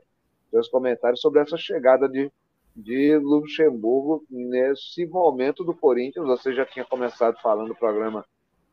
seus 0.49 0.67
comentários 0.67 1.21
sobre 1.21 1.39
essa 1.39 1.55
chegada 1.55 2.09
de, 2.09 2.31
de 2.75 3.15
Luxemburgo 3.17 4.25
nesse 4.27 5.05
momento 5.05 5.63
do 5.63 5.75
Corinthians? 5.75 6.25
Você 6.25 6.51
já 6.51 6.65
tinha 6.65 6.83
começado 6.83 7.39
falando 7.43 7.67
no 7.67 7.75
programa, 7.75 8.25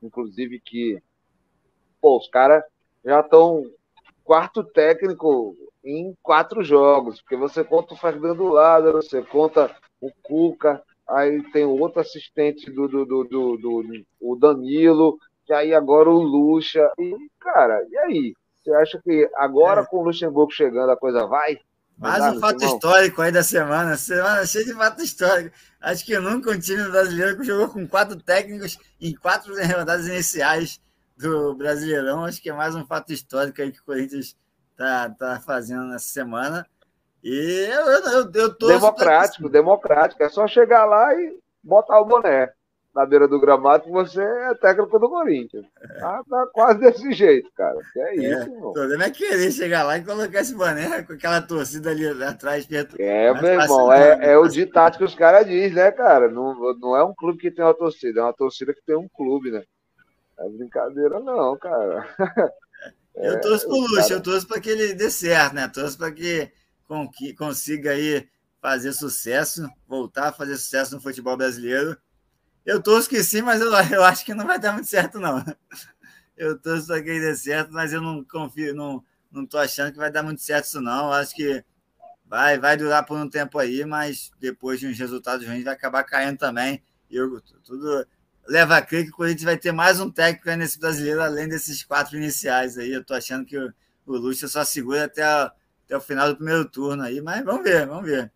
inclusive, 0.03 0.59
que 0.59 1.03
pô, 2.01 2.19
os 2.19 2.29
caras 2.29 2.63
já 3.05 3.21
estão 3.21 3.65
quarto 4.25 4.63
técnico 4.63 5.57
em 5.85 6.15
quatro 6.23 6.63
jogos, 6.63 7.21
porque 7.21 7.37
você 7.37 7.65
conta 7.65 7.95
o 7.95 7.97
Fernando 7.97 8.45
Lázaro, 8.45 9.03
você 9.03 9.23
conta 9.23 9.75
o 10.01 10.11
Cuca, 10.23 10.83
aí 11.09 11.43
tem 11.53 11.65
o 11.65 11.79
outro 11.79 12.01
assistente 12.01 12.71
do, 12.71 12.87
do, 12.87 13.05
do, 13.05 13.25
do, 13.25 13.57
do 13.57 14.05
o 14.21 14.37
Danilo, 14.37 15.19
e 15.49 15.53
aí 15.53 15.75
agora 15.75 16.09
o 16.09 16.23
Lucha. 16.23 16.91
E, 16.99 17.17
cara, 17.41 17.85
e 17.91 17.99
aí? 17.99 18.35
Você 18.63 18.73
acha 18.75 19.01
que 19.03 19.29
agora 19.35 19.81
é. 19.81 19.87
com 19.87 19.99
o 19.99 20.05
Luxemburgo 20.05 20.53
chegando 20.53 20.91
a 20.91 20.97
coisa 20.97 21.27
vai? 21.27 21.59
Mais 21.97 22.35
um 22.35 22.41
fato 22.41 22.65
histórico 22.65 23.21
aí 23.21 23.33
da 23.33 23.43
semana. 23.43 23.97
Semana 23.97 24.47
cheia 24.47 24.65
de 24.65 24.75
fato 24.75 25.03
histórico. 25.03 25.55
Acho 25.81 26.05
que 26.05 26.19
nunca 26.19 26.51
um 26.51 26.59
time 26.59 26.89
brasileiro 26.89 27.37
que 27.37 27.45
jogou 27.45 27.69
com 27.69 27.87
quatro 27.87 28.17
técnicos 28.17 28.79
em 29.01 29.15
quatro 29.15 29.55
rodadas 29.55 30.07
iniciais 30.07 30.81
do 31.21 31.55
Brasileirão. 31.55 32.25
Acho 32.25 32.41
que 32.41 32.51
é 32.51 32.53
mais 32.53 32.75
um 32.75 32.87
fato 32.87 33.13
histórico 33.13 33.61
aí 33.61 33.71
que 33.71 33.81
o 33.81 33.85
Corinthians 33.85 34.37
está 34.73 35.11
tá 35.11 35.41
fazendo 35.41 35.85
nessa 35.85 36.09
semana. 36.09 36.67
E 37.23 37.69
eu, 37.71 37.87
eu, 37.87 38.33
eu 38.33 38.55
tô. 38.55 38.69
Democrático, 38.69 39.49
democrático. 39.49 40.23
É 40.23 40.29
só 40.29 40.47
chegar 40.49 40.87
lá 40.87 41.15
e 41.15 41.39
botar 41.63 42.01
o 42.01 42.07
boné 42.07 42.53
na 42.95 43.07
beira 43.07 43.29
do 43.29 43.39
gramado 43.39 43.85
que 43.85 43.91
você 43.91 44.21
é 44.21 44.55
técnico 44.55 44.99
do 44.99 45.09
Corinthians. 45.09 45.65
Tá, 46.01 46.25
tá 46.29 46.47
quase 46.53 46.81
desse 46.81 47.13
jeito, 47.13 47.49
cara. 47.55 47.79
Que 47.93 48.01
é, 48.01 48.09
é 48.09 48.17
isso, 48.17 48.51
O 48.53 48.73
problema 48.73 49.05
é 49.05 49.11
querer 49.11 49.53
chegar 49.53 49.85
lá 49.85 49.99
e 49.99 50.05
colocar 50.05 50.41
esse 50.41 50.55
boné 50.55 51.03
com 51.03 51.13
aquela 51.13 51.41
torcida 51.41 51.91
ali 51.91 52.07
atrás. 52.25 52.67
Perto, 52.67 52.97
é, 52.99 53.33
meu 53.35 53.61
irmão, 53.61 53.93
é, 53.93 54.33
é 54.33 54.39
o 54.39 54.49
ditado 54.49 54.99
que 54.99 55.05
os 55.05 55.15
caras 55.15 55.47
dizem, 55.47 55.75
né, 55.75 55.93
cara? 55.93 56.29
Não, 56.29 56.75
não 56.79 56.97
é 56.97 57.05
um 57.05 57.15
clube 57.15 57.39
que 57.39 57.51
tem 57.51 57.65
uma 57.65 57.75
torcida, 57.75 58.21
é 58.21 58.23
uma 58.25 58.33
torcida 58.33 58.75
que 58.75 58.83
tem 58.85 58.97
um 58.97 59.09
clube, 59.09 59.51
né? 59.51 59.63
É 60.41 60.49
brincadeira, 60.49 61.21
não, 61.21 61.57
cara. 61.59 62.09
Eu 63.15 63.35
é, 63.35 63.39
torço 63.39 63.67
pro 63.67 63.77
Luxo, 63.77 63.97
cara... 63.97 64.13
eu 64.13 64.23
torço 64.23 64.47
para 64.47 64.61
que 64.61 64.71
ele 64.71 64.95
dê 64.95 65.11
certo, 65.11 65.53
né? 65.53 65.69
Torço 65.69 65.99
para 65.99 66.13
que 66.13 66.51
consiga 67.37 67.91
aí 67.91 68.27
fazer 68.63 68.93
sucesso, 68.93 69.69
voltar 69.87 70.29
a 70.29 70.33
fazer 70.33 70.57
sucesso 70.57 70.95
no 70.95 71.03
futebol 71.03 71.37
brasileiro. 71.37 71.99
Eu 72.65 72.81
torço 72.81 73.09
que 73.09 73.23
sim, 73.23 73.43
mas 73.43 73.61
eu, 73.61 73.71
eu 73.93 74.05
acho 74.05 74.25
que 74.25 74.33
não 74.33 74.47
vai 74.47 74.59
dar 74.59 74.73
muito 74.73 74.89
certo, 74.89 75.19
não. 75.19 75.45
Eu 76.37 76.59
torço 76.59 76.87
para 76.87 77.03
que 77.03 77.11
ele 77.11 77.21
dê 77.21 77.37
certo, 77.37 77.71
mas 77.71 77.93
eu 77.93 78.01
não 78.01 78.25
confio, 78.25 78.75
não, 78.75 79.05
não 79.31 79.45
tô 79.45 79.59
achando 79.59 79.93
que 79.93 79.99
vai 79.99 80.11
dar 80.11 80.23
muito 80.23 80.41
certo 80.41 80.65
isso, 80.65 80.81
não. 80.81 81.09
Eu 81.09 81.13
acho 81.13 81.35
que 81.35 81.63
vai, 82.25 82.59
vai 82.59 82.79
durar 82.79 83.05
por 83.05 83.19
um 83.19 83.29
tempo 83.29 83.59
aí, 83.59 83.85
mas 83.85 84.31
depois 84.41 84.81
de 84.81 84.87
uns 84.87 84.99
resultados 84.99 85.47
ruins 85.47 85.65
vai 85.65 85.75
acabar 85.75 86.03
caindo 86.03 86.39
também. 86.39 86.83
Eu, 87.11 87.43
tudo, 87.63 88.07
leva 88.49 88.77
a 88.77 88.83
crer 88.83 89.05
que 89.05 89.11
o 89.11 89.17
Corinthians 89.17 89.45
vai 89.45 89.57
ter 89.57 89.73
mais 89.73 90.01
um 90.01 90.11
técnico 90.11 90.51
nesse 90.59 90.79
brasileiro, 90.79 91.23
além 91.23 91.49
desses 91.49 91.85
quatro 91.85 92.17
iniciais 92.17 92.77
aí. 92.79 92.93
Eu 92.93 93.05
tô 93.05 93.15
achando 93.15 93.45
que 93.45 93.57
o, 93.57 93.73
o 94.07 94.17
Lúcio 94.17 94.49
só 94.49 94.65
segura 94.65 95.05
até, 95.05 95.23
a, 95.23 95.53
até 95.85 95.97
o 95.97 96.01
final 96.01 96.29
do 96.29 96.37
primeiro 96.37 96.69
turno 96.69 97.03
aí, 97.03 97.21
mas 97.21 97.45
vamos 97.45 97.63
ver, 97.63 97.87
vamos 97.87 98.05
ver. 98.05 98.33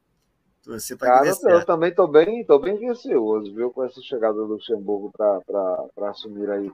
Torcer 0.64 0.96
Cara, 0.96 1.26
eu 1.26 1.34
certo. 1.34 1.66
também 1.66 1.94
tô 1.94 2.06
bem, 2.06 2.42
tô 2.44 2.58
bem 2.58 2.78
receoso, 2.78 3.54
viu, 3.54 3.70
com 3.70 3.84
essa 3.84 4.00
chegada 4.00 4.34
do 4.34 4.46
Luxemburgo 4.46 5.12
para 5.12 6.08
assumir 6.08 6.50
aí 6.50 6.72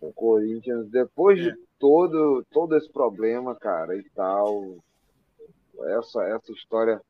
o 0.00 0.12
Corinthians, 0.12 0.88
depois 0.88 1.38
é. 1.38 1.50
de 1.50 1.56
todo, 1.78 2.44
todo 2.50 2.76
esse 2.76 2.90
problema, 2.90 3.54
cara, 3.54 3.94
e 3.96 4.02
tal, 4.10 4.78
essa, 5.96 6.24
essa 6.24 6.50
história 6.52 7.00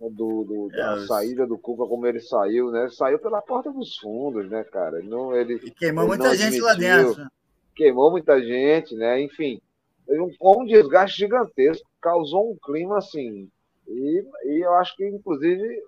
do, 0.00 0.44
do 0.44 0.68
da 0.68 0.96
é, 0.96 1.06
saída 1.06 1.46
do 1.46 1.58
Cuca, 1.58 1.86
como 1.86 2.06
ele 2.06 2.20
saiu, 2.20 2.70
né? 2.70 2.88
Saiu 2.90 3.18
pela 3.18 3.40
porta 3.40 3.70
dos 3.72 3.96
fundos, 3.96 4.48
né, 4.48 4.64
cara? 4.64 5.00
Não, 5.02 5.34
ele, 5.34 5.54
e 5.64 5.70
queimou 5.70 6.04
ele 6.04 6.08
muita 6.08 6.36
gente 6.36 6.60
lá 6.60 6.74
dentro. 6.74 7.26
Queimou 7.74 8.10
muita 8.10 8.40
gente, 8.42 8.94
né? 8.94 9.20
Enfim, 9.20 9.60
teve 10.06 10.20
um, 10.20 10.30
um 10.40 10.64
desgaste 10.64 11.18
gigantesco, 11.18 11.88
causou 12.00 12.52
um 12.52 12.56
clima 12.56 12.98
assim. 12.98 13.48
E, 13.86 14.24
e 14.44 14.64
eu 14.64 14.74
acho 14.74 14.96
que, 14.96 15.06
inclusive, 15.06 15.82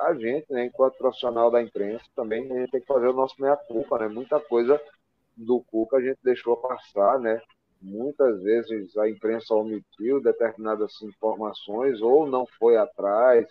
a 0.00 0.14
gente, 0.14 0.50
né, 0.50 0.66
enquanto 0.66 0.98
profissional 0.98 1.50
da 1.50 1.62
imprensa, 1.62 2.04
também 2.14 2.50
a 2.50 2.60
gente 2.60 2.70
tem 2.70 2.80
que 2.80 2.86
fazer 2.86 3.08
o 3.08 3.12
nosso 3.12 3.34
meia-culpa, 3.38 3.98
né? 3.98 4.08
Muita 4.08 4.40
coisa 4.40 4.80
do 5.36 5.60
Cuca 5.60 5.96
a 5.96 6.02
gente 6.02 6.18
deixou 6.22 6.56
passar, 6.56 7.18
né? 7.18 7.40
Muitas 7.82 8.40
vezes 8.42 8.96
a 8.96 9.08
imprensa 9.08 9.54
omitiu 9.54 10.22
determinadas 10.22 11.02
informações 11.02 12.00
ou 12.00 12.26
não 12.26 12.46
foi 12.58 12.76
atrás, 12.76 13.46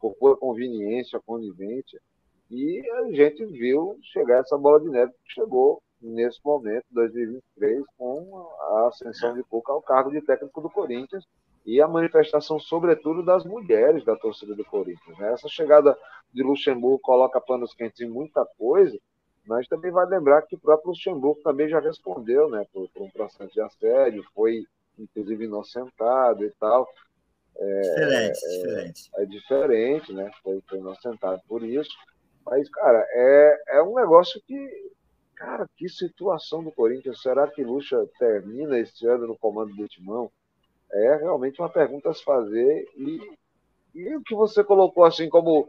por 0.00 0.14
conveniência, 0.38 1.20
conivência. 1.24 2.00
E 2.50 2.82
a 2.90 3.12
gente 3.12 3.44
viu 3.46 3.96
chegar 4.02 4.40
essa 4.40 4.58
bola 4.58 4.80
de 4.80 4.88
neve 4.88 5.12
que 5.12 5.32
chegou 5.32 5.80
nesse 6.00 6.38
momento, 6.44 6.84
2023, 6.90 7.84
com 7.96 8.48
a 8.60 8.88
ascensão 8.88 9.34
de 9.34 9.42
Cuca 9.44 9.72
ao 9.72 9.82
cargo 9.82 10.10
de 10.10 10.20
técnico 10.20 10.60
do 10.60 10.70
Corinthians 10.70 11.24
e 11.64 11.80
a 11.80 11.88
manifestação, 11.88 12.60
sobretudo, 12.60 13.24
das 13.24 13.44
mulheres 13.44 14.04
da 14.04 14.16
torcida 14.16 14.54
do 14.54 14.64
Corinthians. 14.64 15.18
Né? 15.18 15.32
Essa 15.32 15.48
chegada 15.48 15.96
de 16.32 16.42
Luxemburgo 16.42 16.98
coloca 17.00 17.40
panos 17.40 17.74
quentes 17.74 18.00
em 18.00 18.08
muita 18.08 18.44
coisa, 18.58 18.98
mas 19.46 19.68
também 19.68 19.90
vai 19.90 20.06
lembrar 20.06 20.42
que 20.42 20.54
o 20.54 20.58
próprio 20.58 20.90
Luxemburgo 20.90 21.40
também 21.42 21.68
já 21.68 21.80
respondeu 21.80 22.48
né, 22.50 22.66
por, 22.72 22.88
por 22.90 23.02
um 23.02 23.10
processo 23.10 23.52
de 23.52 23.60
assédio, 23.60 24.24
foi 24.34 24.66
inclusive 24.98 25.44
inocentado 25.44 26.44
e 26.44 26.50
tal. 26.52 26.88
É, 27.58 27.80
diferente, 27.80 28.38
é, 28.44 28.56
diferente. 28.56 29.10
É 29.14 29.24
diferente, 29.24 30.12
né? 30.12 30.30
Foi, 30.42 30.62
foi 30.68 30.78
inocentado 30.78 31.40
por 31.48 31.62
isso. 31.62 31.90
Mas, 32.44 32.68
cara, 32.68 33.04
é, 33.10 33.62
é 33.78 33.82
um 33.82 33.94
negócio 33.94 34.40
que. 34.46 34.94
Cara, 35.34 35.68
que 35.76 35.88
situação 35.88 36.64
do 36.64 36.72
Corinthians. 36.72 37.20
Será 37.20 37.46
que 37.46 37.62
Lucha 37.62 38.06
termina 38.18 38.78
este 38.78 39.06
ano 39.06 39.26
no 39.26 39.36
comando 39.36 39.74
do 39.74 39.88
Timão? 39.88 40.30
É 40.90 41.16
realmente 41.16 41.60
uma 41.60 41.68
pergunta 41.68 42.10
a 42.10 42.14
se 42.14 42.24
fazer. 42.24 42.86
E, 42.96 43.20
e 43.94 44.16
o 44.16 44.22
que 44.22 44.34
você 44.34 44.64
colocou 44.64 45.04
assim 45.04 45.28
como 45.28 45.68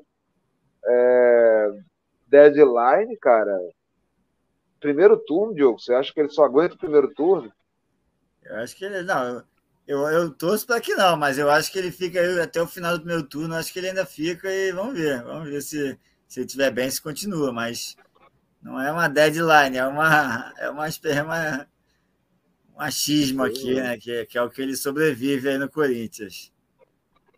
é, 0.85 1.79
deadline, 2.27 3.17
cara. 3.17 3.57
Primeiro 4.79 5.17
turno, 5.17 5.55
Diogo, 5.55 5.79
você 5.79 5.93
acha 5.93 6.13
que 6.13 6.19
ele 6.19 6.29
só 6.29 6.45
aguenta 6.45 6.75
o 6.75 6.77
primeiro 6.77 7.13
turno? 7.13 7.51
Eu 8.43 8.57
acho 8.57 8.75
que 8.75 8.85
ele. 8.85 9.01
Não, 9.01 9.43
eu, 9.87 9.99
eu 10.07 10.31
torço 10.31 10.65
para 10.65 10.79
que 10.79 10.93
não, 10.95 11.17
mas 11.17 11.37
eu 11.37 11.49
acho 11.49 11.71
que 11.71 11.79
ele 11.79 11.91
fica 11.91 12.19
aí 12.19 12.39
até 12.39 12.61
o 12.61 12.67
final 12.67 12.93
do 12.93 12.99
primeiro 12.99 13.23
turno. 13.23 13.55
Acho 13.55 13.73
que 13.73 13.79
ele 13.79 13.89
ainda 13.89 14.05
fica 14.05 14.51
e 14.51 14.71
vamos 14.71 14.93
ver. 14.93 15.23
Vamos 15.23 15.49
ver 15.49 15.61
se, 15.61 15.97
se 16.27 16.39
ele 16.39 16.45
estiver 16.45 16.71
bem, 16.71 16.89
se 16.89 17.01
continua. 17.01 17.51
Mas 17.51 17.95
não 18.61 18.79
é 18.79 18.91
uma 18.91 19.07
deadline, 19.07 19.77
é 19.77 19.85
uma, 19.87 20.53
é 20.57 20.69
uma, 20.69 20.87
é 20.87 21.23
uma 21.23 21.67
um 22.77 22.81
achismo 22.81 23.43
aqui, 23.43 23.73
né? 23.73 23.97
Que, 23.97 24.25
que 24.27 24.37
é 24.37 24.41
o 24.41 24.49
que 24.49 24.61
ele 24.61 24.75
sobrevive 24.75 25.49
aí 25.49 25.57
no 25.57 25.69
Corinthians. 25.69 26.51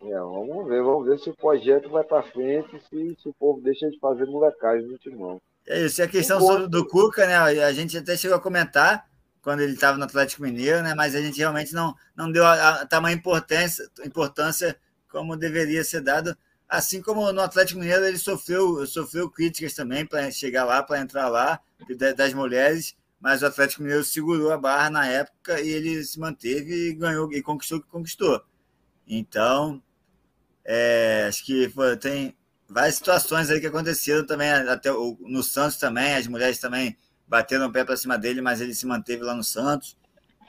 É, 0.02 0.18
vamos 0.18 0.66
ver, 0.66 0.82
vamos 0.82 1.06
ver 1.06 1.18
se 1.18 1.28
o 1.28 1.36
projeto 1.36 1.90
vai 1.90 2.02
para 2.02 2.22
frente, 2.22 2.80
se, 2.88 3.16
se 3.20 3.28
o 3.28 3.34
povo 3.34 3.60
deixa 3.60 3.90
de 3.90 3.98
fazer 3.98 4.24
molecagem 4.26 4.86
no 4.86 4.96
timão. 4.98 5.40
É 5.66 5.84
isso, 5.84 6.00
e 6.00 6.04
a 6.04 6.08
questão 6.08 6.40
sobre, 6.40 6.68
do 6.68 6.86
Cuca, 6.86 7.26
né? 7.26 7.36
A 7.36 7.72
gente 7.72 7.98
até 7.98 8.16
chegou 8.16 8.36
a 8.36 8.40
comentar 8.40 9.06
quando 9.42 9.60
ele 9.60 9.74
estava 9.74 9.98
no 9.98 10.04
Atlético 10.04 10.42
Mineiro, 10.42 10.82
né? 10.82 10.94
Mas 10.94 11.14
a 11.14 11.20
gente 11.20 11.38
realmente 11.38 11.74
não, 11.74 11.94
não 12.16 12.32
deu 12.32 12.44
a, 12.46 12.80
a 12.80 12.86
tamanha 12.86 13.14
importância, 13.14 13.88
importância 14.04 14.76
como 15.10 15.36
deveria 15.36 15.84
ser 15.84 16.00
dado. 16.00 16.36
Assim 16.68 17.02
como 17.02 17.30
no 17.32 17.40
Atlético 17.40 17.80
Mineiro 17.80 18.04
ele 18.04 18.18
sofreu, 18.18 18.86
sofreu 18.86 19.28
críticas 19.28 19.74
também 19.74 20.06
para 20.06 20.30
chegar 20.30 20.64
lá, 20.64 20.82
para 20.82 21.00
entrar 21.00 21.28
lá, 21.28 21.60
das 22.16 22.32
mulheres, 22.32 22.96
mas 23.20 23.42
o 23.42 23.46
Atlético 23.46 23.82
Mineiro 23.82 24.04
segurou 24.04 24.52
a 24.52 24.56
barra 24.58 24.88
na 24.88 25.06
época 25.06 25.60
e 25.60 25.68
ele 25.68 26.02
se 26.04 26.18
manteve 26.18 26.90
e 26.90 26.94
ganhou 26.94 27.30
e 27.32 27.42
conquistou 27.42 27.78
o 27.78 27.82
que 27.82 27.88
conquistou. 27.88 28.42
Então, 29.06 29.82
é, 30.72 31.26
acho 31.28 31.44
que 31.44 31.68
foi, 31.70 31.96
tem 31.96 32.36
várias 32.68 32.94
situações 32.94 33.50
aí 33.50 33.60
que 33.60 33.66
aconteceram 33.66 34.24
também, 34.24 34.50
até 34.50 34.90
no 34.90 35.42
Santos 35.42 35.76
também, 35.76 36.14
as 36.14 36.26
mulheres 36.26 36.58
também 36.58 36.96
bateram 37.26 37.66
o 37.66 37.72
pé 37.72 37.84
para 37.84 37.96
cima 37.96 38.16
dele, 38.16 38.40
mas 38.40 38.60
ele 38.60 38.74
se 38.74 38.86
manteve 38.86 39.22
lá 39.22 39.34
no 39.34 39.42
Santos. 39.42 39.96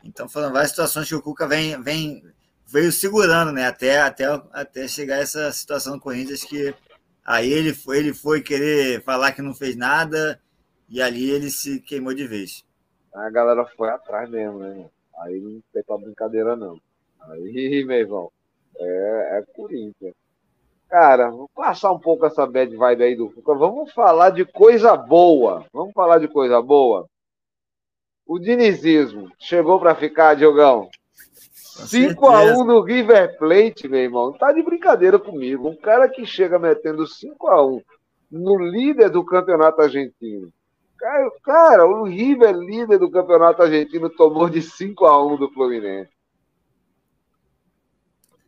Então 0.03 0.29
foram 0.29 0.51
várias 0.51 0.71
situações 0.71 1.07
que 1.07 1.15
o 1.15 1.21
Cuca 1.21 1.47
vem, 1.47 1.81
vem 1.81 2.23
veio 2.67 2.91
segurando, 2.91 3.51
né? 3.51 3.65
Até, 3.65 3.99
até, 4.01 4.25
até 4.53 4.87
chegar 4.87 5.17
essa 5.17 5.51
situação 5.51 5.93
do 5.93 5.99
Corinthians 5.99 6.43
que 6.43 6.73
Aí 7.25 7.51
ele 7.51 7.73
foi, 7.73 7.99
ele 7.99 8.13
foi 8.13 8.41
querer 8.41 9.01
falar 9.03 9.31
que 9.31 9.41
não 9.41 9.53
fez 9.53 9.75
nada 9.75 10.41
e 10.89 11.01
ali 11.01 11.29
ele 11.29 11.49
se 11.49 11.79
queimou 11.79 12.13
de 12.13 12.27
vez. 12.27 12.63
A 13.13 13.29
galera 13.29 13.65
foi 13.77 13.89
atrás 13.89 14.29
mesmo, 14.29 14.59
né? 14.59 14.89
Aí 15.19 15.39
não 15.39 15.61
tem 15.71 15.83
pra 15.83 15.97
brincadeira, 15.97 16.55
não. 16.55 16.79
Aí, 17.21 17.83
meu 17.85 17.97
irmão, 17.97 18.31
é, 18.81 19.39
é 19.39 19.43
Corinthians. 19.55 20.13
Cara, 20.89 21.29
vou 21.29 21.49
passar 21.55 21.91
um 21.91 21.99
pouco 21.99 22.25
essa 22.25 22.45
bad 22.45 22.75
vibe 22.75 23.03
aí 23.03 23.15
do 23.15 23.29
Fuca. 23.29 23.55
Vamos 23.55 23.93
falar 23.93 24.29
de 24.31 24.43
coisa 24.43 24.97
boa. 24.97 25.65
Vamos 25.71 25.93
falar 25.93 26.19
de 26.19 26.27
coisa 26.27 26.61
boa. 26.61 27.07
O 28.27 28.37
dinizismo 28.37 29.31
chegou 29.39 29.79
para 29.79 29.95
ficar, 29.95 30.35
Diogão. 30.35 30.89
5x1 31.79 32.65
no 32.65 32.81
River 32.81 33.37
Plate, 33.37 33.87
meu 33.87 34.01
irmão. 34.01 34.33
Tá 34.33 34.51
de 34.51 34.61
brincadeira 34.61 35.17
comigo. 35.17 35.69
Um 35.69 35.75
cara 35.75 36.09
que 36.09 36.25
chega 36.25 36.59
metendo 36.59 37.03
5x1 37.03 37.81
no 38.29 38.57
líder 38.57 39.09
do 39.09 39.25
campeonato 39.25 39.81
argentino. 39.81 40.51
Cara, 40.97 41.31
cara, 41.43 41.87
o 41.87 42.03
River, 42.03 42.53
líder 42.55 42.99
do 42.99 43.09
campeonato 43.09 43.63
argentino, 43.63 44.09
tomou 44.09 44.49
de 44.49 44.59
5x1 44.59 45.39
do 45.39 45.49
Fluminense. 45.51 46.11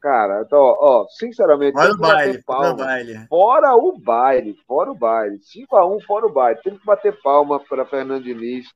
Cara, 0.04 0.44
então, 0.46 0.60
ó, 0.60 1.08
sinceramente. 1.08 1.74
Fora 1.74 1.94
o 1.94 1.98
baile, 1.98 2.44
fora 2.44 2.72
o 2.72 2.76
baile. 2.76 3.28
Fora 3.28 3.76
o 3.76 3.98
baile, 3.98 4.58
fora 4.68 4.92
o 4.92 4.96
baile. 4.96 5.40
5x1 5.40 6.06
fora 6.06 6.26
o 6.28 6.32
baile. 6.32 6.62
Tem 6.62 6.78
que 6.78 6.86
bater 6.86 7.20
palma 7.22 7.60
para 7.60 7.86
Fernando 7.86 8.24
Diniz 8.24 8.68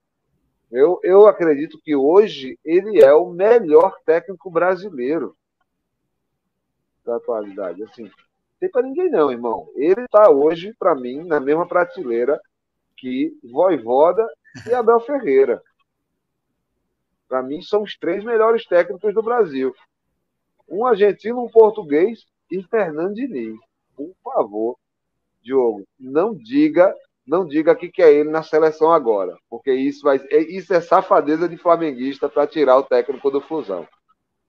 eu, 0.72 1.00
eu 1.02 1.28
acredito 1.28 1.80
que 1.82 1.96
hoje 1.96 2.60
ele 2.64 3.02
é 3.02 3.14
o 3.14 3.30
melhor 3.30 3.98
técnico 4.06 4.52
brasileiro 4.52 5.36
da 7.06 7.16
atualidade. 7.16 7.84
Assim, 7.84 8.12
tem 8.60 8.70
para 8.70 8.82
ninguém 8.82 9.10
não, 9.10 9.32
irmão. 9.32 9.70
Ele 9.76 10.02
está 10.02 10.30
hoje, 10.30 10.74
para 10.78 10.94
mim, 10.94 11.24
na 11.24 11.40
mesma 11.40 11.66
prateleira 11.66 12.40
que 12.98 13.32
Voivoda 13.44 14.28
e 14.68 14.74
Abel 14.74 15.00
Ferreira. 15.00 15.62
Para 17.30 17.42
mim, 17.42 17.62
são 17.62 17.84
os 17.84 17.98
três 17.98 18.24
melhores 18.24 18.66
técnicos 18.66 19.14
do 19.14 19.22
Brasil. 19.22 19.74
Um 20.68 20.86
argentino, 20.86 21.44
um 21.44 21.50
português 21.50 22.26
e 22.52 22.62
Fernando 22.64 23.16
Diniz. 23.16 23.58
Por 23.96 24.14
favor, 24.24 24.78
Diogo, 25.42 25.84
não 26.00 26.36
diga 26.36 26.94
não 27.28 27.46
diga 27.46 27.76
que 27.76 28.02
é 28.02 28.14
ele 28.14 28.30
na 28.30 28.42
seleção 28.42 28.90
agora, 28.90 29.38
porque 29.50 29.74
isso, 29.74 30.04
vai, 30.04 30.18
é, 30.32 30.38
isso 30.38 30.74
é 30.74 30.80
safadeza 30.80 31.48
de 31.50 31.58
flamenguista 31.58 32.30
para 32.30 32.48
tirar 32.48 32.78
o 32.78 32.84
técnico 32.84 33.30
do 33.30 33.42
Fusão. 33.42 33.86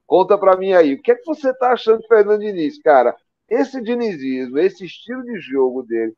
Conta 0.07 0.39
para 0.39 0.57
mim 0.57 0.73
aí, 0.73 0.95
o 0.95 1.03
que 1.03 1.11
é 1.11 1.17
que 1.17 1.27
você 1.27 1.53
tá 1.53 1.73
achando 1.73 2.01
de 2.01 2.07
Fernando 2.07 2.41
Diniz, 2.41 2.81
cara? 2.81 3.17
Esse 3.51 3.83
dinizismo, 3.83 4.59
esse 4.59 4.85
estilo 4.85 5.25
de 5.25 5.41
jogo 5.41 5.83
dele, 5.83 6.15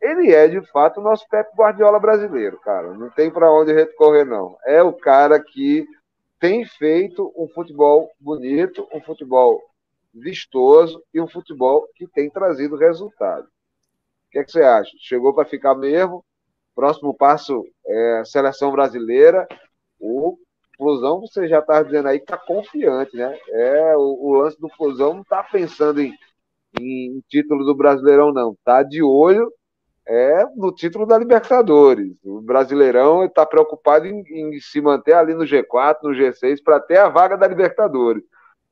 ele 0.00 0.32
é 0.32 0.48
de 0.48 0.60
fato 0.70 1.00
o 1.00 1.02
nosso 1.02 1.26
Pep 1.28 1.48
Guardiola 1.56 1.98
brasileiro, 1.98 2.58
cara. 2.60 2.92
Não 2.92 3.08
tem 3.08 3.30
para 3.30 3.50
onde 3.50 3.72
recorrer 3.72 4.24
não. 4.24 4.56
É 4.66 4.82
o 4.82 4.92
cara 4.92 5.40
que 5.40 5.86
tem 6.42 6.66
feito 6.66 7.32
um 7.36 7.48
futebol 7.48 8.10
bonito, 8.20 8.86
um 8.92 9.00
futebol 9.00 9.62
vistoso 10.12 11.02
e 11.14 11.20
um 11.20 11.28
futebol 11.28 11.88
que 11.94 12.06
tem 12.06 12.28
trazido 12.28 12.76
resultado 12.76 13.48
que, 14.32 14.38
é 14.38 14.44
que 14.44 14.50
você 14.50 14.62
acha? 14.62 14.90
Chegou 14.98 15.34
para 15.34 15.44
ficar 15.44 15.74
mesmo? 15.74 16.24
Próximo 16.74 17.14
passo 17.14 17.62
é 17.86 18.22
seleção 18.24 18.72
brasileira. 18.72 19.46
O 20.00 20.38
Flusão, 20.76 21.20
você 21.20 21.46
já 21.46 21.58
está 21.58 21.82
dizendo 21.82 22.08
aí 22.08 22.18
que 22.18 22.24
está 22.24 22.38
confiante, 22.38 23.14
né? 23.14 23.38
É, 23.50 23.94
o, 23.96 24.18
o, 24.20 24.32
lance 24.38 24.58
do 24.58 24.70
Flusão 24.70 25.12
não 25.12 25.20
está 25.20 25.42
pensando 25.42 26.00
em, 26.00 26.16
em 26.80 27.22
título 27.28 27.64
do 27.64 27.76
Brasileirão, 27.76 28.32
não. 28.32 28.52
Está 28.52 28.82
de 28.82 29.02
olho 29.02 29.52
é 30.06 30.44
no 30.56 30.72
título 30.72 31.06
da 31.06 31.16
Libertadores. 31.18 32.16
O 32.24 32.40
Brasileirão 32.40 33.24
está 33.24 33.46
preocupado 33.46 34.06
em, 34.06 34.22
em, 34.28 34.60
se 34.60 34.80
manter 34.80 35.14
ali 35.14 35.34
no 35.34 35.44
G4, 35.44 35.98
no 36.02 36.10
G6, 36.10 36.62
para 36.62 36.80
ter 36.80 36.98
a 36.98 37.08
vaga 37.08 37.36
da 37.36 37.46
Libertadores. 37.46 38.22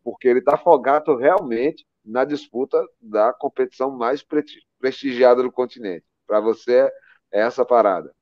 Porque 0.03 0.29
ele 0.29 0.41
está 0.41 0.55
afogado 0.55 1.17
realmente 1.17 1.87
na 2.05 2.25
disputa 2.25 2.83
da 3.01 3.33
competição 3.33 3.91
mais 3.91 4.25
prestigiada 4.79 5.43
do 5.43 5.53
continente. 5.53 6.05
Para 6.27 6.41
você, 6.41 6.91
é 7.33 7.41
essa 7.43 7.65
parada. 7.65 8.13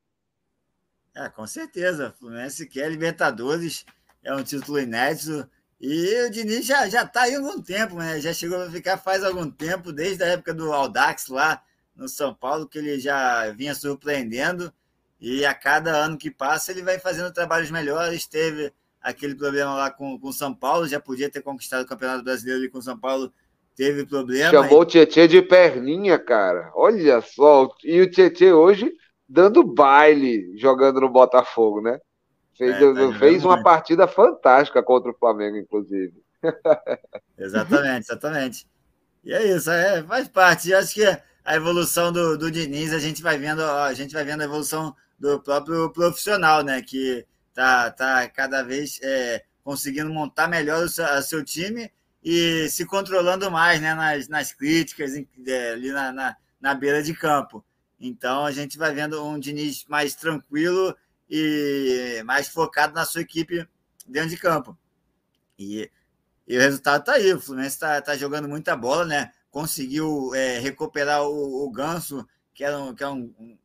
É, 1.15 1.29
com 1.29 1.47
certeza. 1.47 2.09
O 2.09 2.19
Fluminense 2.19 2.67
quer 2.67 2.89
Libertadores, 2.89 3.85
é 4.23 4.33
um 4.33 4.43
título 4.43 4.79
inédito. 4.79 5.49
E 5.81 6.25
o 6.25 6.29
Diniz 6.29 6.65
já 6.65 6.85
está 6.85 7.21
aí 7.21 7.33
há 7.33 7.37
algum 7.37 7.61
tempo, 7.61 7.95
né? 7.95 8.19
Já 8.19 8.33
chegou 8.33 8.61
a 8.61 8.69
ficar 8.69 8.97
faz 8.97 9.23
algum 9.23 9.49
tempo, 9.49 9.93
desde 9.93 10.23
a 10.23 10.27
época 10.27 10.53
do 10.53 10.71
Aldax 10.73 11.29
lá 11.29 11.63
no 11.99 12.07
São 12.07 12.33
Paulo, 12.33 12.67
que 12.67 12.77
ele 12.77 12.99
já 12.99 13.51
vinha 13.51 13.75
surpreendendo. 13.75 14.73
E 15.19 15.45
a 15.45 15.53
cada 15.53 15.91
ano 15.91 16.17
que 16.17 16.31
passa, 16.31 16.71
ele 16.71 16.81
vai 16.81 16.97
fazendo 16.97 17.33
trabalhos 17.33 17.69
melhores. 17.69 18.25
Teve 18.25 18.73
aquele 19.01 19.35
problema 19.35 19.75
lá 19.75 19.91
com 19.91 20.19
o 20.21 20.33
São 20.33 20.53
Paulo, 20.53 20.87
já 20.87 20.99
podia 20.99 21.29
ter 21.29 21.41
conquistado 21.41 21.83
o 21.83 21.87
Campeonato 21.87 22.23
Brasileiro 22.23 22.61
ali 22.61 22.69
com 22.69 22.79
o 22.79 22.81
São 22.81 22.97
Paulo 22.97 23.31
teve 23.79 24.05
problema. 24.05 24.51
Chamou 24.51 24.81
o 24.81 24.85
Tietchan 24.85 25.25
de 25.25 25.41
perninha, 25.41 26.19
cara. 26.19 26.69
Olha 26.75 27.21
só. 27.21 27.73
E 27.81 28.01
o 28.01 28.11
Tietchan 28.11 28.53
hoje 28.53 28.91
dando 29.27 29.63
baile 29.63 30.57
jogando 30.57 30.99
no 30.99 31.07
Botafogo, 31.07 31.79
né? 31.79 31.97
Fez, 32.57 32.75
é, 32.75 32.93
tá 32.93 33.19
fez 33.19 33.45
uma 33.45 33.63
partida 33.63 34.05
fantástica 34.05 34.83
contra 34.83 35.11
o 35.11 35.17
Flamengo, 35.17 35.55
inclusive. 35.55 36.13
exatamente, 37.39 38.11
exatamente. 38.11 38.67
E 39.23 39.33
é 39.33 39.55
isso, 39.55 39.71
é, 39.71 40.03
faz 40.03 40.27
parte. 40.27 40.71
Eu 40.71 40.79
acho 40.79 40.93
que 40.93 41.05
a 41.49 41.55
evolução 41.55 42.11
do, 42.11 42.37
do 42.37 42.51
Diniz, 42.51 42.93
a 42.93 42.99
gente 42.99 43.23
vai 43.23 43.35
vendo, 43.35 43.63
a 43.63 43.91
gente 43.91 44.13
vai 44.13 44.23
vendo 44.23 44.41
a 44.41 44.43
evolução 44.43 44.95
do 45.17 45.39
próprio 45.41 45.89
profissional, 45.89 46.63
né? 46.63 46.79
Que 46.79 47.25
tá, 47.55 47.89
tá 47.89 48.29
cada 48.29 48.61
vez 48.61 48.99
é, 49.01 49.43
conseguindo 49.63 50.13
montar 50.13 50.47
melhor 50.47 50.83
o 50.83 50.87
seu, 50.87 51.03
o 51.05 51.21
seu 51.23 51.43
time 51.43 51.91
e 52.23 52.69
se 52.69 52.85
controlando 52.85 53.49
mais 53.49 53.81
né, 53.81 53.95
nas, 53.95 54.27
nas 54.27 54.53
críticas 54.53 55.13
é, 55.47 55.71
ali 55.71 55.91
na, 55.91 56.11
na, 56.11 56.37
na, 56.61 56.75
beira 56.75 57.01
de 57.01 57.15
campo. 57.15 57.65
Então 57.99 58.45
a 58.45 58.51
gente 58.51 58.77
vai 58.77 58.93
vendo 58.93 59.25
um 59.25 59.39
Diniz 59.39 59.85
mais 59.89 60.13
tranquilo 60.13 60.95
e 61.27 62.21
mais 62.25 62.47
focado 62.47 62.93
na 62.93 63.05
sua 63.05 63.21
equipe 63.21 63.67
dentro 64.07 64.29
de 64.29 64.37
campo. 64.37 64.77
E, 65.57 65.89
e 66.47 66.55
o 66.55 66.61
resultado 66.61 66.99
está 66.99 67.13
aí. 67.13 67.33
O 67.33 67.41
Fluminense 67.41 67.73
está 67.73 67.99
tá 68.03 68.15
jogando 68.15 68.47
muita 68.47 68.75
bola, 68.75 69.03
né? 69.03 69.31
Conseguiu 69.49 70.33
é, 70.35 70.59
recuperar 70.59 71.23
o, 71.23 71.65
o, 71.65 71.71
Ganso, 71.71 72.27
que 72.53 72.63
é 72.63 72.75
um, 72.75 72.93
que 72.93 73.03
é 73.03 73.07
um, 73.07 73.33
um 73.39 73.57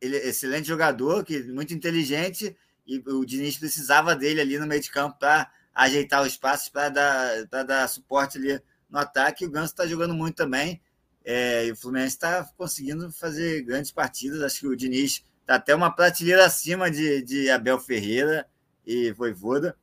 ele, 0.00 0.16
excelente 0.16 0.66
jogador, 0.66 1.24
que 1.24 1.42
muito 1.44 1.74
inteligente, 1.74 2.56
e 2.86 2.98
o 3.06 3.24
Diniz 3.24 3.58
precisava 3.58 4.16
dele 4.16 4.40
ali 4.40 4.58
no 4.58 4.66
meio 4.66 4.80
de 4.80 4.90
campo 4.90 5.18
para 5.18 5.50
ajeitar 5.74 6.22
o 6.22 6.26
espaço 6.26 6.72
para 6.72 6.88
dar, 6.88 7.64
dar 7.64 7.88
suporte 7.88 8.38
ali 8.38 8.60
no 8.88 8.98
ataque. 8.98 9.46
O 9.46 9.50
Ganso 9.50 9.72
está 9.72 9.86
jogando 9.86 10.14
muito 10.14 10.36
também. 10.36 10.80
É, 11.24 11.66
e 11.66 11.72
o 11.72 11.76
Fluminense 11.76 12.16
está 12.16 12.44
conseguindo 12.56 13.12
fazer 13.12 13.62
grandes 13.62 13.92
partidas. 13.92 14.42
Acho 14.42 14.60
que 14.60 14.66
o 14.66 14.76
Diniz 14.76 15.24
está 15.40 15.56
até 15.56 15.74
uma 15.74 15.94
prateleira 15.94 16.44
acima 16.44 16.90
de, 16.90 17.22
de 17.22 17.50
Abel 17.50 17.78
Ferreira 17.78 18.46
e 18.86 19.12
Voivoda. 19.12 19.76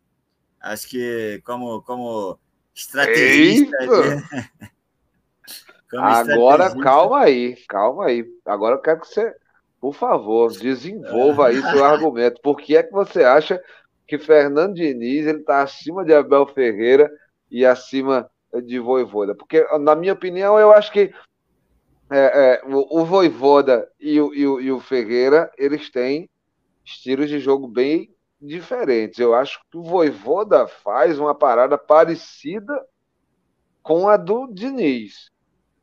Acho 0.59 0.87
que 0.87 1.41
como, 1.45 1.81
como 1.83 2.39
estrategista. 2.73 3.77
Agora, 5.95 6.75
calma 6.81 7.21
aí, 7.21 7.55
calma 7.67 8.07
aí. 8.07 8.25
Agora 8.45 8.75
eu 8.75 8.81
quero 8.81 8.99
que 8.99 9.07
você, 9.07 9.33
por 9.79 9.93
favor, 9.93 10.51
desenvolva 10.51 11.47
aí 11.47 11.61
seu 11.61 11.83
argumento. 11.83 12.41
Por 12.41 12.57
que 12.57 12.75
é 12.75 12.83
que 12.83 12.91
você 12.91 13.23
acha 13.23 13.61
que 14.07 14.17
Fernando 14.17 14.75
Diniz 14.75 15.25
está 15.25 15.61
acima 15.61 16.03
de 16.03 16.13
Abel 16.13 16.47
Ferreira 16.47 17.11
e 17.51 17.65
acima 17.65 18.29
de 18.63 18.79
Voivoda. 18.79 19.35
Porque, 19.35 19.65
na 19.79 19.95
minha 19.95 20.13
opinião, 20.13 20.57
eu 20.57 20.71
acho 20.71 20.91
que 20.91 21.13
é, 22.09 22.61
é, 22.61 22.61
o, 22.65 23.01
o 23.01 23.05
Voivoda 23.05 23.89
e 23.99 24.19
o, 24.19 24.33
e, 24.33 24.47
o, 24.47 24.61
e 24.61 24.71
o 24.71 24.79
Ferreira 24.79 25.51
eles 25.57 25.89
têm 25.89 26.29
estilos 26.85 27.29
de 27.29 27.39
jogo 27.39 27.67
bem 27.67 28.13
diferentes. 28.41 29.19
Eu 29.19 29.35
acho 29.35 29.59
que 29.69 29.77
o 29.77 29.83
Voivoda 29.83 30.67
faz 30.67 31.19
uma 31.19 31.35
parada 31.35 31.77
parecida 31.77 32.73
com 33.83 34.07
a 34.07 34.15
do 34.15 34.47
Diniz, 34.47 35.31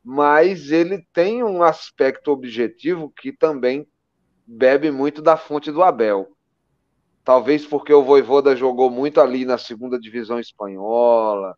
mas 0.04 0.70
ele 0.70 1.04
tem 1.12 1.42
um 1.42 1.62
aspecto 1.62 2.30
objetivo 2.30 3.10
que 3.10 3.32
também 3.32 3.88
bebe 4.46 4.90
muito 4.90 5.22
da 5.22 5.36
fonte 5.36 5.72
do 5.72 5.82
Abel. 5.82 6.28
Talvez 7.24 7.66
porque 7.66 7.92
o 7.92 8.04
Voivoda 8.04 8.54
jogou 8.54 8.90
muito 8.90 9.18
ali 9.20 9.46
na 9.46 9.56
segunda 9.56 9.98
divisão 9.98 10.38
espanhola, 10.38 11.56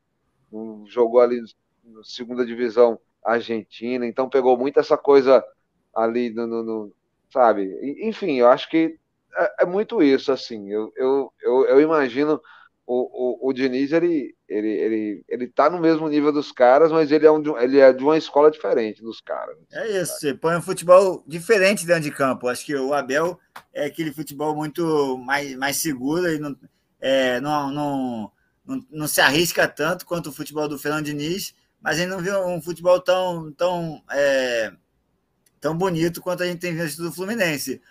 jogou 0.86 1.20
ali 1.20 1.40
na 1.84 2.04
segunda 2.04 2.46
divisão 2.46 3.00
argentina, 3.24 4.06
então 4.06 4.28
pegou 4.28 4.56
muito 4.56 4.78
essa 4.78 4.96
coisa 4.96 5.44
ali 5.92 6.30
no, 6.30 6.46
no, 6.46 6.62
no 6.62 6.92
sabe? 7.32 7.76
Enfim, 8.06 8.34
eu 8.34 8.48
acho 8.48 8.70
que 8.70 8.96
é, 9.36 9.62
é, 9.62 9.66
muito 9.66 10.00
isso, 10.02 10.30
assim. 10.30 10.70
Eu, 10.70 10.92
eu, 10.96 11.32
eu, 11.42 11.66
eu 11.66 11.80
imagino 11.80 12.40
o, 12.86 13.46
o, 13.46 13.50
o 13.50 13.52
Diniz, 13.52 13.90
ele, 13.90 14.34
ele, 14.48 14.68
ele, 14.68 15.24
ele 15.28 15.46
tá 15.48 15.68
no 15.68 15.80
mesmo 15.80 16.08
nível 16.08 16.30
dos 16.30 16.52
caras, 16.52 16.92
mas 16.92 17.10
ele 17.10 17.26
é, 17.26 17.30
um, 17.30 17.58
ele 17.58 17.80
é 17.80 17.92
de 17.92 18.02
uma 18.02 18.16
escola 18.16 18.48
diferente 18.48 19.02
dos 19.02 19.20
caras. 19.20 19.56
É 19.72 20.00
isso, 20.00 20.20
você 20.20 20.32
põe 20.32 20.56
um 20.56 20.62
futebol 20.62 21.24
diferente 21.26 21.84
dentro 21.84 22.04
de 22.04 22.12
campo. 22.12 22.46
Acho 22.46 22.64
que 22.64 22.76
o 22.76 22.94
Abel 22.94 23.38
é 23.74 23.86
aquele 23.86 24.12
futebol 24.12 24.54
muito 24.54 25.18
mais, 25.18 25.56
mais 25.56 25.78
seguro 25.78 26.28
e 26.28 26.38
não, 26.38 26.56
é, 27.00 27.40
não, 27.40 27.72
não, 27.72 28.32
não, 28.64 28.86
não, 28.88 29.08
se 29.08 29.20
arrisca 29.20 29.66
tanto 29.66 30.06
quanto 30.06 30.30
o 30.30 30.32
futebol 30.32 30.68
do 30.68 30.78
Fernando 30.78 31.06
Diniz, 31.06 31.54
mas 31.82 31.98
ele 31.98 32.10
não 32.10 32.20
viu 32.20 32.38
um 32.46 32.62
futebol 32.62 33.00
tão, 33.00 33.50
tão, 33.52 34.00
é, 34.12 34.72
tão 35.60 35.76
bonito 35.76 36.22
quanto 36.22 36.44
a 36.44 36.46
gente 36.46 36.60
tem 36.60 36.76
visto 36.76 37.02
do 37.02 37.10
Fluminense. 37.10 37.82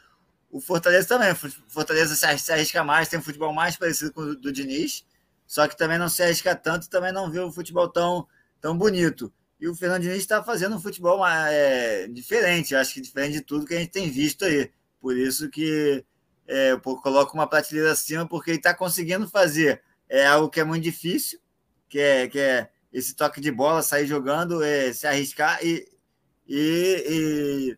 O 0.55 0.61
Fortaleza 0.61 1.05
também. 1.05 1.33
O 1.33 1.35
Fortaleza 1.67 2.15
se 2.15 2.51
arrisca 2.53 2.81
mais, 2.81 3.09
tem 3.09 3.19
um 3.19 3.21
futebol 3.21 3.51
mais 3.51 3.75
parecido 3.75 4.13
com 4.13 4.21
o 4.21 4.35
do 4.37 4.53
Diniz, 4.53 5.05
só 5.45 5.67
que 5.67 5.75
também 5.75 5.97
não 5.97 6.07
se 6.07 6.23
arrisca 6.23 6.55
tanto, 6.55 6.89
também 6.89 7.11
não 7.11 7.29
viu 7.29 7.47
o 7.47 7.51
futebol 7.51 7.89
tão, 7.89 8.25
tão 8.61 8.77
bonito. 8.77 9.33
E 9.59 9.67
o 9.67 9.75
Fernando 9.75 10.03
Diniz 10.03 10.19
está 10.19 10.41
fazendo 10.41 10.77
um 10.77 10.79
futebol 10.79 11.27
é, 11.27 12.07
diferente, 12.07 12.73
acho 12.73 12.93
que 12.93 13.01
diferente 13.01 13.33
de 13.33 13.41
tudo 13.41 13.65
que 13.65 13.73
a 13.73 13.79
gente 13.79 13.91
tem 13.91 14.09
visto 14.09 14.45
aí. 14.45 14.71
Por 15.01 15.17
isso 15.17 15.49
que 15.49 16.05
é, 16.47 16.71
eu 16.71 16.79
coloco 16.79 17.33
uma 17.33 17.49
prateleira 17.49 17.91
acima, 17.91 18.25
porque 18.25 18.51
ele 18.51 18.57
está 18.57 18.73
conseguindo 18.73 19.27
fazer 19.27 19.81
é, 20.07 20.25
algo 20.25 20.49
que 20.49 20.61
é 20.61 20.63
muito 20.63 20.83
difícil, 20.83 21.37
que 21.89 21.99
é, 21.99 22.29
que 22.29 22.39
é 22.39 22.69
esse 22.93 23.13
toque 23.13 23.41
de 23.41 23.51
bola, 23.51 23.83
sair 23.83 24.07
jogando, 24.07 24.63
é, 24.63 24.93
se 24.93 25.05
arriscar 25.05 25.59
e, 25.61 25.85
e, 26.47 27.03
e 27.09 27.77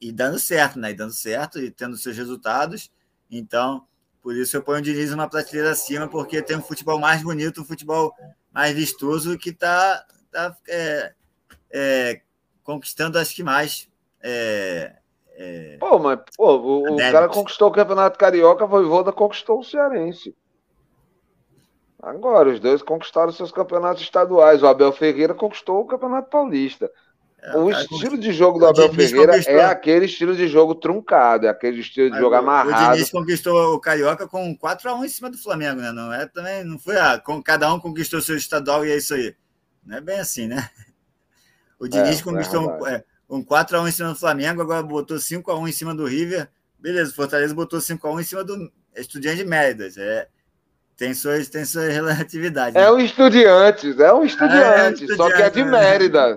e 0.00 0.12
dando 0.12 0.38
certo, 0.38 0.78
né? 0.78 0.90
E 0.90 0.94
dando 0.94 1.12
certo 1.12 1.58
e 1.58 1.70
tendo 1.70 1.96
seus 1.96 2.16
resultados. 2.16 2.90
Então, 3.30 3.86
por 4.22 4.34
isso 4.34 4.56
eu 4.56 4.62
ponho 4.62 4.78
o 4.78 4.82
Diniz 4.82 5.12
uma 5.12 5.28
prateleira 5.28 5.70
acima, 5.70 6.08
porque 6.08 6.42
tem 6.42 6.56
um 6.56 6.62
futebol 6.62 6.98
mais 6.98 7.22
bonito, 7.22 7.60
um 7.62 7.64
futebol 7.64 8.14
mais 8.52 8.74
vistoso 8.74 9.38
que 9.38 9.50
está 9.50 10.04
tá, 10.30 10.56
é, 10.68 11.14
é, 11.70 12.20
conquistando, 12.62 13.18
acho 13.18 13.34
que 13.34 13.42
mais. 13.42 13.88
É, 14.20 14.96
é, 15.36 15.76
pô, 15.78 15.98
mas 15.98 16.18
pô, 16.36 16.56
o, 16.56 16.94
o 16.94 16.96
cara 16.96 17.28
conquistou 17.28 17.68
o 17.68 17.72
Campeonato 17.72 18.18
Carioca, 18.18 18.64
a 18.64 18.66
Voivoda 18.66 19.12
conquistou 19.12 19.60
o 19.60 19.64
Cearense. 19.64 20.34
Agora, 22.00 22.50
os 22.50 22.60
dois 22.60 22.80
conquistaram 22.80 23.32
seus 23.32 23.50
campeonatos 23.50 24.02
estaduais. 24.02 24.62
O 24.62 24.68
Abel 24.68 24.92
Ferreira 24.92 25.34
conquistou 25.34 25.80
o 25.80 25.86
Campeonato 25.86 26.30
Paulista. 26.30 26.90
É, 27.40 27.56
o 27.56 27.70
estilo 27.70 28.18
de 28.18 28.32
jogo 28.32 28.58
do 28.58 28.66
Abel 28.66 28.92
Ferreira 28.92 29.32
conquistou. 29.32 29.54
é 29.54 29.64
aquele 29.64 30.06
estilo 30.06 30.36
de 30.36 30.48
jogo 30.48 30.74
truncado, 30.74 31.46
é 31.46 31.48
aquele 31.48 31.80
estilo 31.80 32.10
de 32.10 32.18
jogo 32.18 32.34
amarrado. 32.34 32.90
O 32.90 32.94
Diniz 32.94 33.10
conquistou 33.10 33.74
o 33.74 33.80
Carioca 33.80 34.26
com 34.26 34.56
4x1 34.58 35.04
em 35.04 35.08
cima 35.08 35.30
do 35.30 35.38
Flamengo, 35.38 35.80
né? 35.80 35.92
Não 35.92 36.12
é 36.12 36.26
também, 36.26 36.64
não 36.64 36.78
foi 36.78 36.96
ah, 36.98 37.16
com 37.18 37.40
cada 37.40 37.72
um 37.72 37.78
conquistou 37.78 38.20
seu 38.20 38.36
estadual 38.36 38.84
e 38.84 38.90
é 38.90 38.96
isso 38.96 39.14
aí. 39.14 39.36
Não 39.84 39.96
é 39.96 40.00
bem 40.00 40.18
assim, 40.18 40.48
né? 40.48 40.68
O 41.78 41.86
Diniz 41.86 42.18
é, 42.18 42.22
conquistou 42.24 42.86
é 42.88 43.04
um, 43.28 43.36
um 43.36 43.44
4x1 43.44 43.88
em 43.88 43.92
cima 43.92 44.08
do 44.08 44.16
Flamengo, 44.16 44.60
agora 44.60 44.82
botou 44.82 45.16
5x1 45.16 45.68
em 45.68 45.72
cima 45.72 45.94
do 45.94 46.06
River. 46.06 46.48
Beleza, 46.76 47.12
o 47.12 47.14
Fortaleza 47.14 47.54
botou 47.54 47.78
5x1 47.78 48.20
em 48.20 48.24
cima 48.24 48.42
do 48.42 48.72
Estudiante 48.96 49.38
de 49.38 49.44
Méridas. 49.44 49.96
É, 49.96 50.28
tem 50.98 51.14
suas, 51.14 51.48
tem 51.48 51.64
sua 51.64 51.84
relatividade. 51.84 52.76
É 52.76 52.80
né? 52.80 52.90
um 52.90 52.98
estudiante, 52.98 54.02
é 54.02 54.12
um 54.12 54.24
estudiante, 54.24 55.08
é, 55.08 55.12
é 55.12 55.16
só 55.16 55.28
que 55.28 55.40
é 55.40 55.48
de 55.48 55.64
né? 55.64 55.70
Mérida. 55.70 56.36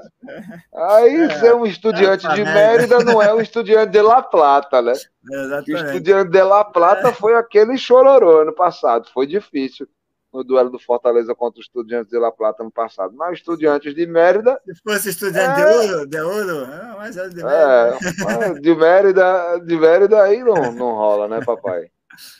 Aí 0.71 1.15
é, 1.15 1.39
ser 1.39 1.55
um 1.55 1.65
estudiante 1.65 2.27
é, 2.27 2.35
de 2.35 2.43
Mérida 2.43 3.03
não 3.03 3.19
é 3.19 3.33
um 3.33 3.41
estudiante 3.41 3.91
de 3.91 4.01
La 4.01 4.21
Plata, 4.21 4.79
né? 4.79 4.93
Exatamente. 4.93 5.71
O 5.71 5.85
estudiante 5.87 6.29
de 6.29 6.43
La 6.43 6.63
Plata 6.63 7.09
é. 7.09 7.13
foi 7.13 7.33
aquele 7.33 7.75
chororô 7.75 8.41
ano 8.41 8.53
passado, 8.53 9.09
foi 9.11 9.25
difícil 9.25 9.87
no 10.31 10.43
duelo 10.43 10.69
do 10.69 10.79
Fortaleza 10.79 11.33
contra 11.33 11.59
os 11.59 11.65
estudiantes 11.65 12.11
de 12.11 12.19
La 12.19 12.31
Plata 12.31 12.63
no 12.63 12.71
passado. 12.71 13.15
Mas 13.15 13.39
estudiantes 13.39 13.95
de 13.95 14.05
Mérida. 14.05 14.61
Se 14.63 14.75
fosse 14.83 15.09
estudiante 15.09 15.59
é... 15.59 15.65
de 15.65 15.91
ouro, 15.91 16.07
de 16.07 16.21
ouro, 16.21 16.67
mas 16.97 17.17
é 17.17 17.27
de 17.27 17.43
Mérida. 17.43 17.97
É, 18.45 18.59
de 18.59 18.75
Mérida, 18.75 19.59
de 19.65 19.75
Mérida 19.75 20.21
aí 20.21 20.43
não, 20.43 20.71
não 20.71 20.91
rola, 20.93 21.27
né, 21.27 21.43
papai? 21.43 21.89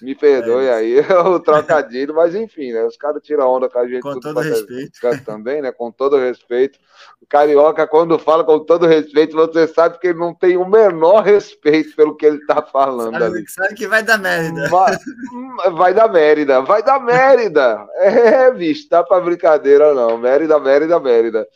Me 0.01 0.15
perdoe 0.15 0.65
é 0.65 0.74
aí 0.74 0.99
o 1.26 1.39
trocadilho, 1.39 2.13
mas 2.15 2.36
enfim, 2.36 2.72
né? 2.74 2.84
Os 2.84 2.97
caras 2.97 3.22
tiram 3.24 3.47
onda 3.47 3.69
com 3.69 3.80
a 3.80 3.88
gente. 3.88 4.01
Com 4.01 4.19
todo 4.19 4.39
respeito. 4.39 4.99
Também, 5.26 5.61
né? 5.61 5.72
Com 5.72 5.91
todo 5.91 6.17
respeito. 6.17 6.80
O 7.22 7.26
Carioca, 7.26 7.88
quando 7.88 8.19
fala 8.19 8.43
com 8.43 8.59
todo 8.59 8.86
respeito, 8.86 9.36
você 9.36 9.67
sabe 9.67 9.99
que 9.99 10.07
ele 10.07 10.19
não 10.19 10.34
tem 10.34 10.57
o 10.57 10.67
menor 10.67 11.24
respeito 11.24 11.95
pelo 11.95 12.15
que 12.15 12.26
ele 12.26 12.38
está 12.38 12.61
falando 12.61 13.13
sabe, 13.13 13.26
ali. 13.26 13.49
Sabe 13.49 13.76
que 13.76 13.88
vai 13.88 14.03
dar 14.03 14.17
merda. 14.17 14.69
Vai, 14.69 14.97
vai 15.74 15.93
dar 15.93 16.11
merda, 16.11 16.61
vai 16.61 16.84
dar 16.84 16.99
merda. 16.99 17.88
É, 17.95 18.51
bicho, 18.51 18.89
tá 18.89 19.03
pra 19.03 19.19
brincadeira 19.19 19.93
não. 19.93 20.17
Mérida, 20.17 20.59
Mérida, 20.59 20.99
Mérida. 20.99 21.47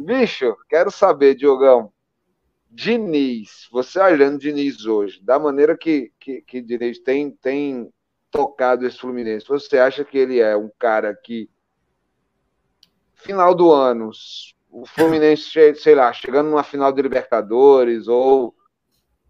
Bicho, 0.00 0.56
quero 0.68 0.90
saber, 0.90 1.34
Diogão, 1.34 1.90
Diniz, 2.70 3.66
você 3.70 3.98
olhando 4.00 4.38
Diniz 4.38 4.84
hoje, 4.84 5.22
da 5.22 5.38
maneira 5.38 5.76
que, 5.76 6.12
que, 6.20 6.42
que 6.42 6.60
Diniz 6.60 6.98
tem, 6.98 7.30
tem 7.30 7.90
tocado 8.30 8.86
esse 8.86 8.98
Fluminense, 8.98 9.48
você 9.48 9.78
acha 9.78 10.04
que 10.04 10.18
ele 10.18 10.38
é 10.38 10.56
um 10.56 10.70
cara 10.78 11.14
que, 11.14 11.48
final 13.14 13.54
do 13.54 13.72
ano, 13.72 14.10
o 14.70 14.84
Fluminense, 14.86 15.74
sei 15.76 15.94
lá, 15.94 16.12
chegando 16.12 16.50
numa 16.50 16.62
final 16.62 16.92
de 16.92 17.00
Libertadores, 17.00 18.06
ou 18.06 18.54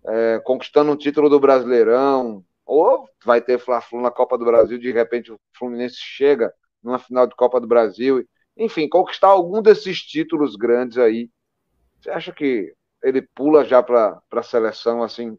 é, 0.05 0.41
conquistando 0.45 0.91
um 0.91 0.97
título 0.97 1.29
do 1.29 1.39
Brasileirão, 1.39 2.45
ou 2.67 3.09
vai 3.25 3.41
ter 3.41 3.59
Fla-Flu 3.59 4.01
na 4.01 4.11
Copa 4.11 4.37
do 4.37 4.45
Brasil, 4.45 4.79
de 4.79 4.91
repente 4.91 5.33
o 5.33 5.41
Fluminense 5.57 5.97
chega 5.99 6.53
numa 6.83 6.99
final 6.99 7.27
de 7.27 7.35
Copa 7.37 7.61
do 7.61 7.67
Brasil, 7.67 8.27
enfim, 8.57 8.89
conquistar 8.89 9.29
algum 9.29 9.63
desses 9.63 10.03
títulos 10.03 10.57
grandes 10.57 10.99
aí. 10.99 11.31
Você 12.01 12.11
acha 12.11 12.33
que 12.33 12.75
ele 13.03 13.23
pula 13.23 13.65
já 13.65 13.83
para 13.83 14.21
a 14.31 14.43
seleção, 14.43 15.03
assim, 15.03 15.39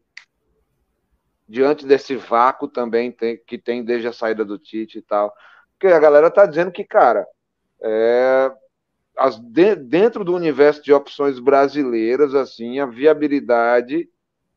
diante 1.48 1.84
desse 1.84 2.14
vácuo 2.14 2.68
também 2.68 3.10
tem, 3.10 3.36
que 3.36 3.58
tem 3.58 3.84
desde 3.84 4.08
a 4.08 4.12
saída 4.12 4.44
do 4.44 4.58
Tite 4.58 4.98
e 4.98 5.02
tal. 5.02 5.34
Porque 5.72 5.92
a 5.92 5.98
galera 5.98 6.30
tá 6.30 6.46
dizendo 6.46 6.70
que, 6.70 6.84
cara, 6.84 7.26
é, 7.82 8.52
as, 9.16 9.38
de, 9.38 9.74
dentro 9.74 10.24
do 10.24 10.34
universo 10.34 10.82
de 10.82 10.92
opções 10.92 11.38
brasileiras, 11.38 12.34
assim, 12.34 12.78
a 12.78 12.86
viabilidade 12.86 14.08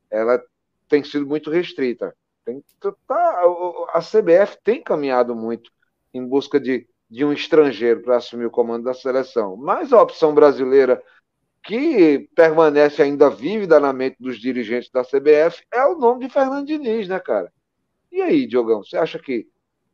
ela 0.09 0.41
tem 0.87 1.03
sido 1.03 1.25
muito 1.25 1.49
restrita. 1.49 2.15
Tem, 2.45 2.63
tá, 3.07 3.41
a 3.93 3.99
CBF 3.99 4.57
tem 4.63 4.83
caminhado 4.83 5.35
muito 5.35 5.71
em 6.13 6.25
busca 6.25 6.59
de, 6.59 6.87
de 7.09 7.25
um 7.25 7.33
estrangeiro 7.33 8.01
para 8.01 8.17
assumir 8.17 8.45
o 8.45 8.51
comando 8.51 8.83
da 8.83 8.93
seleção. 8.93 9.57
Mas 9.57 9.91
a 9.91 10.01
opção 10.01 10.35
brasileira 10.35 11.01
que 11.63 12.29
permanece 12.35 13.01
ainda 13.01 13.29
vívida 13.29 13.79
na 13.79 13.93
mente 13.93 14.17
dos 14.19 14.37
dirigentes 14.37 14.91
da 14.91 15.03
CBF 15.03 15.63
é 15.71 15.85
o 15.85 15.97
nome 15.97 16.27
de 16.27 16.33
Fernando 16.33 16.67
Diniz, 16.67 17.07
né, 17.07 17.19
cara? 17.19 17.51
E 18.11 18.21
aí, 18.21 18.45
Diogão, 18.45 18.83
você 18.83 18.97
acha 18.97 19.17
que 19.17 19.47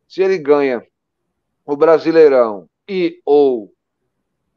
se 0.07 0.21
ele 0.21 0.37
ganha 0.39 0.85
o 1.63 1.77
Brasileirão 1.77 2.67
e 2.87 3.21
ou 3.23 3.71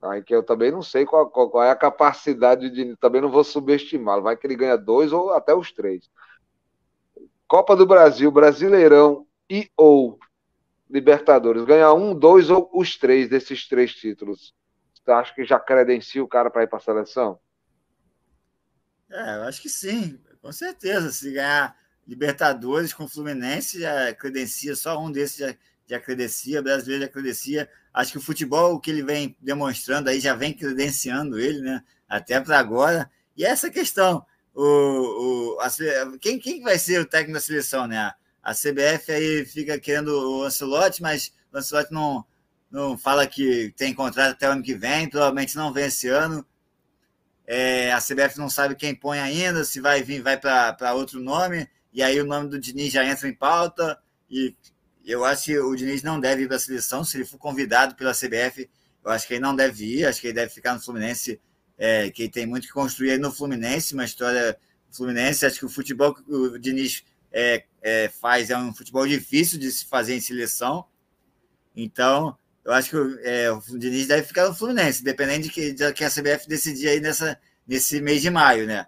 aí 0.00 0.22
que 0.22 0.34
eu 0.34 0.42
também 0.42 0.72
não 0.72 0.82
sei 0.82 1.04
qual, 1.04 1.28
qual, 1.30 1.50
qual 1.50 1.62
é 1.62 1.70
a 1.70 1.76
capacidade 1.76 2.70
de 2.70 2.96
também 2.96 3.20
não 3.20 3.30
vou 3.30 3.44
subestimá-lo, 3.44 4.22
vai 4.22 4.36
que 4.36 4.46
ele 4.46 4.56
ganha 4.56 4.76
dois 4.76 5.12
ou 5.12 5.32
até 5.32 5.54
os 5.54 5.70
três. 5.70 6.10
Copa 7.46 7.76
do 7.76 7.86
Brasil, 7.86 8.32
Brasileirão 8.32 9.26
e 9.48 9.70
ou 9.76 10.18
Libertadores, 10.90 11.64
ganhar 11.64 11.92
um, 11.92 12.14
dois 12.14 12.50
ou 12.50 12.68
os 12.72 12.96
três 12.96 13.28
desses 13.28 13.68
três 13.68 13.94
títulos 13.94 14.54
você 15.04 15.10
acha 15.10 15.34
que 15.34 15.44
já 15.44 15.58
credencia 15.58 16.22
o 16.22 16.28
cara 16.28 16.50
para 16.50 16.62
ir 16.62 16.68
para 16.68 16.78
a 16.78 16.82
seleção? 16.82 17.38
É, 19.10 19.36
eu 19.36 19.42
acho 19.42 19.60
que 19.60 19.68
sim, 19.68 20.18
com 20.40 20.52
certeza. 20.52 21.10
Se 21.10 21.32
ganhar 21.32 21.76
Libertadores 22.06 22.92
com 22.92 23.08
Fluminense, 23.08 23.80
já 23.80 24.14
credencia, 24.14 24.74
só 24.74 24.98
um 24.98 25.10
desses 25.10 25.38
já, 25.38 25.54
já 25.86 26.00
credencia, 26.00 26.62
brasileiro 26.62 27.04
já 27.04 27.08
credencia. 27.08 27.70
Acho 27.92 28.12
que 28.12 28.18
o 28.18 28.22
futebol, 28.22 28.74
o 28.74 28.80
que 28.80 28.90
ele 28.90 29.02
vem 29.02 29.36
demonstrando 29.40 30.08
aí, 30.08 30.20
já 30.20 30.34
vem 30.34 30.52
credenciando 30.52 31.38
ele, 31.38 31.60
né? 31.60 31.82
Até 32.08 32.40
para 32.40 32.58
agora. 32.58 33.10
E 33.36 33.44
essa 33.44 33.70
questão, 33.70 34.24
o, 34.54 35.56
o, 35.56 35.60
a, 35.60 35.68
quem, 36.20 36.38
quem 36.38 36.62
vai 36.62 36.78
ser 36.78 37.00
o 37.00 37.06
técnico 37.06 37.34
da 37.34 37.40
seleção, 37.40 37.86
né? 37.86 38.12
A 38.42 38.52
CBF 38.52 39.12
aí 39.12 39.44
fica 39.44 39.78
querendo 39.78 40.08
o 40.08 40.42
Ancelotti, 40.44 41.00
mas 41.02 41.32
o 41.52 41.58
Ancelotti 41.58 41.92
não, 41.92 42.24
não 42.72 42.96
fala 42.96 43.26
que 43.26 43.72
tem 43.76 43.92
contrato 43.92 44.32
até 44.32 44.48
o 44.48 44.52
ano 44.52 44.62
que 44.62 44.74
vem, 44.74 45.08
provavelmente 45.08 45.54
não 45.54 45.72
vem 45.72 45.84
esse 45.84 46.08
ano. 46.08 46.44
É, 47.46 47.92
a 47.92 47.98
CBF 47.98 48.38
não 48.38 48.48
sabe 48.48 48.74
quem 48.74 48.94
põe 48.94 49.18
ainda, 49.18 49.62
se 49.62 49.78
vai 49.78 50.02
vir, 50.02 50.22
vai 50.22 50.40
para 50.40 50.94
outro 50.94 51.20
nome, 51.20 51.68
e 51.92 52.02
aí 52.02 52.18
o 52.18 52.24
nome 52.24 52.48
do 52.48 52.58
Diniz 52.58 52.90
já 52.90 53.04
entra 53.04 53.28
em 53.28 53.34
pauta. 53.34 53.98
E 54.30 54.56
eu 55.04 55.22
acho 55.22 55.44
que 55.44 55.58
o 55.58 55.76
Diniz 55.76 56.02
não 56.02 56.18
deve 56.18 56.44
ir 56.44 56.46
para 56.46 56.56
a 56.56 56.60
seleção. 56.60 57.04
Se 57.04 57.18
ele 57.18 57.26
for 57.26 57.36
convidado 57.36 57.94
pela 57.94 58.14
CBF, 58.14 58.70
eu 59.04 59.10
acho 59.10 59.26
que 59.26 59.34
ele 59.34 59.42
não 59.42 59.54
deve 59.54 59.98
ir, 59.98 60.06
acho 60.06 60.20
que 60.20 60.28
ele 60.28 60.34
deve 60.34 60.50
ficar 60.50 60.72
no 60.72 60.80
Fluminense, 60.80 61.38
é, 61.76 62.10
que 62.10 62.26
tem 62.26 62.46
muito 62.46 62.66
que 62.66 62.72
construir 62.72 63.10
aí 63.10 63.18
no 63.18 63.30
Fluminense, 63.30 63.92
uma 63.92 64.04
história 64.04 64.56
Fluminense. 64.90 65.44
Acho 65.44 65.58
que 65.58 65.66
o 65.66 65.68
futebol 65.68 66.14
que 66.14 66.22
o 66.32 66.58
Diniz 66.58 67.04
é, 67.30 67.64
é, 67.82 68.08
faz 68.08 68.48
é 68.48 68.56
um 68.56 68.72
futebol 68.72 69.06
difícil 69.06 69.58
de 69.58 69.70
se 69.70 69.84
fazer 69.84 70.14
em 70.14 70.20
seleção. 70.20 70.86
Então, 71.76 72.38
eu 72.64 72.72
acho 72.72 72.90
que 72.90 72.96
é, 73.22 73.50
o 73.50 73.60
Diniz 73.78 74.06
deve 74.06 74.26
ficar 74.26 74.48
no 74.48 74.54
Fluminense, 74.54 75.02
dependendo 75.02 75.44
de 75.44 75.50
que, 75.50 75.72
de 75.72 75.92
que 75.92 76.04
a 76.04 76.10
CBF 76.10 76.48
decidir 76.48 76.88
aí 76.88 77.00
nessa, 77.00 77.38
nesse 77.66 78.00
mês 78.00 78.22
de 78.22 78.30
maio, 78.30 78.66
né? 78.66 78.86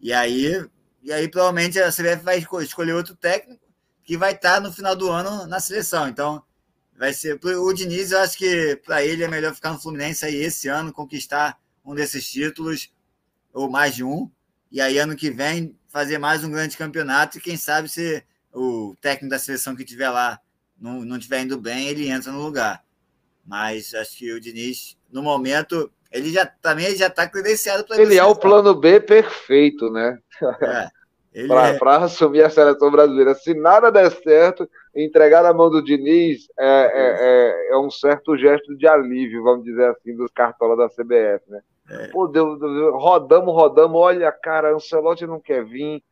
E 0.00 0.12
aí, 0.12 0.66
e 1.02 1.12
aí 1.12 1.28
provavelmente 1.28 1.78
a 1.78 1.90
CBF 1.90 2.22
vai 2.22 2.38
escolher 2.62 2.94
outro 2.94 3.14
técnico 3.14 3.62
que 4.04 4.16
vai 4.16 4.32
estar 4.32 4.60
no 4.60 4.72
final 4.72 4.96
do 4.96 5.10
ano 5.10 5.46
na 5.46 5.60
seleção. 5.60 6.08
Então, 6.08 6.42
vai 6.98 7.12
ser 7.12 7.38
o 7.42 7.72
Diniz, 7.72 8.12
eu 8.12 8.18
acho 8.18 8.36
que 8.38 8.76
para 8.84 9.04
ele 9.04 9.24
é 9.24 9.28
melhor 9.28 9.54
ficar 9.54 9.72
no 9.72 9.80
Fluminense 9.80 10.24
aí 10.24 10.36
esse 10.36 10.68
ano, 10.68 10.92
conquistar 10.92 11.58
um 11.84 11.94
desses 11.94 12.30
títulos, 12.30 12.92
ou 13.52 13.70
mais 13.70 13.94
de 13.94 14.02
um, 14.02 14.30
e 14.70 14.80
aí 14.80 14.98
ano 14.98 15.14
que 15.14 15.30
vem 15.30 15.76
fazer 15.88 16.16
mais 16.16 16.42
um 16.42 16.50
grande 16.50 16.76
campeonato, 16.76 17.36
e 17.36 17.40
quem 17.40 17.56
sabe 17.56 17.88
se 17.88 18.24
o 18.52 18.96
técnico 19.00 19.30
da 19.30 19.38
seleção 19.38 19.76
que 19.76 19.84
tiver 19.84 20.08
lá 20.08 20.40
não, 20.78 21.04
não 21.04 21.18
tiver 21.18 21.42
indo 21.42 21.60
bem, 21.60 21.88
ele 21.88 22.08
entra 22.08 22.32
no 22.32 22.42
lugar. 22.42 22.82
Mas 23.46 23.94
acho 23.94 24.18
que 24.18 24.32
o 24.32 24.40
Diniz, 24.40 24.96
no 25.10 25.22
momento, 25.22 25.90
ele 26.10 26.30
já 26.30 26.46
também 26.46 26.94
já 26.96 27.08
está 27.08 27.28
credenciado 27.28 27.84
para 27.84 28.00
ele 28.00 28.18
é 28.18 28.24
o 28.24 28.36
plano 28.36 28.74
B 28.74 29.00
perfeito, 29.00 29.90
né? 29.90 30.18
É, 31.34 31.48
para 31.78 31.94
é... 31.94 32.04
assumir 32.04 32.42
a 32.42 32.50
seleção 32.50 32.90
brasileira. 32.90 33.34
Se 33.34 33.54
nada 33.54 33.90
der 33.90 34.10
certo, 34.10 34.68
entregar 34.94 35.42
na 35.42 35.52
mão 35.52 35.70
do 35.70 35.82
Diniz 35.82 36.46
é, 36.58 36.66
é, 36.66 37.70
é, 37.70 37.72
é 37.72 37.78
um 37.78 37.90
certo 37.90 38.36
gesto 38.36 38.76
de 38.76 38.86
alívio, 38.86 39.42
vamos 39.42 39.64
dizer 39.64 39.86
assim, 39.86 40.14
dos 40.14 40.30
cartolas 40.30 40.76
da 40.76 40.88
CBF, 40.88 41.50
né? 41.50 41.60
É. 41.90 42.08
Pô, 42.08 42.26
Deus, 42.26 42.60
rodamos, 42.92 43.54
rodamos, 43.54 44.00
olha, 44.00 44.30
cara, 44.30 44.74
Ancelotti 44.74 45.26
não 45.26 45.40
quer 45.40 45.64
vir, 45.64 46.02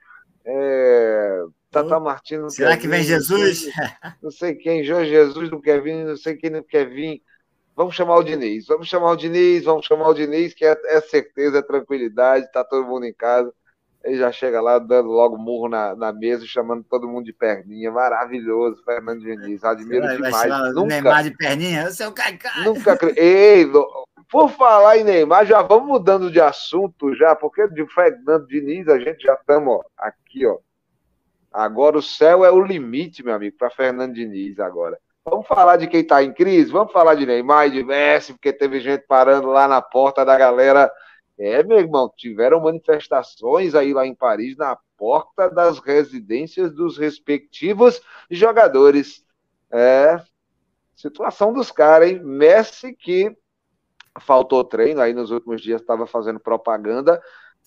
é, 0.44 1.44
Tata 1.70 2.00
Martino 2.00 2.42
não 2.42 2.50
Será 2.50 2.76
que 2.76 2.82
vir, 2.82 2.96
vem 2.96 3.02
Jesus? 3.04 3.66
Não 3.66 3.72
sei, 3.72 4.12
não 4.22 4.30
sei 4.30 4.54
quem, 4.54 4.84
Jorge 4.84 5.10
Jesus 5.10 5.50
não 5.50 5.60
quer 5.60 5.80
vir, 5.80 6.04
não 6.04 6.16
sei 6.16 6.36
quem 6.36 6.50
não 6.50 6.62
quer 6.62 6.88
vir. 6.88 7.22
Vamos 7.76 7.94
chamar 7.94 8.16
o 8.16 8.22
Diniz, 8.22 8.66
vamos 8.66 8.88
chamar 8.88 9.12
o 9.12 9.16
Diniz, 9.16 9.64
vamos 9.64 9.86
chamar 9.86 10.08
o 10.08 10.14
Diniz, 10.14 10.52
que 10.52 10.64
é, 10.64 10.76
é 10.86 11.00
certeza, 11.00 11.58
é 11.58 11.62
tranquilidade, 11.62 12.50
tá 12.52 12.64
todo 12.64 12.86
mundo 12.86 13.06
em 13.06 13.14
casa. 13.14 13.52
Ele 14.02 14.16
já 14.16 14.32
chega 14.32 14.60
lá 14.60 14.78
dando 14.78 15.10
logo 15.10 15.36
murro 15.36 15.68
na, 15.68 15.94
na 15.94 16.12
mesa, 16.12 16.46
chamando 16.46 16.82
todo 16.82 17.06
mundo 17.06 17.26
de 17.26 17.32
perninha. 17.32 17.90
Maravilhoso, 17.90 18.82
Fernando 18.82 19.20
Diniz. 19.20 19.62
Admiro 19.62 20.02
vai, 20.02 20.16
demais. 20.16 20.48
Vai 20.48 20.70
nunca, 20.72 20.86
Neymar 20.86 21.22
de 21.24 21.36
perninha? 21.36 21.86
O 21.86 21.90
seu 21.90 22.10
Kaká. 22.10 22.62
Nunca. 22.64 22.98
Ei, 23.14 23.66
por 24.30 24.48
falar 24.50 24.96
em 24.96 25.04
Neymar, 25.04 25.44
já 25.44 25.60
vamos 25.60 25.88
mudando 25.88 26.30
de 26.30 26.40
assunto 26.40 27.14
já, 27.14 27.34
porque 27.34 27.68
de 27.68 27.86
Fernando 27.86 28.46
Diniz 28.46 28.88
a 28.88 28.98
gente 28.98 29.22
já 29.24 29.34
estamos 29.34 29.80
aqui, 29.98 30.46
ó. 30.46 30.58
Agora 31.52 31.98
o 31.98 32.02
céu 32.02 32.44
é 32.44 32.50
o 32.50 32.62
limite, 32.62 33.24
meu 33.24 33.34
amigo, 33.34 33.56
para 33.58 33.70
Fernando 33.70 34.14
Diniz 34.14 34.60
agora. 34.60 34.96
Vamos 35.24 35.46
falar 35.46 35.76
de 35.76 35.86
quem 35.86 36.00
está 36.00 36.22
em 36.22 36.32
crise? 36.32 36.70
Vamos 36.70 36.92
falar 36.92 37.14
de 37.16 37.26
Neymar 37.26 37.66
e 37.66 37.72
de 37.72 37.84
Messi, 37.84 38.32
porque 38.32 38.52
teve 38.52 38.80
gente 38.80 39.04
parando 39.06 39.48
lá 39.48 39.68
na 39.68 39.82
porta 39.82 40.24
da 40.24 40.38
galera. 40.38 40.90
É, 41.40 41.62
meu 41.62 41.78
irmão, 41.78 42.12
tiveram 42.14 42.60
manifestações 42.60 43.74
aí 43.74 43.94
lá 43.94 44.06
em 44.06 44.14
Paris, 44.14 44.58
na 44.58 44.76
porta 44.98 45.48
das 45.48 45.78
residências 45.78 46.70
dos 46.70 46.98
respectivos 46.98 48.02
jogadores. 48.30 49.24
É, 49.72 50.20
situação 50.94 51.50
dos 51.50 51.72
caras, 51.72 52.10
hein? 52.10 52.20
Messi 52.22 52.94
que 52.94 53.34
faltou 54.20 54.62
treino, 54.62 55.00
aí 55.00 55.14
nos 55.14 55.30
últimos 55.30 55.62
dias 55.62 55.80
estava 55.80 56.06
fazendo 56.06 56.38
propaganda 56.38 57.18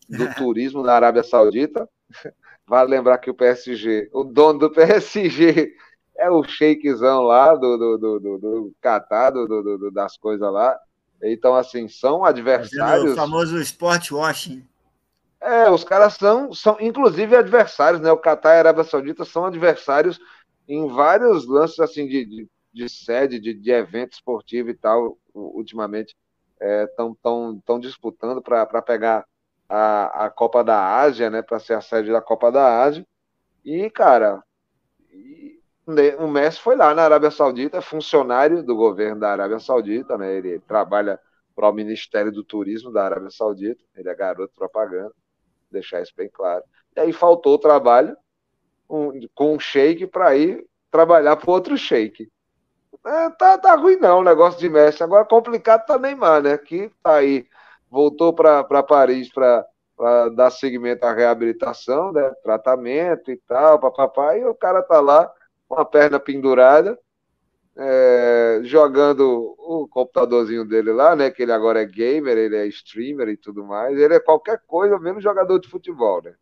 do 0.07 0.31
turismo 0.37 0.83
na 0.83 0.93
Arábia 0.93 1.23
Saudita. 1.23 1.89
Vale 2.67 2.91
lembrar 2.91 3.17
que 3.17 3.31
o 3.31 3.33
PSG, 3.33 4.07
o 4.13 4.23
dono 4.23 4.59
do 4.59 4.69
PSG 4.69 5.73
é 6.15 6.29
o 6.29 6.43
sheikezão 6.43 7.23
lá 7.23 7.55
do, 7.55 7.75
do, 7.75 7.97
do, 7.97 8.19
do, 8.19 8.37
do 8.37 8.75
Catar, 8.79 9.31
do, 9.31 9.47
do, 9.47 9.77
do, 9.79 9.91
das 9.91 10.15
coisas 10.15 10.51
lá. 10.51 10.79
Então, 11.23 11.55
assim, 11.55 11.87
são 11.87 12.25
adversários. 12.25 13.13
O 13.13 13.15
famoso 13.15 13.59
sport 13.59 14.11
washing. 14.11 14.67
É, 15.39 15.69
os 15.69 15.83
caras 15.83 16.13
são, 16.13 16.53
são 16.53 16.77
inclusive 16.79 17.35
adversários, 17.35 18.01
né? 18.01 18.11
O 18.11 18.17
Catar 18.17 18.53
e 18.53 18.57
a 18.57 18.59
Arábia 18.59 18.83
Saudita 18.83 19.25
são 19.25 19.45
adversários 19.45 20.19
em 20.67 20.87
vários 20.87 21.47
lances 21.47 21.79
assim 21.79 22.07
de, 22.07 22.25
de, 22.25 22.49
de 22.73 22.89
sede, 22.89 23.39
de, 23.39 23.53
de 23.53 23.71
evento 23.71 24.13
esportivo 24.13 24.69
e 24.69 24.73
tal, 24.73 25.17
ultimamente 25.33 26.15
estão 26.61 27.11
é, 27.11 27.15
tão, 27.21 27.61
tão 27.65 27.79
disputando 27.79 28.41
para 28.41 28.81
pegar 28.81 29.25
a, 29.67 30.25
a 30.25 30.29
Copa 30.29 30.63
da 30.63 30.97
Ásia, 31.01 31.29
né, 31.29 31.41
para 31.41 31.59
ser 31.59 31.73
a 31.73 31.81
sede 31.81 32.11
da 32.11 32.21
Copa 32.21 32.51
da 32.51 32.81
Ásia. 32.81 33.05
E, 33.65 33.89
cara, 33.89 34.41
e, 35.11 35.52
o 36.19 36.27
Messi 36.27 36.59
foi 36.59 36.75
lá 36.75 36.93
na 36.93 37.03
Arábia 37.03 37.31
Saudita, 37.31 37.81
funcionário 37.81 38.63
do 38.63 38.75
governo 38.75 39.19
da 39.19 39.31
Arábia 39.31 39.59
Saudita, 39.59 40.17
né, 40.17 40.35
ele 40.35 40.59
trabalha 40.59 41.19
para 41.55 41.69
o 41.69 41.73
Ministério 41.73 42.31
do 42.31 42.43
Turismo 42.43 42.91
da 42.91 43.05
Arábia 43.05 43.29
Saudita, 43.29 43.83
ele 43.95 44.09
é 44.09 44.15
garoto 44.15 44.53
propaganda, 44.55 45.13
deixar 45.69 46.01
isso 46.01 46.13
bem 46.15 46.29
claro. 46.29 46.63
E 46.95 46.99
aí 46.99 47.13
faltou 47.13 47.55
o 47.55 47.59
trabalho 47.59 48.15
um, 48.89 49.11
com 49.33 49.55
um 49.55 49.59
shake 49.59 50.07
para 50.07 50.35
ir 50.35 50.65
trabalhar 50.91 51.35
para 51.35 51.51
outro 51.51 51.77
shake. 51.77 52.31
É, 53.05 53.29
tá, 53.31 53.57
tá 53.57 53.75
ruim 53.75 53.97
não 53.97 54.19
o 54.19 54.23
negócio 54.23 54.59
de 54.59 54.69
Messi. 54.69 55.03
Agora 55.03 55.25
complicado 55.25 55.85
tá 55.85 55.97
Neymar, 55.97 56.41
né? 56.41 56.57
Que 56.57 56.89
tá 57.01 57.15
aí, 57.15 57.45
voltou 57.89 58.33
para 58.33 58.63
Paris 58.83 59.29
para 59.31 59.65
dar 60.35 60.51
seguimento 60.51 61.03
à 61.05 61.11
reabilitação, 61.11 62.11
né? 62.11 62.31
Tratamento 62.43 63.31
e 63.31 63.37
tal, 63.47 63.79
papapá, 63.79 64.37
e 64.37 64.45
o 64.45 64.55
cara 64.55 64.81
tá 64.81 65.01
lá 65.01 65.31
com 65.73 65.81
a 65.81 65.85
perna 65.85 66.19
pendurada, 66.19 66.97
é, 67.75 68.61
jogando 68.63 69.55
o 69.57 69.87
computadorzinho 69.89 70.65
dele 70.65 70.91
lá, 70.91 71.15
né? 71.15 71.31
Que 71.31 71.43
ele 71.43 71.51
agora 71.51 71.81
é 71.81 71.85
gamer, 71.85 72.37
ele 72.37 72.55
é 72.55 72.67
streamer 72.67 73.29
e 73.29 73.37
tudo 73.37 73.65
mais. 73.65 73.97
Ele 73.97 74.13
é 74.13 74.19
qualquer 74.19 74.61
coisa, 74.67 74.99
menos 74.99 75.23
jogador 75.23 75.59
de 75.59 75.67
futebol, 75.67 76.21
né? 76.23 76.33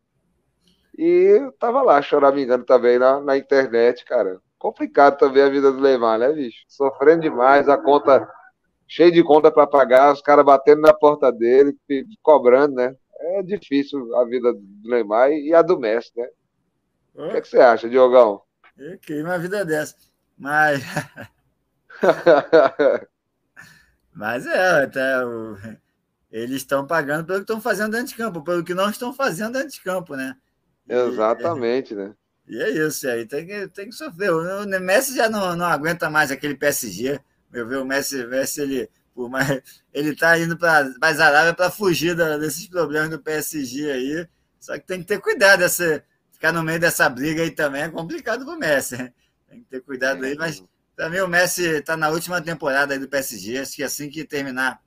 E 0.97 1.51
tava 1.59 1.81
lá 1.81 2.01
choramingando 2.01 2.65
também 2.65 2.99
na, 2.99 3.21
na 3.21 3.37
internet, 3.37 4.03
cara 4.05 4.39
complicado 4.61 5.17
também 5.17 5.41
a 5.41 5.49
vida 5.49 5.71
do 5.71 5.81
Neymar, 5.81 6.19
né, 6.19 6.31
bicho? 6.31 6.63
Sofrendo 6.67 7.21
demais, 7.21 7.67
a 7.67 7.77
conta 7.77 8.29
cheia 8.87 9.11
de 9.11 9.23
conta 9.23 9.51
para 9.51 9.65
pagar, 9.65 10.13
os 10.13 10.21
caras 10.21 10.45
batendo 10.45 10.81
na 10.81 10.93
porta 10.93 11.31
dele, 11.31 11.75
cobrando, 12.21 12.75
né? 12.75 12.95
É 13.19 13.41
difícil 13.41 14.15
a 14.15 14.23
vida 14.25 14.53
do 14.53 14.89
Neymar 14.89 15.31
e 15.31 15.51
a 15.53 15.63
do 15.63 15.79
Messi, 15.79 16.11
né? 16.15 16.27
O 17.15 17.29
que, 17.29 17.37
é 17.37 17.41
que 17.41 17.47
você 17.47 17.59
acha, 17.59 17.89
Diogão? 17.89 18.41
Eu 18.81 18.97
queria 18.97 19.23
uma 19.23 19.37
vida 19.37 19.63
dessa. 19.63 19.95
Mas. 20.35 20.81
Mas 24.11 24.45
é, 24.47 24.83
até 24.83 25.23
o... 25.23 25.55
eles 26.31 26.57
estão 26.57 26.85
pagando 26.87 27.25
pelo 27.25 27.37
que 27.39 27.43
estão 27.43 27.61
fazendo 27.61 27.91
dentro 27.91 28.07
de 28.07 28.15
campo, 28.15 28.43
pelo 28.43 28.63
que 28.63 28.73
não 28.73 28.89
estão 28.89 29.13
fazendo 29.13 29.53
dentro 29.53 29.69
de 29.69 29.81
campo, 29.81 30.15
né? 30.15 30.35
Exatamente, 30.89 31.93
e, 31.93 31.97
né? 31.97 32.15
E 32.47 32.59
é 32.59 32.69
isso, 32.71 33.07
aí 33.07 33.25
tem 33.25 33.45
que, 33.45 33.67
tem 33.67 33.85
que 33.87 33.95
sofrer. 33.95 34.31
O 34.33 34.65
Messi 34.79 35.15
já 35.15 35.29
não, 35.29 35.55
não 35.55 35.65
aguenta 35.67 36.09
mais 36.09 36.31
aquele 36.31 36.55
PSG. 36.55 37.21
Meu 37.51 37.67
ver, 37.67 37.77
o 37.77 37.85
Messi, 37.85 38.25
Messi 38.25 38.61
ele, 38.61 38.89
por 39.13 39.29
mais, 39.29 39.61
ele 39.93 40.15
tá 40.15 40.39
indo 40.39 40.57
para 40.57 40.91
mais 40.99 41.19
Arábia 41.19 41.53
para 41.53 41.69
fugir 41.69 42.15
da, 42.15 42.37
desses 42.37 42.67
problemas 42.67 43.11
do 43.11 43.19
PSG 43.19 43.91
aí. 43.91 44.27
Só 44.59 44.73
que 44.73 44.87
tem 44.87 45.01
que 45.01 45.05
ter 45.05 45.21
cuidado 45.21 45.59
dessa, 45.59 46.03
ficar 46.41 46.51
no 46.51 46.63
meio 46.63 46.79
dessa 46.79 47.07
briga 47.07 47.43
aí 47.43 47.51
também 47.51 47.83
é 47.83 47.89
complicado 47.89 48.43
pro 48.43 48.57
Messi. 48.57 48.97
Tem 49.47 49.59
que 49.59 49.69
ter 49.69 49.81
cuidado 49.81 50.25
aí, 50.25 50.35
mas 50.35 50.63
também 50.95 51.21
o 51.21 51.27
Messi 51.27 51.63
está 51.63 51.95
na 51.95 52.09
última 52.09 52.41
temporada 52.41 52.95
aí 52.95 52.99
do 52.99 53.07
PSG. 53.07 53.59
Acho 53.59 53.75
que 53.75 53.83
assim 53.83 54.09
que 54.09 54.25
terminar 54.25 54.81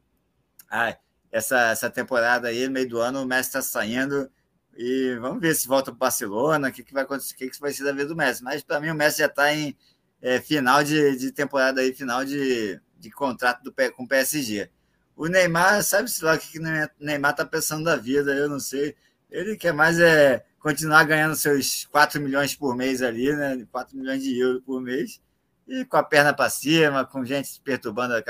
ai, 0.69 0.97
essa, 1.31 1.71
essa 1.71 1.89
temporada 1.89 2.49
aí, 2.49 2.69
meio 2.69 2.89
do 2.89 2.99
ano, 2.99 3.23
o 3.23 3.25
Messi 3.27 3.51
está 3.51 3.63
saindo 3.63 4.29
e 4.77 5.17
vamos 5.21 5.41
ver 5.41 5.55
se 5.55 5.69
volta 5.69 5.93
para 5.93 5.97
o 5.97 5.99
Barcelona, 5.99 6.71
o 6.71 6.73
que, 6.73 6.83
que 6.83 6.93
vai 6.93 7.05
acontecer, 7.05 7.35
o 7.35 7.37
que, 7.37 7.49
que 7.49 7.61
vai 7.61 7.73
ser 7.73 7.85
da 7.85 7.93
vez 7.93 8.09
do 8.09 8.17
Messi. 8.17 8.43
Mas 8.43 8.65
para 8.65 8.81
mim 8.81 8.91
o 8.91 8.95
Messi 8.95 9.19
já 9.19 9.27
está 9.27 9.55
em 9.55 9.79
é, 10.21 10.41
final 10.41 10.83
de, 10.83 11.17
de 11.17 11.31
temporada 11.31 11.81
aí, 11.81 11.95
final 11.95 12.25
de, 12.25 12.81
de 12.99 13.11
contrato 13.13 13.63
do, 13.63 13.73
com 13.93 14.03
o 14.03 14.09
PSG. 14.09 14.69
O 15.15 15.29
Neymar, 15.29 15.85
sabe-se 15.85 16.25
lá 16.25 16.35
o 16.35 16.39
que, 16.39 16.49
que 16.49 16.59
o 16.59 16.63
Neymar 16.99 17.31
está 17.31 17.45
pensando 17.45 17.85
da 17.85 17.95
vida, 17.95 18.35
eu 18.35 18.49
não 18.49 18.59
sei. 18.59 18.97
Ele 19.35 19.57
quer 19.57 19.73
mais 19.73 19.99
é 19.99 20.45
continuar 20.61 21.05
ganhando 21.05 21.35
seus 21.35 21.87
4 21.87 22.21
milhões 22.21 22.55
por 22.55 22.77
mês 22.77 23.03
ali, 23.03 23.35
né? 23.35 23.67
4 23.71 23.97
milhões 23.97 24.23
de 24.23 24.39
euros 24.39 24.63
por 24.65 24.81
mês. 24.81 25.21
E 25.67 25.85
com 25.85 25.97
a 25.97 26.03
perna 26.03 26.33
para 26.33 26.49
cima, 26.51 27.05
com 27.05 27.25
gente 27.25 27.61
perturbando 27.63 28.15
a, 28.15 28.23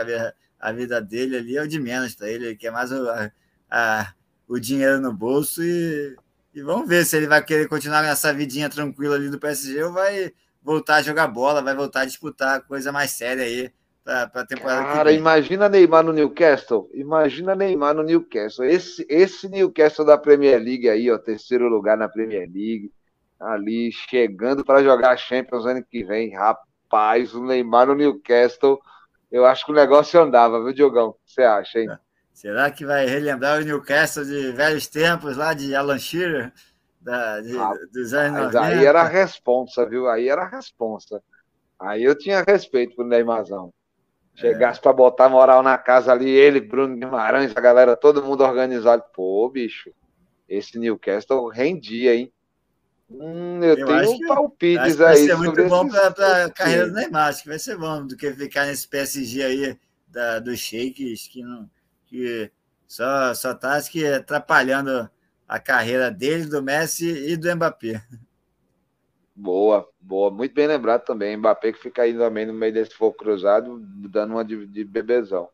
a 0.60 0.72
vida 0.72 1.00
dele 1.00 1.36
ali, 1.36 1.56
é 1.56 1.62
o 1.62 1.68
de 1.68 1.78
menos 1.78 2.14
para 2.14 2.28
ele. 2.28 2.46
Ele 2.46 2.56
quer 2.56 2.70
mais 2.70 2.90
o, 2.90 3.08
a, 3.08 3.30
a, 3.70 4.14
o 4.48 4.58
dinheiro 4.58 5.00
no 5.00 5.12
bolso 5.12 5.62
e 5.62 6.16
e 6.54 6.62
vamos 6.62 6.88
ver 6.88 7.04
se 7.04 7.16
ele 7.16 7.26
vai 7.26 7.42
querer 7.42 7.66
continuar 7.68 8.02
nessa 8.02 8.32
vidinha 8.32 8.70
tranquila 8.70 9.16
ali 9.16 9.28
do 9.28 9.40
PSG 9.40 9.82
ou 9.82 9.92
vai 9.92 10.32
voltar 10.62 10.96
a 10.96 11.02
jogar 11.02 11.26
bola, 11.26 11.60
vai 11.60 11.74
voltar 11.74 12.02
a 12.02 12.04
disputar 12.04 12.62
coisa 12.62 12.92
mais 12.92 13.10
séria 13.10 13.42
aí 13.42 13.72
para 14.04 14.42
a 14.42 14.46
temporada 14.46 14.84
Cara, 14.92 15.12
imagina 15.12 15.68
Neymar 15.68 16.04
no 16.04 16.12
Newcastle. 16.12 16.90
Imagina 16.92 17.54
Neymar 17.54 17.94
no 17.94 18.02
Newcastle. 18.02 18.66
Esse, 18.66 19.06
esse 19.08 19.48
Newcastle 19.48 20.04
da 20.04 20.18
Premier 20.18 20.60
League 20.60 20.88
aí, 20.88 21.10
ó, 21.10 21.16
terceiro 21.16 21.68
lugar 21.68 21.96
na 21.96 22.08
Premier 22.08 22.42
League, 22.42 22.92
ali 23.40 23.90
chegando 23.90 24.62
para 24.62 24.82
jogar 24.82 25.12
a 25.12 25.16
Champions 25.16 25.64
ano 25.64 25.82
que 25.82 26.04
vem. 26.04 26.34
Rapaz, 26.34 27.34
o 27.34 27.42
Neymar 27.42 27.86
no 27.86 27.94
Newcastle, 27.94 28.78
eu 29.32 29.46
acho 29.46 29.64
que 29.64 29.72
o 29.72 29.74
negócio 29.74 30.20
andava, 30.20 30.62
viu, 30.62 30.74
Diogão? 30.74 31.08
O 31.08 31.12
que 31.14 31.32
você 31.32 31.42
acha, 31.42 31.80
hein? 31.80 31.88
Será 32.32 32.70
que 32.70 32.84
vai 32.84 33.06
relembrar 33.06 33.60
o 33.60 33.64
Newcastle 33.64 34.24
de 34.24 34.52
velhos 34.52 34.86
tempos 34.86 35.36
lá 35.36 35.54
de 35.54 35.74
Alan 35.74 35.98
Shearer? 35.98 36.52
Da, 37.00 37.40
de, 37.40 37.56
ah, 37.56 37.72
dos 37.92 38.12
anos 38.12 38.52
90? 38.52 38.60
Aí 38.60 38.84
era 38.84 39.02
a 39.02 39.08
responsa, 39.08 39.86
viu? 39.88 40.08
Aí 40.08 40.28
era 40.28 40.42
a 40.42 40.48
responsa. 40.48 41.22
Aí 41.78 42.02
eu 42.02 42.16
tinha 42.16 42.42
respeito 42.46 42.96
pro 42.96 43.06
Neymarzão. 43.06 43.72
Chegasse 44.34 44.80
é. 44.80 44.82
para 44.82 44.92
botar 44.92 45.28
moral 45.28 45.62
na 45.62 45.78
casa 45.78 46.12
ali, 46.12 46.28
ele, 46.28 46.60
Bruno 46.60 46.96
Guimarães, 46.96 47.52
a 47.54 47.60
galera, 47.60 47.96
todo 47.96 48.22
mundo 48.22 48.42
organizado. 48.42 49.04
Pô, 49.14 49.48
bicho, 49.48 49.90
esse 50.48 50.78
Newcastle 50.78 51.48
rendia, 51.48 52.14
hein? 52.14 52.32
Hum, 53.10 53.60
eu, 53.62 53.76
eu 53.76 53.86
tenho 53.86 54.26
palpites 54.26 54.84
aí. 54.84 54.94
Vai 54.96 55.16
ser 55.16 55.36
muito 55.36 55.64
bom 55.68 55.88
para 55.88 56.46
a 56.46 56.50
carreira 56.50 56.88
do 56.88 56.94
Neymar, 56.94 57.28
acho 57.28 57.42
que 57.42 57.48
vai 57.48 57.58
ser 57.58 57.76
bom 57.76 58.06
do 58.06 58.16
que 58.16 58.32
ficar 58.32 58.66
nesse 58.66 58.88
PSG 58.88 59.42
aí 59.42 59.78
da, 60.08 60.40
dos 60.40 60.58
shakes 60.58 61.28
que, 61.28 61.42
não, 61.42 61.70
que 62.06 62.50
só, 62.88 63.34
só 63.34 63.54
tá 63.54 63.74
acho 63.74 63.90
que 63.90 64.06
atrapalhando 64.06 65.08
a 65.46 65.58
carreira 65.60 66.10
dele, 66.10 66.46
do 66.46 66.62
Messi 66.62 67.06
e 67.06 67.36
do 67.36 67.54
Mbappé. 67.54 68.02
Boa, 69.36 69.88
boa. 70.00 70.30
Muito 70.30 70.54
bem 70.54 70.66
lembrado 70.66 71.04
também. 71.04 71.36
Mbappé 71.36 71.72
que 71.72 71.78
fica 71.78 72.02
aí 72.02 72.16
também 72.16 72.46
no 72.46 72.52
meio 72.52 72.72
desse 72.72 72.94
fogo 72.94 73.16
cruzado, 73.16 73.80
dando 74.08 74.32
uma 74.34 74.44
de, 74.44 74.66
de 74.66 74.84
bebezão. 74.84 75.48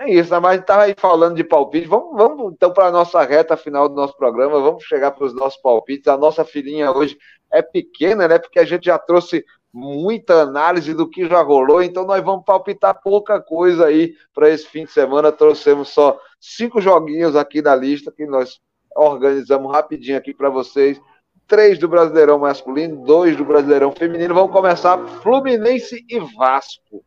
É 0.00 0.12
isso, 0.12 0.30
mas 0.40 0.44
a 0.44 0.52
gente 0.54 0.62
estava 0.62 0.82
aí 0.82 0.94
falando 0.98 1.36
de 1.36 1.44
palpite. 1.44 1.86
Vamos, 1.86 2.16
vamos 2.16 2.52
então 2.52 2.72
para 2.72 2.88
a 2.88 2.90
nossa 2.90 3.22
reta 3.22 3.56
final 3.56 3.88
do 3.88 3.94
nosso 3.94 4.16
programa. 4.16 4.60
Vamos 4.60 4.82
chegar 4.82 5.12
para 5.12 5.24
os 5.24 5.32
nossos 5.32 5.60
palpites. 5.60 6.08
A 6.08 6.16
nossa 6.16 6.44
filhinha 6.44 6.90
hoje 6.90 7.16
é 7.52 7.62
pequena, 7.62 8.26
né? 8.26 8.38
Porque 8.38 8.58
a 8.58 8.64
gente 8.64 8.86
já 8.86 8.98
trouxe 8.98 9.44
muita 9.72 10.42
análise 10.42 10.92
do 10.94 11.08
que 11.08 11.28
já 11.28 11.42
rolou, 11.42 11.82
então 11.82 12.04
nós 12.04 12.22
vamos 12.24 12.44
palpitar 12.44 13.00
pouca 13.02 13.40
coisa 13.40 13.86
aí 13.86 14.14
para 14.32 14.48
esse 14.48 14.66
fim 14.66 14.84
de 14.84 14.90
semana. 14.90 15.30
Trouxemos 15.30 15.88
só 15.90 16.18
cinco 16.40 16.80
joguinhos 16.80 17.36
aqui 17.36 17.62
da 17.62 17.74
lista 17.76 18.12
que 18.12 18.26
nós 18.26 18.60
organizamos 18.96 19.72
rapidinho 19.72 20.18
aqui 20.18 20.34
para 20.34 20.48
vocês 20.48 21.00
três 21.46 21.78
do 21.78 21.88
Brasileirão 21.88 22.38
masculino, 22.38 23.04
dois 23.04 23.36
do 23.36 23.44
Brasileirão 23.44 23.92
feminino. 23.92 24.34
Vamos 24.34 24.52
começar 24.52 24.98
Fluminense 25.22 26.04
e 26.08 26.18
Vasco. 26.36 27.04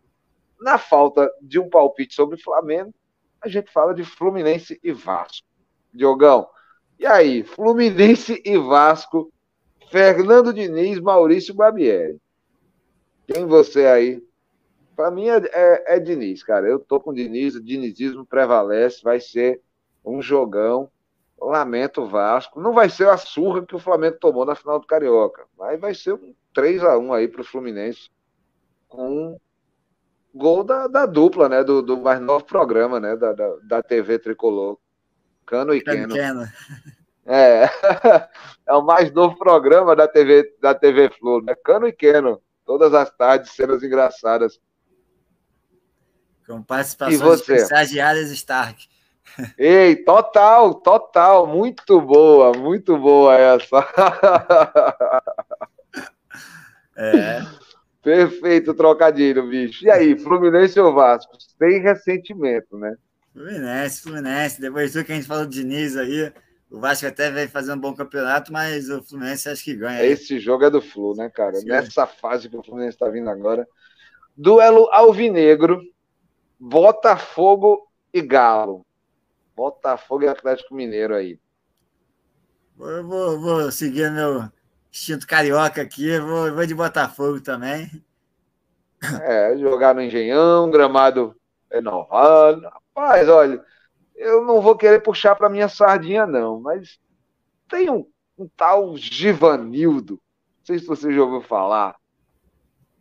Na 0.59 0.77
falta 0.77 1.31
de 1.41 1.59
um 1.59 1.69
palpite 1.69 2.15
sobre 2.15 2.41
Flamengo, 2.41 2.93
a 3.41 3.47
gente 3.47 3.71
fala 3.71 3.93
de 3.93 4.03
Fluminense 4.03 4.79
e 4.83 4.91
Vasco. 4.91 5.47
Diogão, 5.93 6.47
e 6.99 7.05
aí? 7.05 7.43
Fluminense 7.43 8.41
e 8.43 8.57
Vasco, 8.57 9.31
Fernando 9.91 10.53
Diniz, 10.53 10.99
Maurício 10.99 11.53
Barbieri. 11.53 12.17
Quem 13.27 13.45
você 13.45 13.85
aí? 13.85 14.23
Para 14.95 15.11
mim 15.11 15.27
é, 15.27 15.38
é, 15.38 15.95
é, 15.95 15.99
Diniz, 15.99 16.41
cara. 16.41 16.67
Eu 16.67 16.79
tô 16.79 16.99
com 16.99 17.13
Diniz, 17.13 17.55
o 17.55 17.63
dinizismo 17.63 18.25
prevalece, 18.25 19.03
vai 19.03 19.19
ser 19.19 19.61
um 20.03 20.21
jogão. 20.21 20.89
Lamento 21.39 22.01
o 22.01 22.07
Vasco. 22.07 22.59
Não 22.59 22.73
vai 22.73 22.89
ser 22.89 23.07
a 23.07 23.17
surra 23.17 23.65
que 23.65 23.75
o 23.75 23.79
Flamengo 23.79 24.17
tomou 24.19 24.45
na 24.45 24.55
final 24.55 24.79
do 24.79 24.88
Carioca, 24.88 25.45
mas 25.57 25.79
vai 25.79 25.93
ser 25.93 26.13
um 26.13 26.33
3 26.53 26.83
a 26.83 26.97
1 26.97 27.13
aí 27.13 27.27
para 27.27 27.41
o 27.41 27.45
Fluminense. 27.45 28.09
Com 28.88 29.09
um 29.09 29.39
gol 30.33 30.63
da, 30.63 30.88
da, 30.88 31.05
dupla, 31.05 31.47
né? 31.47 31.63
Do, 31.63 31.81
do, 31.81 31.97
mais 31.97 32.19
novo 32.19 32.45
programa, 32.45 32.99
né? 32.99 33.15
Da, 33.15 33.33
da, 33.33 33.55
da 33.63 33.83
TV 33.83 34.17
Tricolor. 34.19 34.77
Cano 35.45 35.73
e 35.73 35.81
Keno. 35.81 36.13
Keno. 36.13 36.43
É. 37.25 37.65
é 38.65 38.73
o 38.73 38.81
mais 38.81 39.11
novo 39.11 39.38
programa 39.38 39.95
da 39.95 40.07
TV, 40.07 40.55
da 40.61 40.73
TV 40.73 41.09
Flu, 41.09 41.41
né? 41.41 41.55
Cano 41.55 41.88
e 41.88 41.93
Keno. 41.93 42.41
Todas 42.65 42.93
as 42.93 43.09
tardes, 43.11 43.51
cenas 43.51 43.83
engraçadas. 43.83 44.59
Com 46.45 46.63
participações 46.63 47.41
especiais 47.41 47.89
de 47.89 48.33
Stark. 48.33 48.88
Ei, 49.57 49.95
total, 49.97 50.73
total, 50.75 51.45
muito 51.47 52.01
boa, 52.01 52.57
muito 52.57 52.97
boa 52.97 53.36
essa. 53.36 53.88
É. 56.99 57.43
Perfeito 58.01 58.73
trocadilho, 58.73 59.47
bicho. 59.47 59.86
E 59.86 59.91
aí, 59.91 60.17
Fluminense 60.17 60.80
ou 60.80 60.93
Vasco? 60.93 61.38
Sem 61.59 61.80
ressentimento, 61.80 62.75
né? 62.78 62.95
Fluminense, 63.34 64.01
Fluminense. 64.01 64.59
Depois 64.59 64.93
do 64.93 65.03
que 65.03 65.11
a 65.11 65.15
gente 65.15 65.28
falou 65.28 65.45
de 65.45 65.61
Diniz 65.61 65.95
aí, 65.95 66.34
o 66.71 66.80
Vasco 66.80 67.05
até 67.05 67.30
vai 67.30 67.47
fazer 67.47 67.73
um 67.73 67.78
bom 67.78 67.93
campeonato, 67.93 68.51
mas 68.51 68.89
o 68.89 69.03
Fluminense 69.03 69.49
acho 69.49 69.63
que 69.63 69.75
ganha. 69.75 70.03
Esse 70.03 70.39
jogo 70.39 70.63
é 70.63 70.69
do 70.69 70.82
Flu, 70.82 71.15
né, 71.15 71.30
cara? 71.30 71.57
Sim. 71.57 71.67
Nessa 71.67 72.07
fase 72.07 72.49
que 72.49 72.57
o 72.57 72.63
Fluminense 72.63 72.95
está 72.95 73.09
vindo 73.09 73.30
agora. 73.30 73.67
Duelo 74.36 74.89
Alvinegro, 74.91 75.82
Botafogo 76.59 77.88
e 78.11 78.21
Galo. 78.21 78.86
Botafogo 79.57 80.23
e 80.23 80.27
Atlético 80.27 80.75
Mineiro 80.75 81.15
aí. 81.15 81.39
Eu 82.79 83.07
vou, 83.07 83.41
vou 83.41 83.71
seguir 83.71 84.11
meu 84.11 84.43
instinto 84.93 85.25
carioca 85.25 85.81
aqui, 85.81 86.19
vou, 86.19 86.53
vou 86.53 86.65
de 86.67 86.75
Botafogo 86.75 87.41
também. 87.41 87.89
É, 89.23 89.57
jogar 89.57 89.95
no 89.95 90.01
Engenhão, 90.03 90.69
gramado 90.69 91.35
renovado. 91.71 92.61
Rapaz, 92.61 93.27
olha, 93.27 93.59
eu 94.15 94.45
não 94.45 94.61
vou 94.61 94.77
querer 94.77 95.01
puxar 95.01 95.35
para 95.35 95.49
minha 95.49 95.67
sardinha, 95.67 96.27
não, 96.27 96.59
mas 96.59 96.99
tem 97.67 97.89
um, 97.89 98.07
um 98.37 98.47
tal 98.55 98.95
Givanildo, 98.95 100.13
não 100.13 100.65
sei 100.65 100.77
se 100.77 100.85
você 100.85 101.11
já 101.11 101.23
ouviu 101.23 101.41
falar. 101.41 101.95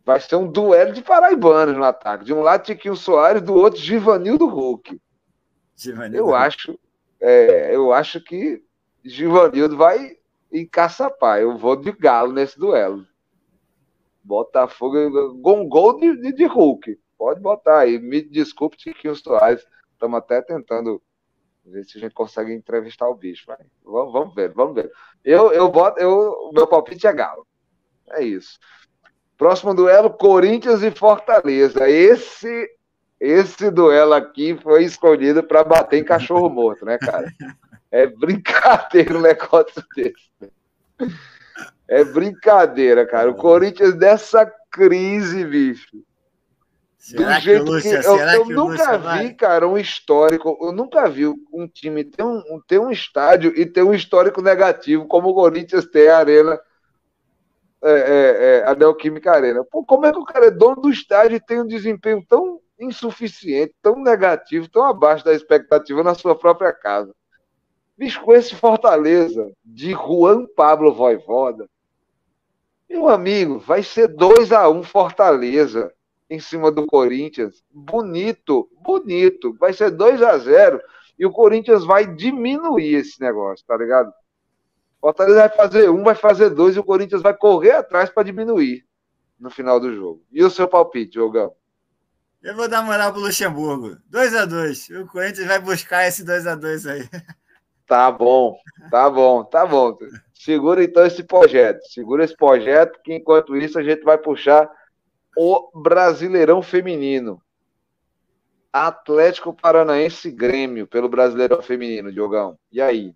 Vai 0.03 0.19
ser 0.19 0.37
um 0.37 0.51
duelo 0.51 0.91
de 0.91 1.03
paraibanos 1.03 1.75
no 1.75 1.83
ataque. 1.83 2.25
De 2.25 2.33
um 2.33 2.41
lado, 2.41 2.63
Tiquinho 2.63 2.95
Soares, 2.95 3.41
do 3.41 3.53
outro, 3.53 3.79
Givanildo 3.79 4.47
Hulk. 4.47 4.99
Eu 6.13 6.33
acho, 6.33 6.79
é, 7.19 7.75
eu 7.75 7.93
acho 7.93 8.19
que 8.19 8.63
Givanildo 9.03 9.77
vai 9.77 10.17
encaçapar. 10.51 11.39
Eu 11.39 11.57
vou 11.57 11.75
de 11.75 11.91
Galo 11.91 12.33
nesse 12.33 12.57
duelo. 12.57 13.05
Botafogo, 14.23 15.39
com 15.41 15.67
gol 15.67 15.99
de, 15.99 16.17
de, 16.17 16.33
de, 16.33 16.45
Hulk. 16.45 16.99
Pode 17.17 17.39
botar 17.39 17.79
aí. 17.79 17.99
Me 17.99 18.21
desculpe, 18.21 18.77
Tiquinho 18.77 19.15
Soares. 19.15 19.65
Estamos 19.93 20.17
até 20.17 20.41
tentando 20.41 21.01
ver 21.65 21.83
se 21.83 21.97
a 21.97 22.01
gente 22.01 22.13
consegue 22.13 22.53
entrevistar 22.53 23.07
o 23.07 23.15
bicho. 23.15 23.45
Vai. 23.47 23.57
Vamos, 23.83 24.13
vamos 24.13 24.35
ver, 24.35 24.51
vamos 24.53 24.75
ver. 24.75 24.91
Eu, 25.23 25.51
eu 25.51 25.69
boto, 25.69 25.99
eu, 25.99 26.51
meu 26.53 26.67
palpite 26.67 27.07
é 27.07 27.13
Galo. 27.13 27.47
É 28.09 28.23
isso. 28.23 28.59
Próximo 29.37 29.73
duelo, 29.73 30.09
Corinthians 30.09 30.81
e 30.81 30.91
Fortaleza. 30.91 31.87
Esse 31.89 32.67
esse 33.19 33.71
duelo 33.71 34.13
aqui 34.13 34.57
foi 34.61 34.83
escolhido 34.83 35.43
para 35.43 35.63
bater 35.63 35.99
em 35.99 36.03
cachorro 36.03 36.49
morto, 36.49 36.85
né, 36.85 36.97
cara? 36.97 37.31
É 37.89 38.05
brincadeira 38.05 39.17
um 39.17 39.21
negócio 39.21 39.83
desse. 39.95 40.29
É 41.87 42.03
brincadeira, 42.03 43.07
cara. 43.07 43.31
O 43.31 43.35
Corinthians 43.35 43.95
dessa 43.95 44.45
crise, 44.69 45.45
bicho. 45.45 46.03
Será 46.97 47.37
do 47.37 47.41
jeito 47.41 47.63
que, 47.63 47.71
Lúcia, 47.71 48.01
que 48.01 48.07
eu, 48.07 48.17
eu 48.17 48.45
que 48.45 48.53
nunca 48.53 48.97
vi, 48.97 49.03
vai? 49.03 49.33
cara, 49.33 49.67
um 49.67 49.77
histórico. 49.77 50.57
Eu 50.61 50.73
nunca 50.73 51.07
vi 51.07 51.25
um 51.25 51.65
time 51.65 52.03
ter 52.03 52.23
um, 52.23 52.61
ter 52.67 52.79
um 52.79 52.91
estádio 52.91 53.53
e 53.55 53.65
ter 53.65 53.83
um 53.83 53.93
histórico 53.93 54.41
negativo 54.41 55.07
como 55.07 55.29
o 55.29 55.33
Corinthians 55.33 55.85
tem 55.85 56.09
a 56.09 56.17
Arena. 56.17 56.59
É, 57.81 57.91
é, 57.91 58.57
é, 58.57 58.67
a 58.67 58.75
Neoquímica 58.75 59.31
Arena. 59.31 59.63
Pô, 59.63 59.85
como 59.85 60.05
é 60.05 60.11
que 60.11 60.17
o 60.17 60.25
cara 60.25 60.47
é 60.47 60.51
dono 60.51 60.81
do 60.81 60.89
estádio 60.89 61.37
e 61.37 61.39
tem 61.39 61.61
um 61.61 61.67
desempenho 61.67 62.25
tão 62.27 62.56
insuficiente, 62.79 63.73
tão 63.81 63.95
negativo, 64.01 64.69
tão 64.69 64.83
abaixo 64.85 65.25
da 65.25 65.33
expectativa 65.33 66.03
na 66.03 66.13
sua 66.13 66.35
própria 66.35 66.71
casa. 66.71 67.13
Bicho, 67.97 68.31
esse 68.31 68.55
Fortaleza 68.55 69.51
de 69.65 69.91
Juan 69.91 70.45
Pablo 70.55 70.93
Voivoda, 70.93 71.67
meu 72.89 73.09
amigo, 73.09 73.59
vai 73.59 73.83
ser 73.83 74.07
2 74.07 74.51
a 74.51 74.69
1 74.69 74.77
um 74.77 74.83
Fortaleza 74.83 75.91
em 76.29 76.39
cima 76.39 76.71
do 76.71 76.85
Corinthians. 76.85 77.63
Bonito, 77.71 78.69
bonito. 78.81 79.53
Vai 79.59 79.73
ser 79.73 79.91
2 79.91 80.21
a 80.21 80.37
0 80.37 80.81
e 81.17 81.25
o 81.25 81.31
Corinthians 81.31 81.83
vai 81.83 82.05
diminuir 82.05 82.95
esse 82.95 83.19
negócio, 83.19 83.65
tá 83.65 83.75
ligado? 83.75 84.13
Fortaleza 85.01 85.39
vai 85.39 85.49
fazer 85.49 85.89
um, 85.89 86.03
vai 86.03 86.15
fazer 86.15 86.49
dois 86.49 86.75
e 86.75 86.79
o 86.79 86.83
Corinthians 86.83 87.21
vai 87.21 87.35
correr 87.35 87.71
atrás 87.71 88.09
para 88.09 88.23
diminuir 88.23 88.85
no 89.39 89.49
final 89.49 89.79
do 89.79 89.93
jogo. 89.93 90.23
E 90.31 90.43
o 90.43 90.49
seu 90.49 90.67
palpite, 90.67 91.15
Jogão? 91.15 91.53
Eu 92.41 92.55
vou 92.55 92.67
dar 92.67 92.83
moral 92.83 93.11
pro 93.11 93.21
Luxemburgo. 93.21 93.97
2 94.07 94.35
a 94.35 94.45
2 94.45 94.89
O 94.91 95.07
Corinthians 95.07 95.47
vai 95.47 95.59
buscar 95.59 96.07
esse 96.07 96.23
2 96.23 96.47
a 96.47 96.55
2 96.55 96.87
aí. 96.87 97.09
Tá 97.87 98.11
bom, 98.11 98.59
tá 98.91 99.09
bom, 99.09 99.45
tá 99.45 99.65
bom. 99.65 99.97
Segura 100.33 100.83
então 100.83 101.05
esse 101.05 101.23
projeto. 101.23 101.79
Segura 101.87 102.25
esse 102.25 102.35
projeto, 102.35 102.99
que 103.01 103.13
enquanto 103.13 103.55
isso 103.55 103.79
a 103.79 103.83
gente 103.83 104.03
vai 104.03 104.17
puxar 104.17 104.69
o 105.37 105.71
Brasileirão 105.73 106.61
Feminino. 106.61 107.41
Atlético 108.73 109.53
Paranaense 109.53 110.29
Grêmio 110.29 110.85
pelo 110.85 111.07
Brasileirão 111.07 111.61
Feminino, 111.61 112.11
Diogão. 112.11 112.59
E 112.71 112.81
aí? 112.81 113.15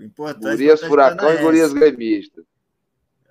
Importante 0.00 0.50
Gurias 0.50 0.80
Furacão 0.82 1.32
e 1.32 1.38
Gurias 1.38 1.72
Gremistas. 1.72 2.44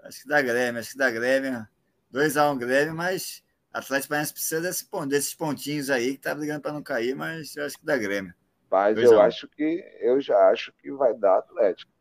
Acho 0.03 0.21
que 0.21 0.27
dá 0.27 0.41
Grêmio, 0.41 0.79
acho 0.79 0.91
que 0.91 0.97
dá 0.97 1.11
Grêmio. 1.11 1.67
2x1 2.13 2.53
um 2.53 2.57
Grêmio, 2.57 2.95
mas 2.95 3.43
Atlético 3.75 4.09
Paranaense 4.09 4.31
precisa 4.33 4.61
desse, 4.61 4.87
desses 5.05 5.35
pontinhos 5.35 5.89
aí 5.89 6.13
que 6.13 6.21
tá 6.21 6.33
brigando 6.33 6.61
para 6.61 6.71
não 6.71 6.81
cair, 6.81 7.13
mas 7.13 7.55
eu 7.57 7.65
acho 7.65 7.77
que 7.77 7.85
dá 7.85 7.97
Grêmio. 7.97 8.33
Mas 8.71 8.97
eu 8.97 9.19
acho 9.19 9.49
que 9.49 9.83
eu 9.99 10.21
já 10.21 10.49
acho 10.49 10.71
que 10.81 10.89
vai 10.91 11.13
dar 11.13 11.39
Atlético 11.39 11.91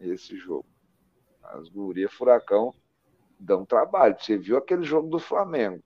esse 0.00 0.36
jogo. 0.36 0.66
As 1.40 1.68
Guria 1.68 2.08
Furacão 2.08 2.74
dão 3.38 3.64
trabalho. 3.64 4.16
Você 4.18 4.36
viu 4.36 4.56
aquele 4.56 4.82
jogo 4.82 5.08
do 5.08 5.20
Flamengo? 5.20 5.80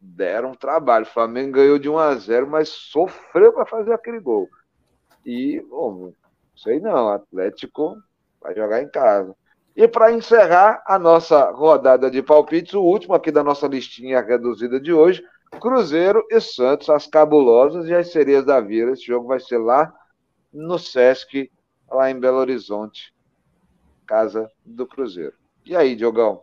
Deram 0.00 0.54
trabalho. 0.54 1.04
O 1.04 1.08
Flamengo 1.08 1.52
ganhou 1.52 1.78
de 1.78 1.88
1 1.88 1.98
a 1.98 2.14
0, 2.16 2.48
mas 2.48 2.68
sofreu 2.68 3.52
para 3.52 3.66
fazer 3.66 3.92
aquele 3.92 4.18
gol. 4.18 4.48
E, 5.24 5.60
bom, 5.60 6.12
sei 6.56 6.80
não, 6.80 7.08
Atlético 7.08 7.96
vai 8.40 8.54
jogar 8.54 8.82
em 8.82 8.90
casa. 8.90 9.34
E 9.76 9.88
para 9.88 10.12
encerrar 10.12 10.82
a 10.86 10.98
nossa 10.98 11.50
rodada 11.50 12.10
de 12.10 12.22
palpites, 12.22 12.74
o 12.74 12.82
último 12.82 13.14
aqui 13.14 13.32
da 13.32 13.42
nossa 13.42 13.66
listinha 13.66 14.20
reduzida 14.20 14.80
de 14.80 14.92
hoje, 14.92 15.24
Cruzeiro 15.60 16.24
e 16.30 16.40
Santos, 16.40 16.88
as 16.88 17.06
cabulosas 17.06 17.88
e 17.88 17.94
as 17.94 18.12
sereias 18.12 18.44
da 18.44 18.60
Vila. 18.60 18.92
Esse 18.92 19.06
jogo 19.06 19.26
vai 19.26 19.40
ser 19.40 19.58
lá 19.58 19.92
no 20.52 20.78
Sesc, 20.78 21.50
lá 21.90 22.08
em 22.08 22.18
Belo 22.18 22.38
Horizonte, 22.38 23.12
casa 24.06 24.48
do 24.64 24.86
Cruzeiro. 24.86 25.34
E 25.64 25.74
aí, 25.74 25.96
Diogão? 25.96 26.40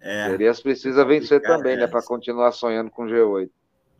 É, 0.00 0.30
Serias 0.30 0.60
precisa 0.60 1.04
vencer 1.04 1.40
também, 1.42 1.76
né? 1.76 1.86
Para 1.86 2.02
continuar 2.02 2.52
sonhando 2.52 2.90
com 2.90 3.04
G8. 3.04 3.50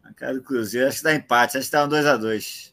A 0.02 0.12
cara 0.14 0.34
do 0.34 0.42
Cruzeiro, 0.42 0.88
acho 0.88 0.98
que 0.98 1.04
dá 1.04 1.14
empate, 1.14 1.58
acho 1.58 1.66
que 1.66 1.72
dá 1.72 1.84
um 1.84 1.88
2x2. 1.88 2.72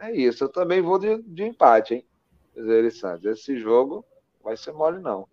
É 0.00 0.12
isso, 0.12 0.44
eu 0.44 0.48
também 0.48 0.82
vou 0.82 0.98
de, 0.98 1.22
de 1.22 1.44
empate, 1.44 1.94
hein? 1.94 2.06
E 2.56 2.90
Santos. 2.90 3.24
Esse 3.24 3.58
jogo 3.58 4.04
vai 4.42 4.56
ser 4.56 4.72
mole, 4.72 5.00
não. 5.00 5.26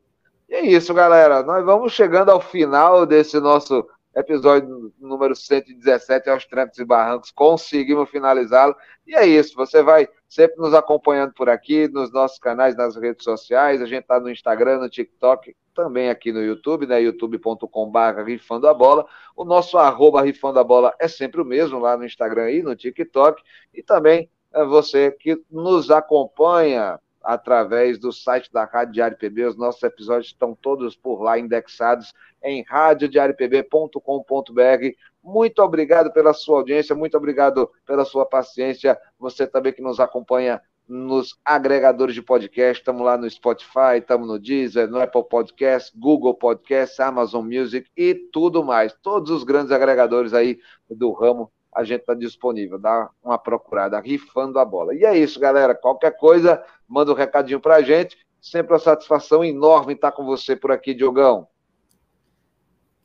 E 0.50 0.56
é 0.56 0.66
isso, 0.66 0.94
galera. 0.94 1.44
Nós 1.44 1.64
vamos 1.64 1.94
chegando 1.94 2.30
ao 2.30 2.42
final 2.42 3.06
desse 3.06 3.40
nosso 3.40 3.88
episódio 4.14 4.92
número 5.00 5.36
117, 5.36 6.30
aos 6.30 6.46
trancos 6.46 6.78
e 6.78 6.86
barrancos. 6.86 7.32
Conseguimos 7.32 8.10
finalizá-lo. 8.10 8.76
E 9.08 9.16
é 9.16 9.26
isso. 9.26 9.56
Você 9.56 9.82
vai 9.82 10.08
sempre 10.28 10.58
nos 10.58 10.74
acompanhando 10.74 11.34
por 11.34 11.50
aqui, 11.50 11.88
nos 11.88 12.12
nossos 12.12 12.40
canais, 12.40 12.76
nas 12.76 12.96
redes 12.96 13.24
sociais. 13.24 13.82
A 13.82 13.86
gente 13.86 14.02
está 14.02 14.20
no 14.20 14.30
Instagram, 14.30 14.80
no 14.80 14.90
TikTok, 14.90 15.56
também 15.74 16.10
aqui 16.10 16.32
no 16.32 16.44
YouTube, 16.44 16.86
né? 16.86 17.02
youtube.com.br 17.02 18.22
rifando 18.26 18.68
a 18.68 18.74
bola. 18.74 19.06
O 19.36 19.46
nosso 19.46 19.78
arroba 19.78 20.22
rifando 20.22 20.60
a 20.60 20.64
bola 20.64 20.94
é 21.00 21.08
sempre 21.08 21.42
o 21.42 21.46
mesmo 21.46 21.80
lá 21.80 21.96
no 21.96 22.06
Instagram 22.06 22.52
e 22.52 22.62
no 22.62 22.76
TikTok. 22.76 23.42
E 23.74 23.82
também 23.82 24.30
é 24.54 24.66
você 24.66 25.12
que 25.12 25.42
nos 25.50 25.90
acompanha 25.90 27.00
através 27.24 27.98
do 27.98 28.12
site 28.12 28.52
da 28.52 28.66
Rádio 28.66 28.94
Diário 28.94 29.18
PB. 29.18 29.46
Os 29.46 29.58
nossos 29.58 29.82
episódios 29.84 30.28
estão 30.28 30.56
todos 30.56 30.96
por 30.96 31.22
lá 31.22 31.40
indexados 31.40 32.14
em 32.44 32.64
radiodiariopb.com.br. 32.64 34.96
Muito 35.24 35.62
obrigado 35.62 36.12
pela 36.12 36.34
sua 36.34 36.58
audiência, 36.58 36.96
muito 36.96 37.16
obrigado 37.16 37.70
pela 37.86 38.04
sua 38.04 38.26
paciência. 38.26 39.00
Você 39.20 39.46
também 39.46 39.72
que 39.72 39.82
nos 39.82 40.00
acompanha 40.00 40.60
nos 40.88 41.40
agregadores 41.46 42.14
de 42.14 42.22
podcast, 42.22 42.82
estamos 42.82 43.04
lá 43.04 43.18
no 43.18 43.30
Spotify, 43.30 44.00
estamos 44.00 44.28
no 44.28 44.38
Deezer, 44.38 44.90
no 44.90 45.00
Apple 45.00 45.24
Podcast, 45.24 45.98
Google 45.98 46.34
Podcast, 46.34 47.02
Amazon 47.02 47.46
Music 47.46 47.90
e 47.96 48.14
tudo 48.14 48.64
mais. 48.64 48.94
Todos 49.02 49.32
os 49.32 49.44
grandes 49.44 49.72
agregadores 49.72 50.34
aí 50.34 50.60
do 50.90 51.12
ramo 51.14 51.52
a 51.74 51.84
gente 51.84 52.02
está 52.02 52.14
disponível. 52.14 52.78
Dá 52.78 53.10
uma 53.24 53.38
procurada, 53.38 54.00
rifando 54.00 54.60
a 54.60 54.66
bola. 54.66 54.94
E 54.94 55.06
é 55.06 55.18
isso, 55.18 55.40
galera. 55.40 55.74
Qualquer 55.74 56.18
coisa, 56.18 56.64
manda 56.88 57.12
um 57.12 57.16
recadinho 57.16 57.60
para 57.60 57.76
a 57.76 57.82
gente. 57.82 58.18
Sempre 58.42 58.74
uma 58.74 58.80
satisfação 58.80 59.44
enorme 59.44 59.94
estar 59.94 60.12
com 60.12 60.26
você 60.26 60.56
por 60.56 60.72
aqui, 60.72 60.94
Diogão. 60.94 61.48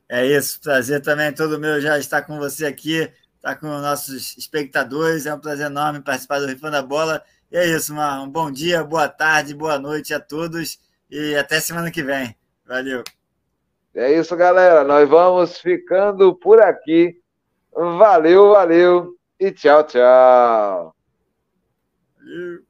É 0.08 0.24
isso, 0.24 0.60
prazer 0.60 1.02
também 1.02 1.32
todo 1.32 1.58
meu 1.58 1.80
já 1.80 1.98
estar 1.98 2.22
com 2.22 2.38
você 2.38 2.64
aqui, 2.64 3.10
estar 3.34 3.56
com 3.56 3.66
nossos 3.66 4.36
espectadores. 4.38 5.26
É 5.26 5.34
um 5.34 5.40
prazer 5.40 5.66
enorme 5.66 6.00
participar 6.00 6.38
do 6.38 6.46
Rifando 6.46 6.76
a 6.76 6.82
Bola. 6.82 7.22
E 7.50 7.56
é 7.56 7.66
isso, 7.66 7.94
mano. 7.94 8.22
Um 8.22 8.30
bom 8.30 8.50
dia, 8.50 8.82
boa 8.82 9.08
tarde, 9.08 9.54
boa 9.54 9.78
noite 9.78 10.14
a 10.14 10.20
todos 10.20 10.78
e 11.10 11.34
até 11.36 11.60
semana 11.60 11.90
que 11.90 12.02
vem. 12.02 12.34
Valeu. 12.64 13.02
É 13.94 14.12
isso, 14.12 14.36
galera. 14.36 14.84
Nós 14.84 15.08
vamos 15.08 15.58
ficando 15.58 16.34
por 16.34 16.60
aqui. 16.60 17.20
Valeu, 17.76 18.52
valeu 18.52 19.14
e 19.38 19.52
tchau, 19.52 19.84
tchau. 19.84 20.96
Valeu. 22.16 22.65